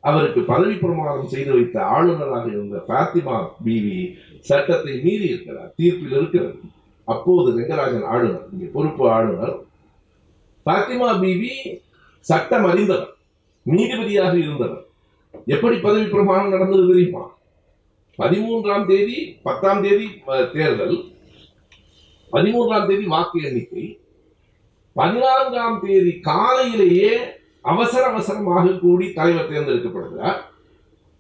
[0.01, 3.99] அவருக்கு பதவி பிரமாணம் செய்து வைத்த ஆளுநராக இருந்த பாத்திமா பிவி
[4.39, 6.59] சட்டத்தை மீறி இருக்கிறார் தீர்ப்பில் இருக்கிறது.
[7.05, 9.55] அப்போது ரெங்கராஜன் ஆளுநர் இங்கே பொறுப்பு ஆளுநர்
[10.67, 11.53] பாத்திமா பிவி
[12.27, 13.09] சட்டம் அறிந்தவர்
[13.67, 14.85] நீதிபதியாக இருந்தவர்.
[15.55, 17.23] எப்படி பதவி பிரமாணம் நடந்தது தெரியுமா?
[18.19, 20.07] பதிமூன்றாம் தேதி பத்தாம் தேதி
[20.55, 20.97] தேர்தல்.
[22.33, 23.85] பதிமூன்றாம் தேதி வாக்கு எண்ணிக்கை.
[24.97, 27.13] பதினான்காம் தேதி காலையிலேயே
[27.73, 30.39] அவசர அவசரமாக கூடி தலைவர் தேர்ந்தெடுக்கப்படுகிறார்.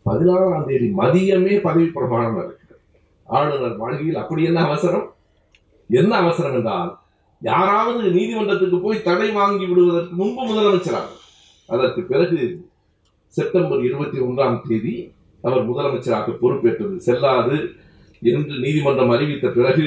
[0.03, 2.81] பதினாறாம் தேதி மதியமே பதவி பிரமாணம் நடக்கிறது.
[3.25, 5.07] ஆளுநர் மாளிகையில் அப்படி என்ன அவசரம்?
[5.93, 6.91] என்ன அவசரம் என்றால்
[7.41, 11.09] யாராவது நீதிமன்றத்துக்கு போய் தடை வாங்கி விடுவதற்கு முன்பு முதலமைச்சராக.
[11.67, 12.41] அதற்கு பிறகு
[13.29, 14.95] செப்டம்பர் இருபத்தி ஒன்றாம் தேதி
[15.43, 17.57] அவர் முதலமைச்சராக பொறுப்பேற்றது செல்லாது
[18.23, 19.87] என்று நீதிமன்றம் அறிவித்த பிறகு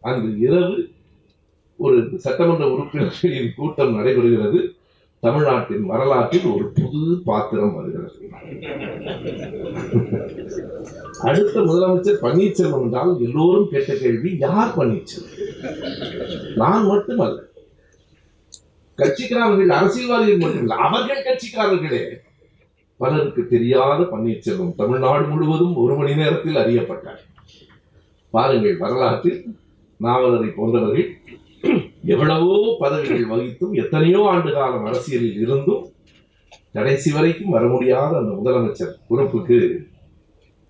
[0.00, 0.76] அங்கு இரவு
[1.76, 4.60] ஒரு சட்டமன்ற உறுப்பினர்களின் கூட்டம் நடைபெறுகிறது.
[5.20, 8.30] தமிழ்நாட்டின் வரலாற்றில் ஒரு புது பாத்திரம் வருகிறது.
[11.20, 15.34] அடுத்த முதலமைச்சர் பன்னீர்செல்வம் என்றால் எல்லோரும் கேட்ட கேள்வி யார் பன்னீர்செல்வம்?
[16.54, 17.42] நான் மட்டுமல்ல.
[18.98, 22.02] கட்சிக்காரர்கள் அரசியல்வாதிகள் மட்டுமில்லை அவர்கள் கட்சிக்காரர்களே.
[22.96, 27.20] பலருக்கு தெரியாத பன்னீர்செல்வம் தமிழ்நாடு முழுவதும் ஒரு மணி நேரத்தில் அறியப்பட்டார்.
[28.30, 29.56] பாருங்கள் வரலாற்றில்
[30.02, 31.16] நாவலரை போன்றவர்கள்.
[32.08, 35.84] எவ்வளவோ பதவிகள் வகித்தும் எத்தனையோ ஆண்டு காலம் அரசியலில் இருந்தும்
[36.72, 39.58] கடைசி வரைக்கும் வர முடியாத அந்த முதலமைச்சர் பொறுப்புக்கு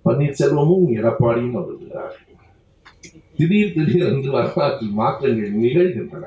[0.04, 2.16] பன்னீர்செல்வமும் எடப்பாடியும் வருகிறார்
[3.38, 6.24] திடீர் திடீர் என்று வரலாற்றில் மாற்றங்கள் நிகழ்கின்றன.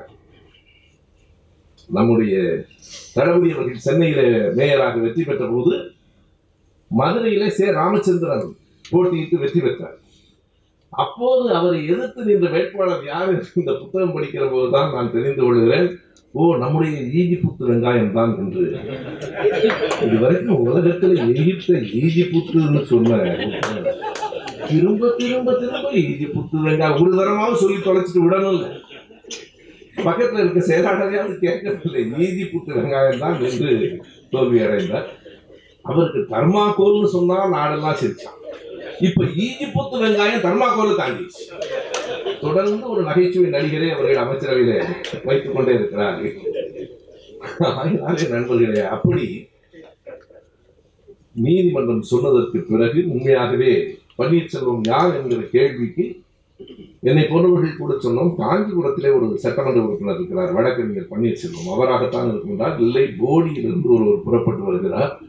[1.88, 2.34] நம்முடைய
[3.14, 4.20] தளபதி அவர்கள் சென்னையில
[4.58, 5.72] மேயராக வெற்றி பெற்ற போது
[6.90, 7.66] மதுரையிலே சே.
[7.80, 8.46] ராமச்சந்திரன்
[8.84, 9.98] போட்டியிட்டு வெற்றி பெற்றார்.
[10.92, 15.88] அப்போது அவரை எதிர்த்து நின்ற வேட்பாளர் யார் என்று இந்த புத்தகம் படிக்கிற போதுதான் நான் தெரிந்து கொள்கிறேன்.
[16.34, 18.62] ஓ நம்முடைய ஈஜிபுத்து வெங்காயம் தான் என்று.
[20.06, 23.18] இதுவரைக்கும் உலகத்தில் எகிப்த ஈஜிபுத்துன்னு சொன்ன
[24.70, 26.98] திரும்ப திரும்ப திரும்ப ஈஜிபுத்து வெங்காயம்.
[27.02, 28.62] ஒரு தரமாவது சொல்லி தொலைச்சிட்டு விடணும்.
[30.06, 32.02] பக்கத்தில் பக்கத்துல இருக்க செயலாளரையாவது கேட்கவில்லை.
[32.26, 33.70] ஈஜிபுத்து வெங்காயம் தான் என்று
[34.34, 35.08] தோல்வி அடைந்தார்
[35.90, 38.38] அவருக்கு தர்மாகோல்னு சொன்னால் நாடெல்லாம் சிரிச்சான்.
[39.00, 41.24] இப்ப ஈஜிபுத்து வெங்காயம் தர்மாகோலை தாண்டி
[42.40, 44.84] தொடர்ந்து ஒரு நகைச்சுவை நடிகரை அவர்கள் அமைச்சரவையில
[45.24, 46.36] வைத்துக் கொண்டே இருக்கிறார்கள்.
[48.28, 49.48] நண்பர்களே அப்படி
[51.32, 56.20] நீதிமன்றம் சொன்னதற்கு பிறகு உண்மையாகவே பன்னீர்செல்வம் யார் என்கிற கேள்விக்கு
[57.00, 58.34] என்னை போன்றவர்கள் கூட சொன்னோம்.
[58.38, 61.70] காஞ்சிபுரத்திலே ஒரு சட்டமன்ற உறுப்பினர் இருக்கிறார் வழக்கறிஞர் பன்னீர்செல்வம்.
[61.74, 62.80] அவராகத்தான் இருக்கின்றார்.
[62.80, 65.20] இல்லை போடியிலிருந்து ஒருவர் புறப்பட்டு வருகிறார்.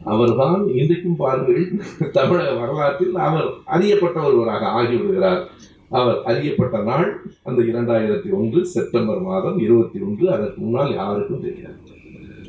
[0.00, 1.64] அவர்தான் இன்றைக்கும் பாருங்கள்
[2.12, 5.42] தமிழக வரலாற்றில் அவர் அறியப்பட்ட ஒருவராக ஆகிவிடுகிறார்.
[5.88, 10.30] அவர் அறியப்பட்ட நாள் அந்த இரண்டாயிரத்தி ஒன்று செப்டம்பர் மாதம் இருபத்தி ஒன்று.
[10.30, 11.76] அதற்கு முன்னால் யாருக்கும் தெரியாது.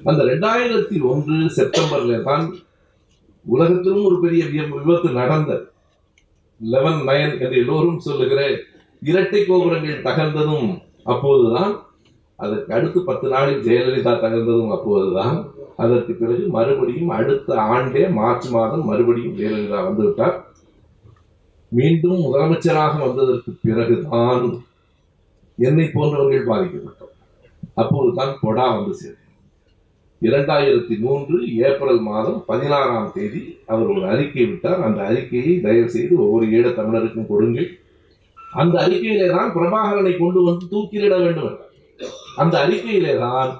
[0.05, 2.53] அந்த ரெண்டாயிரத்தி ஒன்று செப்டம்பர்ல தான்
[3.45, 5.71] உலகத்திலும் ஒரு பெரிய விபத்து நடந்தது
[6.61, 8.59] லெவன் நயன் என்று எல்லோரும் சொல்லுகிற
[9.01, 11.73] இரட்டை கோபுரங்கள் தகர்ந்ததும் அப்போதுதான்
[12.35, 15.45] அதற்கு அடுத்து பத்து நாளில் ஜெயலலிதா தகர்ந்ததும் அப்போதுதான்
[15.83, 20.35] அதற்கு பிறகு மறுபடியும் அடுத்த ஆண்டே மார்ச் மாதம் மறுபடியும் ஜெயலலிதா வந்துவிட்டார்.
[21.77, 24.45] மீண்டும் முதலமைச்சராக வந்ததற்கு பிறகுதான்
[25.57, 27.15] என்னை போன்றவர்கள் பாதிக்கப்பட்டோம்.
[27.81, 29.17] அப்போதுதான் கொடா வந்து சேர்ந்தது
[30.21, 34.81] இரண்டாயிரத்தி மூன்று ஏப்ரல் மாதம் பதினாறாம் தேதி அவர் ஒரு அறிக்கை விட்டார்.
[34.87, 37.69] அந்த அறிக்கையை தயவு செய்து ஒவ்வொரு ஈழ தமிழருக்கும் கொடுங்கள்.
[38.61, 41.73] அந்த அறிக்கையிலே தான் பிரபாகரனை கொண்டு வந்து தூக்கிலிட வேண்டும் என்றார்.
[42.41, 43.51] அந்த அறிக்கையிலே தான்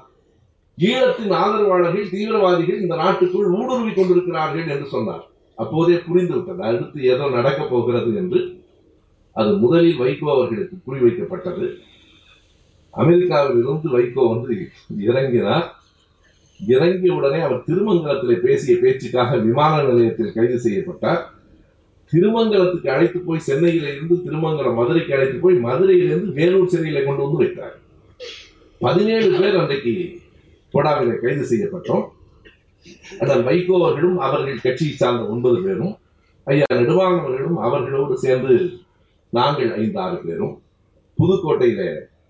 [0.79, 5.27] ஈழத்தின் ஆதரவாளர்கள் தீவிரவாதிகள் இந்த நாட்டுக்குள் ஊடுருவி கொண்டிருக்கிறார்கள் என்று சொன்னார்.
[5.55, 6.63] அப்போதே புரிந்து விட்டது.
[6.63, 8.61] அடுத்து ஏதோ நடக்கப் போகிறது என்று
[9.31, 11.77] அது முதலில் வைகோ அவர்களுக்கு குறிவைக்கப்பட்டது
[12.89, 14.69] அமெரிக்காவில் இருந்து வைகோ வந்து
[15.07, 15.65] இறங்கினார்.
[16.59, 21.33] இறங்கிய உடனே அவர் திருமங்கலத்தில் பேசிய பேச்சுக்காக விமான நிலையத்தில் கைது செய்யப்பட்டார்.
[22.11, 27.75] திருமங்கலத்துக்கு அழைத்து போய் சென்னையில இருந்து திருமங்கலம் மதுரைக்கு அழைத்து போய் மதுரையிலிருந்து வேலூர் சிறையில கொண்டு வந்து வைத்தார்.
[28.79, 30.18] பதினேழு பேர் அன்றைக்கு
[30.73, 32.03] கொடாவிலே கைது செய்யப்பட்டோம்.
[33.21, 35.93] ஆனால் வைகோ அவர்களும் அவர்கள் கட்சியை சார்ந்த ஒன்பது பேரும்
[36.47, 38.53] ஐயா நெடுமாறன் அவர்களும் அவர்களோடு சேர்ந்து
[39.37, 40.53] நாங்கள் ஐந்து ஆறு பேரும்
[41.17, 41.81] புதுக்கோட்டையில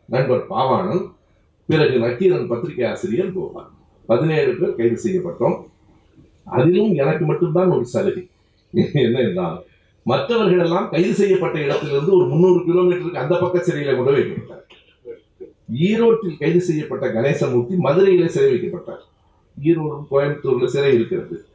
[0.09, 1.03] நண்பர் பாவாணன்
[1.69, 3.69] பிறகு நக்கீரன் பத்திரிகை ஆசிரியர் கோபால்.
[4.09, 5.57] பதினேழு பேர் கைது செய்யப்பட்டோம்.
[6.55, 8.23] அதிலும் எனக்கு மட்டும்தான் ஒரு சலுகை.
[9.07, 9.57] என்ன என்றால்
[10.05, 14.58] மற்றவர்கள் எல்லாம் கைது செய்யப்பட்ட இடத்திலிருந்து ஒரு முந்நூறு கிலோமீட்டருக்கு அந்த பக்க சிறையில கொண்டு வைக்கப்பட்டார்
[15.73, 19.03] ஈரோட்டில் கைது செய்யப்பட்ட கணேசமூர்த்தி மதுரையில சிறை வைக்கப்பட்டார்.
[19.63, 21.45] ஈரோடு கோயம்புத்தூர்ல சிறை இருக்கிறது.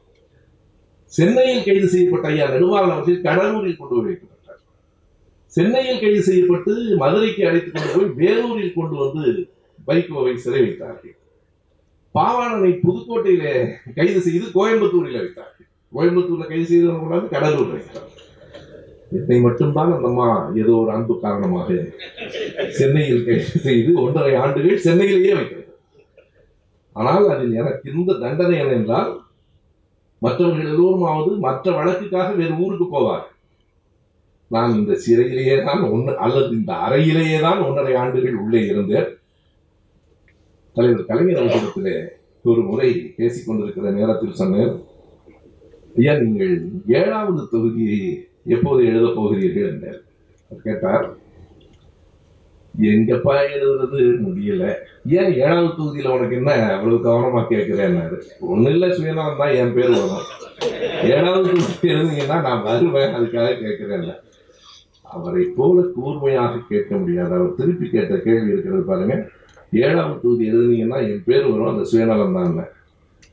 [1.06, 4.62] சென்னையில் கைது செய்யப்பட்ட ஐயா நெடுமாறன் அவர்கள் கடலூரில் கொண்டு போய் வைக்கப்பட்டார்.
[5.46, 9.50] சென்னையில் கைது செய்யப்பட்டு மதுரைக்கு அழைத்துக் கொண்டு போய் வேலூரில் கொண்டு வந்து
[9.86, 11.16] வைகோவை சிறை வைத்தார்கள்.
[12.14, 15.66] பாவாணனை புதுக்கோட்டையில கைது செய்து கோயம்புத்தூரில் வைத்தார்கள்.
[15.94, 18.23] கோயம்புத்தூர்ல கைது செய்தவங்க கூடாது கடலூர் வைத்தார்
[19.14, 21.68] என்னை மட்டும்தான் அந்த அம்மா ஏதோ ஒரு அன்பு காரணமாக
[22.70, 25.62] சென்னையில் கைது செய்து ஒன்றரை ஆண்டுகள் சென்னையிலேயே வைக்கிறது
[26.96, 29.10] ஆனால் அதில் எனக்கு இருந்த தண்டனை என்ன என்றால்
[30.22, 33.24] மற்றவர்கள் எல்லோருமாவது மற்ற வழக்குக்காக வேறு ஊருக்கு போவார்
[34.50, 39.08] நான் இந்த சிறையிலேயே தான் ஒன்று அல்லது இந்த அறையிலேயே தான் ஒன்றரை ஆண்டுகள் உள்ளே இருந்தேன்.
[40.76, 41.94] தலைவர் கலைஞர் அவர்களிடத்திலே
[42.44, 44.72] ஒரு முறை பேசிக் கொண்டிருக்கிற நேரத்தில் சொன்னேன்
[45.96, 46.54] ஐயா நீங்கள்
[46.94, 47.98] ஏழாவது தொகுதியை
[48.46, 50.00] எப்போது எழுதப் போகிறீர்கள் என்றார்.
[50.64, 51.06] கேட்டார்
[52.74, 54.00] எங்கப்பா எழுதுறது?
[54.24, 54.64] முடியல.
[55.06, 58.16] ஏன் ஏழாவது தொகுதியில உனக்கு என்ன அவ்வளவு கவனமா கேட்கிறேன்னாரு.
[58.52, 60.26] ஒண்ணு இல்ல சுயநலம் தான் என் பேர் வரும்.
[61.02, 64.10] ஏழாவது தொகுதி எழுதுனீங்கன்னா நான் வருவேன் அதுக்காக கேட்கிறேன்
[65.02, 67.34] அவரை போல கூர்மையாக கேட்க முடியாது.
[67.34, 69.16] அவர் திருப்பி கேட்ட கேள்வி இருக்கிறது பாருங்க.
[69.72, 72.68] ஏழாவது தொகுதி எழுதுனீங்கன்னா என் பேர் வரும் அந்த சுயநலம் தான்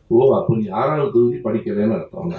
[0.07, 2.33] ஓ அப்போ நீ ஆறாவது தொகுதி படிக்கலன்னு அர்த்தம்.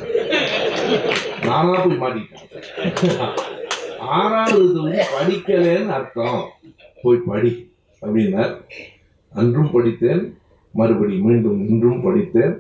[1.47, 3.31] நானா போய் மாட்டிட்டேன்
[4.17, 6.43] ஆறாவது வந்து படிக்கலன்னு அர்த்தம்.
[7.03, 7.53] போய் படி
[8.03, 8.53] அப்படின்னார்.
[9.33, 10.23] அன்றும் படித்தேன்.
[10.79, 12.55] மறுபடி மீண்டும் இன்றும் படித்தேன்.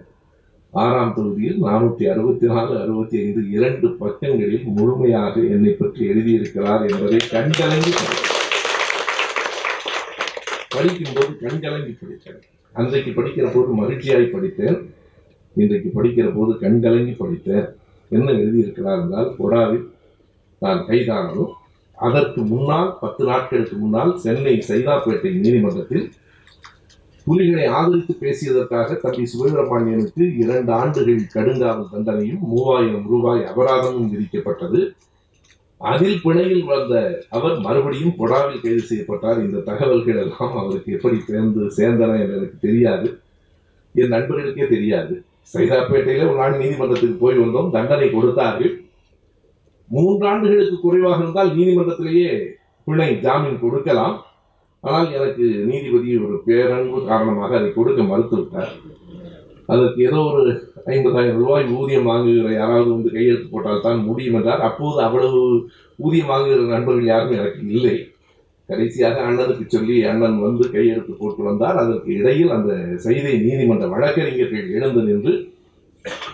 [0.83, 7.93] ஆறாம் தொகுதியில் நானூற்றி அறுபத்தி நாலு அறுபத்தி ஐந்து இரண்டு பக்கங்களில் முழுமையாக என்னை பற்றி எழுதியிருக்கிறார் என்பதை கண்கலங்கி
[10.75, 12.41] படிக்கும்போது கண்கலங்கி படித்தேன்.
[12.79, 14.79] அன்றைக்கு படிக்கிற போது மகிழ்ச்சியாய் படித்தேன்.
[15.61, 17.67] இன்றைக்கு படிக்கிற போது கண்கலங்கி படித்தேன்.
[18.13, 19.87] என்ன எழுதியிருக்கிறார் என்றால் கொடாவில்
[20.59, 21.53] நான் கைதானதும்
[21.99, 26.13] அதற்கு முன்னால் பத்து நாட்களுக்கு முன்னால் சென்னை சைதாப்பேட்டை நீதிமன்றத்தில்
[27.27, 34.81] புலிகளை ஆதரித்து பேசியதற்காக தம்பி சுப்பிரமணியனுக்கு இரண்டு ஆண்டுகள் கடுங்காவல் தண்டனையும் மூவாயிரம் ரூபாய் அபராதமும் விதிக்கப்பட்டது.
[35.77, 36.95] அதில் பிணையில் வந்த
[37.29, 39.39] அவர் மறுபடியும் கொடாவில் கைது செய்யப்பட்டார்.
[39.45, 43.21] இந்த தகவல்கள் எல்லாம் அவருக்கு எப்படி சேர்ந்து சேர்ந்தன என்று எனக்கு தெரியாது.
[43.95, 45.25] என் நண்பர்களுக்கே தெரியாது.
[45.51, 47.71] சைதாப்பேட்டையில ஒரு நாள் நீதிமன்றத்துக்கு போய் வந்தோம்.
[47.77, 48.73] தண்டனை கொடுத்தார்கள்.
[49.89, 52.29] மூன்றாண்டுகளுக்கு குறைவாக இருந்தால் நீதிமன்றத்திலேயே
[52.87, 54.15] பிணை ஜாமீன் கொடுக்கலாம்.
[54.85, 58.73] ஆனால் எனக்கு நீதிபதி ஒரு பேரன்பு காரணமாக அதை கொடுக்க மறுத்துவிட்டார்.
[59.73, 60.43] அதற்கு ஏதோ ஒரு
[60.95, 64.65] ஐம்பதாயிரம் ரூபாய் ஊதியம் வாங்குகிற யாராவது வந்து கையெழுத்து போட்டால் தான் முடியும் என்றார்.
[64.69, 65.41] அப்போது அவ்வளவு
[65.99, 67.95] ஊதியம் வாங்குகிற நண்பர்கள் யாரும் எனக்கு இல்லை.
[68.67, 71.77] கடைசியாக அண்ணனுக்கு சொல்லி அண்ணன் வந்து கையெழுத்து போட்டு வந்தார்.
[71.77, 75.55] அதற்கு இடையில் அந்த செய்தி நீதிமன்ற வழக்கறிஞர்கள் எழுந்து நின்று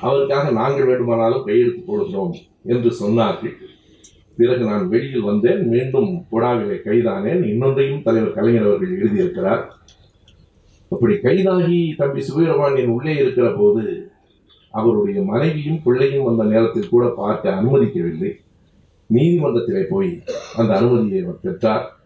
[0.00, 3.56] அவருக்காக நாங்கள் வேண்டுமானாலும் கையெழுத்து போடுகிறோம் என்று சொன்னார்கள்.
[4.36, 5.68] பிறகு நான் வெளியில் வந்தேன்.
[5.68, 7.42] மீண்டும் கொடாவிலே கைதானேன்.
[7.42, 9.64] இன்னொன்றையும் தலைவர் கலைஞர் அவர்கள் எழுதியிருக்கிறார்.
[10.88, 14.10] அப்படி கைதாகி தம்பி சுப்பிரமணியன் உள்ளே இருக்கிற போது
[14.70, 18.30] அவருடைய மனைவியும் பிள்ளையும் வந்த நேரத்தில் கூட பார்க்க அனுமதிக்கவில்லை.
[19.06, 20.22] நீதிமன்றத்திலே போய்
[20.56, 21.97] அந்த அனுமதியை அவர் பெற்றார்.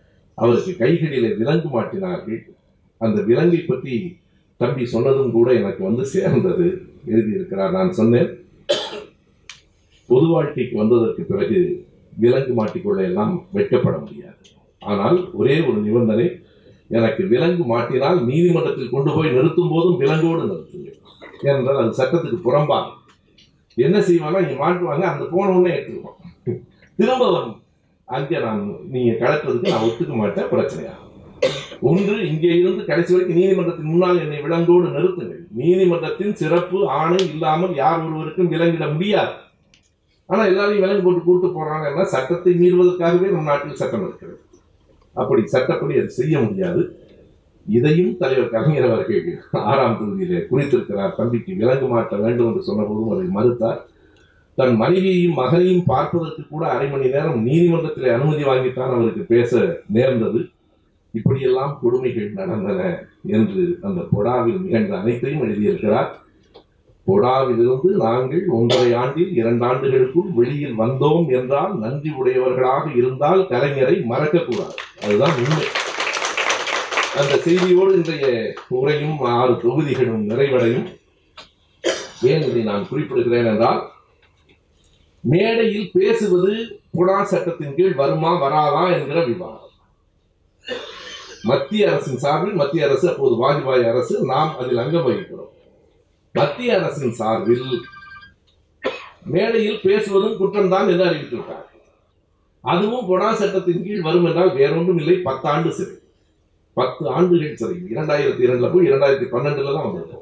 [0.43, 2.40] அவருக்கு கைகளிலே விலங்கு மாட்டினார்கள்.
[3.01, 3.95] அந்த விலங்கை பற்றி
[4.61, 6.66] தம்பி சொன்னதும் கூட எனக்கு வந்து சேர்ந்தது.
[7.12, 8.30] எழுதியிருக்கிறார் நான் சொன்னேன்.
[10.09, 11.59] பொது வாழ்க்கைக்கு வந்ததற்கு பிறகு
[12.22, 14.40] விலங்கு மாட்டிக்கொள்ள எல்லாம் வெட்கப்பட முடியாது.
[14.82, 16.26] ஆனால் ஒரே ஒரு நிபந்தனை
[16.99, 20.99] எனக்கு விலங்கு மாட்டினால் நீதிமன்றத்தில் கொண்டு போய் நிறுத்தும் போதும் விலங்கோடு நிறுத்துங்கள்
[21.47, 22.99] ஏனென்றால் அது சட்டத்துக்கு புறம்பாகும்.
[23.76, 26.18] என்ன செய்வாங்க இங்க மாட்டுவாங்க அந்த போன உடனே எடுத்துக்குவோம்
[26.99, 27.57] திரும்ப வரும்.
[28.17, 28.63] அங்கே நான்
[28.95, 30.95] நீங்க கலட்டுறதுக்கு நான் ஒத்துக்க மாட்டேன் பிரச்சனையா
[31.89, 35.41] ஒன்று இங்கே இருந்து கடைசி வரைக்கும் நீதிமன்றத்தின் முன்னால் என்னை விலங்கோடு நிறுத்துங்கள்.
[35.61, 39.34] நீதிமன்றத்தின் சிறப்பு ஆணை இல்லாமல் யார் ஒருவருக்கும் விலங்கிட முடியாது.
[40.29, 44.39] ஆனா எல்லாரையும் விலங்கு போட்டு கூட்டு போறாங்கன்னா சட்டத்தை மீறுவதற்காகவே நம் நாட்டில் சட்டம் இருக்கிறது.
[45.17, 46.83] அப்படி சட்டப்படி அது செய்ய முடியாது.
[47.67, 49.26] இதையும் தலைவர் கலைஞர் அவர்கள்
[49.71, 51.17] ஆறாம் தொகுதியிலே குறித்திருக்கிறார்.
[51.18, 53.80] தம்பிக்கு விலங்கு மாட்ட வேண்டும் என்று சொன்னபோதும் அதை மறுத்தார்.
[54.54, 60.49] தன் மனைவியையும் மகளையும் பார்ப்பதற்கு கூட அரை மணி நேரம் நீதிமன்றத்தில் அனுமதி வாங்கித்தான் அவருக்கு பேச நேர்ந்தது.
[61.11, 66.11] இப்படியெல்லாம் கொடுமைகள் நடந்தன என்று அந்த பொடாவில் நிகழ்ந்த அனைத்தையும் எழுதியிருக்கிறார்.
[67.07, 74.76] பொடாவிலிருந்து நாங்கள் ஒன்றரை ஆண்டில் இரண்டு ஆண்டுகளுக்குள் வெளியில் வந்தோம் என்றால் நன்றி உடையவர்களாக இருந்தால் கலைஞரை மறக்கக்கூடாது.
[75.04, 75.64] அதுதான் உண்மை.
[77.16, 80.87] அந்த செய்தியோடு இன்றைய உரையும் ஆறு தொகுதிகளும் நிறைவடையும்.
[82.22, 83.92] ஏன் இதை நான் குறிப்பிடுகிறேன் என்றால்
[85.22, 86.53] மேடையில் பேசுவது
[86.96, 89.70] புடா சட்டத்தின் கீழ் வருமா வராதா என்கிற விவாதம்.
[91.42, 95.50] மத்திய அரசின் சார்பில் மத்திய அரசு அப்போது வாஜ்பாய் அரசு நாம் அதில் அங்கம் வகிக்கிறோம்
[96.32, 97.80] மத்திய அரசின் சார்பில்
[99.24, 101.68] மேடையில் பேசுவதும் குற்றம்தான் என்று அறிவித்திருக்கார்
[102.61, 105.94] அதுவும் பொடா சட்டத்தின் கீழ் வரும் என்றால் வேறொன்றும் இல்லை பத்தாண்டு சிறை.
[106.74, 107.76] பத்து ஆண்டுகள் சிறை.
[107.94, 110.21] இரண்டாயிரத்தி இரண்டுல போய் இரண்டாயிரத்தி பன்னெண்டுல தான் வந்திருக்கோம்.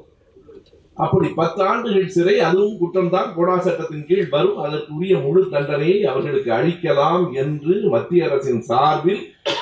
[0.93, 3.29] அப்படி பத்து ஆண்டுகள் சிறை அதுவும் குற்றம்தான்.
[3.35, 4.57] கொடா சட்டத்தின் கீழ் வரும்.
[4.57, 9.21] அதற்குரிய முழு தண்டனையை அவர்களுக்கு அளிக்கலாம் என்று மத்திய அரசின் சார்பில்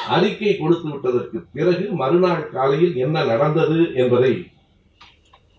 [0.09, 4.33] அறிக்கை கொடுத்து விட்டதற்கு பிறகு மறுநாள் காலையில் என்ன நடந்தது என்பதை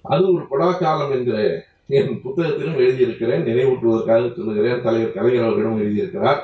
[0.05, 3.47] அது ஒரு கொடா காலம் என்கிற என் புத்தகத்திலும் எழுதியிருக்கிறேன்.
[3.49, 4.83] நினைவூட்டுவதற்காக சொல்லுகிறேன்.
[4.83, 6.41] தலைவர் கலைஞர் அவர்களிடம் எழுதியிருக்கிறார்.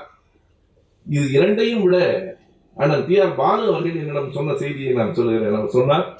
[1.07, 1.97] இது இரண்டையும் விட
[2.77, 5.55] ஆனால் டி ஆர் பாலு அவர்கள் என்னிடம் சொன்ன செய்தியை நான் சொல்லுகிறேன்.
[5.55, 6.16] அவர் சொன்னார்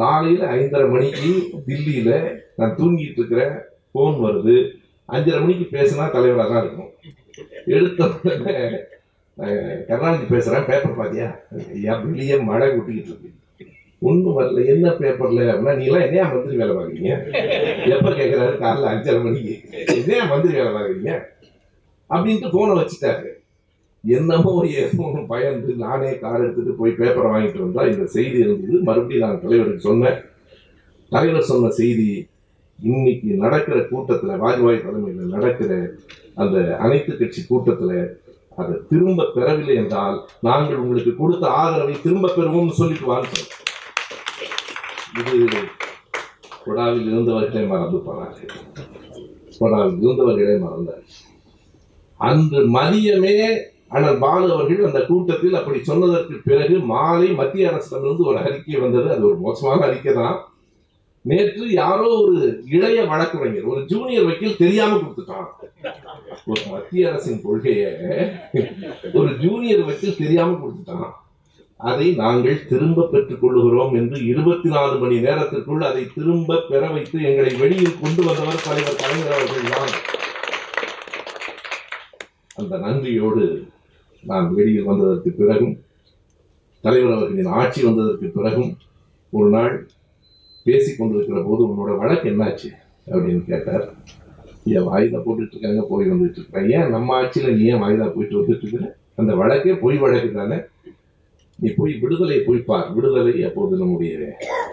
[0.00, 1.30] காலையில் ஐந்தரை மணிக்கு
[1.68, 2.16] தில்லியில்
[2.58, 3.54] நான் தூங்கிட்டு இருக்கிறேன்
[3.92, 4.56] ஃபோன் வருது.
[5.14, 6.90] அஞ்சரை மணிக்கு பேசினா தலைவராக தான் இருக்கும்.
[7.74, 8.54] எடுத்த உடனே
[9.38, 10.24] பேசுகிறேன் கருணாநிதி
[10.70, 11.28] பேப்பர் பார்த்தியா
[11.74, 13.30] ஐயா வெளியே மழை கொட்டிக்கிட்டு இருக்கு.
[14.08, 14.64] ஒன்றும் வரல.
[14.72, 17.12] என்ன பேப்பரில் அப்படின்னா நீலாம் எல்லாம் என்னையா மந்திரி வேலை பார்க்குறீங்க?
[17.94, 19.54] எப்போ கேட்குறாரு காலைல அஞ்சரை மணிக்கு.
[19.98, 21.12] என்னையா மந்திரி வேலை பார்க்குறீங்க?
[22.10, 23.28] அப்படின்ட்டு ஃபோனை வச்சுட்டாரு.
[24.08, 28.76] என்னமோ ஏதோ பயந்து நானே கார் எடுத்துட்டு போய் பேப்பரை வாங்கிட்டு வந்தா இந்த செய்தி இருந்தது.
[28.88, 30.18] மறுபடியும் நான் தலைவருக்கு சொன்னேன்.
[31.12, 32.08] தலைவர் சொன்ன செய்தி
[32.78, 35.72] இன்னைக்கு நடக்கிற கூட்டத்தில் வாஜ்பாய் தலைமையில் நடக்கிற
[36.34, 37.96] அந்த அனைத்து கட்சி கூட்டத்தில்
[38.58, 43.42] அதை திரும்ப பெறவில்லை என்றால் நாங்கள் உங்களுக்கு கொடுத்த ஆதரவை திரும்ப பெறுவோம்னு சொல்லிட்டு வாழ்க்கை
[45.20, 45.60] இது
[46.64, 48.52] கொடாவில் இருந்தவர்களே மறந்து போனார்கள்
[49.58, 51.04] கொடாவில் இருந்தவர்களே மறந்தார்
[52.20, 53.34] அன்று மதியமே
[53.90, 59.08] ஆனால் பாலு அவர்கள் அந்த கூட்டத்தில் அப்படி சொன்னதற்கு பிறகு மாலை மத்திய அரசிடமிருந்து ஒரு அறிக்கை வந்தது.
[59.14, 60.36] அது ஒரு மோசமான அறிக்கை தான்.
[61.24, 62.36] நேற்று யாரோ ஒரு
[62.74, 65.48] இளைய வழக்கறிஞர் ஒரு ஜூனியர் வக்கீல் தெரியாம கொடுத்துட்டான்.
[66.50, 67.88] ஒரு மத்திய அரசின் கொள்கையை
[69.20, 71.08] ஒரு ஜூனியர் வக்கீல் தெரியாம கொடுத்துட்டான்.
[71.80, 77.52] அதை நாங்கள் திரும்ப பெற்றுக் கொள்ளுகிறோம் என்று இருபத்தி நாலு மணி நேரத்திற்குள் அதை திரும்ப பெற வைத்து எங்களை
[77.60, 79.92] வெளியில் கொண்டு வந்தவர் தலைவர் கலைஞர் அவர்கள் தான்
[82.60, 83.44] அந்த நன்றியோடு
[84.24, 85.74] நான் வெளியில் வந்ததற்கு பிறகும்
[86.84, 88.70] தலைவர் அவர்களின் ஆட்சி வந்ததற்கு பிறகும்
[89.32, 89.74] ஒரு நாள்
[90.66, 92.68] பேசி கொண்டிருக்கிற போது உன்னோட வழக்கு என்னாச்சு?
[93.06, 93.84] அப்படின்னு கேட்டார்.
[94.70, 98.64] ஏன் வாய்தா போட்டுட்டு இருக்காங்க போய் வந்துட்டு இருக்கேன் ஏன் நம்ம ஆட்சியில் நீ ஏன் வாய்தா போயிட்டு வந்துட்டு
[98.64, 98.86] இருக்கிற
[99.18, 100.58] அந்த வழக்கே பொய் வழக்கு தானே.
[101.58, 102.88] நீ போய் விடுதலை போய் பார்.
[102.94, 104.12] விடுதலை அப்போது நம்முடைய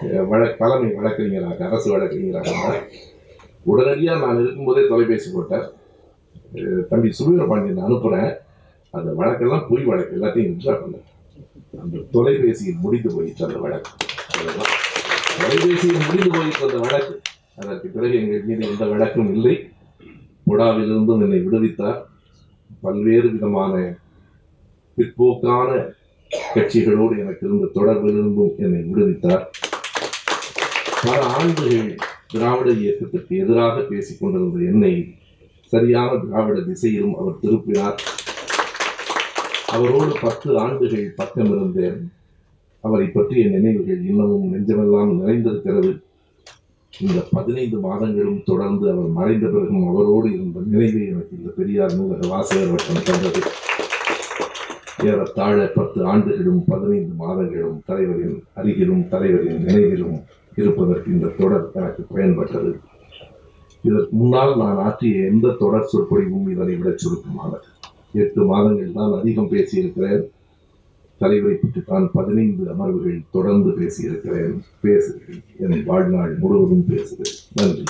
[0.05, 2.73] அஹ், வழக்கு தலைமை வழக்கறிஞராக அரசு வழக்கறிஞராக
[3.65, 5.65] உடனடியாக நான் இருக்கும்போதே தொலைபேசி போட்டார்.
[6.57, 8.31] அஹ், தம்பி சுவீரபாண்டியன் அனுப்புகிறேன்
[8.97, 10.95] அந்த வழக்கெல்லாம் பொய் வழக்கு எல்லாத்தையும் இன்ட்ரா பண்ண.
[11.83, 13.91] அந்த தொலைபேசியில் முடிந்து போயிட்டு அந்த வழக்கு.
[15.39, 17.21] தொலைபேசியில் முடிந்து போயிட்டு அந்த வழக்கு.
[17.55, 19.55] அதற்கு பிறகு எங்கள் மீது எந்த வழக்கும் இல்லை.
[20.47, 21.99] புடாவிலிருந்தும் என்னை விடுவித்தார்.
[22.81, 23.97] பல்வேறு விதமான
[24.97, 25.69] பிற்போக்கான
[26.55, 29.45] கட்சிகளோடு எனக்கு இருந்த தொடர்பிலிருந்தும் என்னை விடுவித்தார்.
[31.03, 31.95] பல ஆண்டுகள்
[32.27, 34.93] திராவிட இயக்கத்திற்கு எதிராக பேசிக் கொண்டிருந்த என்னை
[35.73, 37.97] சரியான திராவிட திசையிலும் அவர் திருப்பினார்.
[39.75, 41.99] அவரோடு பத்து ஆண்டுகள் பக்கம் இருந்தேன்
[42.83, 45.91] அவரை பற்றிய நினைவுகள் இன்னமும் நெஞ்சமெல்லாம் நிறைந்திருக்கிறது.
[46.99, 52.71] இந்த பதினைந்து மாதங்களும் தொடர்ந்து அவர் மறைந்த பிறகும் அவரோடு இருந்த நினைவு எனக்கு இந்த பெரியார் நூலக வாசகர்
[52.73, 53.41] வட்டம் தந்தது
[55.07, 60.17] ஏறத்தாழ பத்து ஆண்டுகளும் பதினைந்து மாதங்களும் தலைவரின் அருகிலும் தலைவரின் நினைவிலும்
[60.55, 62.71] இருப்பதற்கு இந்த தொடர் எனக்கு பயன்பட்டது.
[63.81, 67.67] இதற்கு முன்னால் நான் ஆற்றிய எந்த தொடர் சொற்பொழிவும் இதனை விட சுருக்கமானது.
[68.23, 70.23] எட்டு மாதங்கள் தான் அதிகம் பேசியிருக்கிறேன்.
[71.21, 74.55] தலைவரை பற்றி தான் பதினைந்து அமர்வுகள் தொடர்ந்து பேசியிருக்கிறேன்.
[74.85, 75.43] பேசுகிறேன்.
[75.63, 77.35] என் வாழ்நாள் முழுவதும் பேசுகிறேன்.
[77.59, 77.85] நன்றி.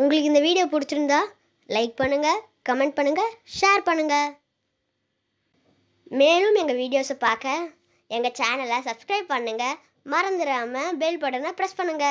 [0.00, 1.20] உங்களுக்கு இந்த வீடியோ பிடிச்சிருந்தா
[1.76, 2.28] லைக் பண்ணுங்க
[2.68, 3.22] கமெண்ட் பண்ணுங்க
[3.58, 4.16] ஷேர் பண்ணுங்க.
[6.20, 7.54] மேலும் எங்கள் வீடியோஸை பார்க்க
[8.16, 9.64] எங்கள் சேனலை சப்ஸ்கிரைப் பண்ணுங்க.
[10.12, 12.06] மறந்துடாம பெல் பட்டனை ப்ரெஸ் பண்ணுங்க.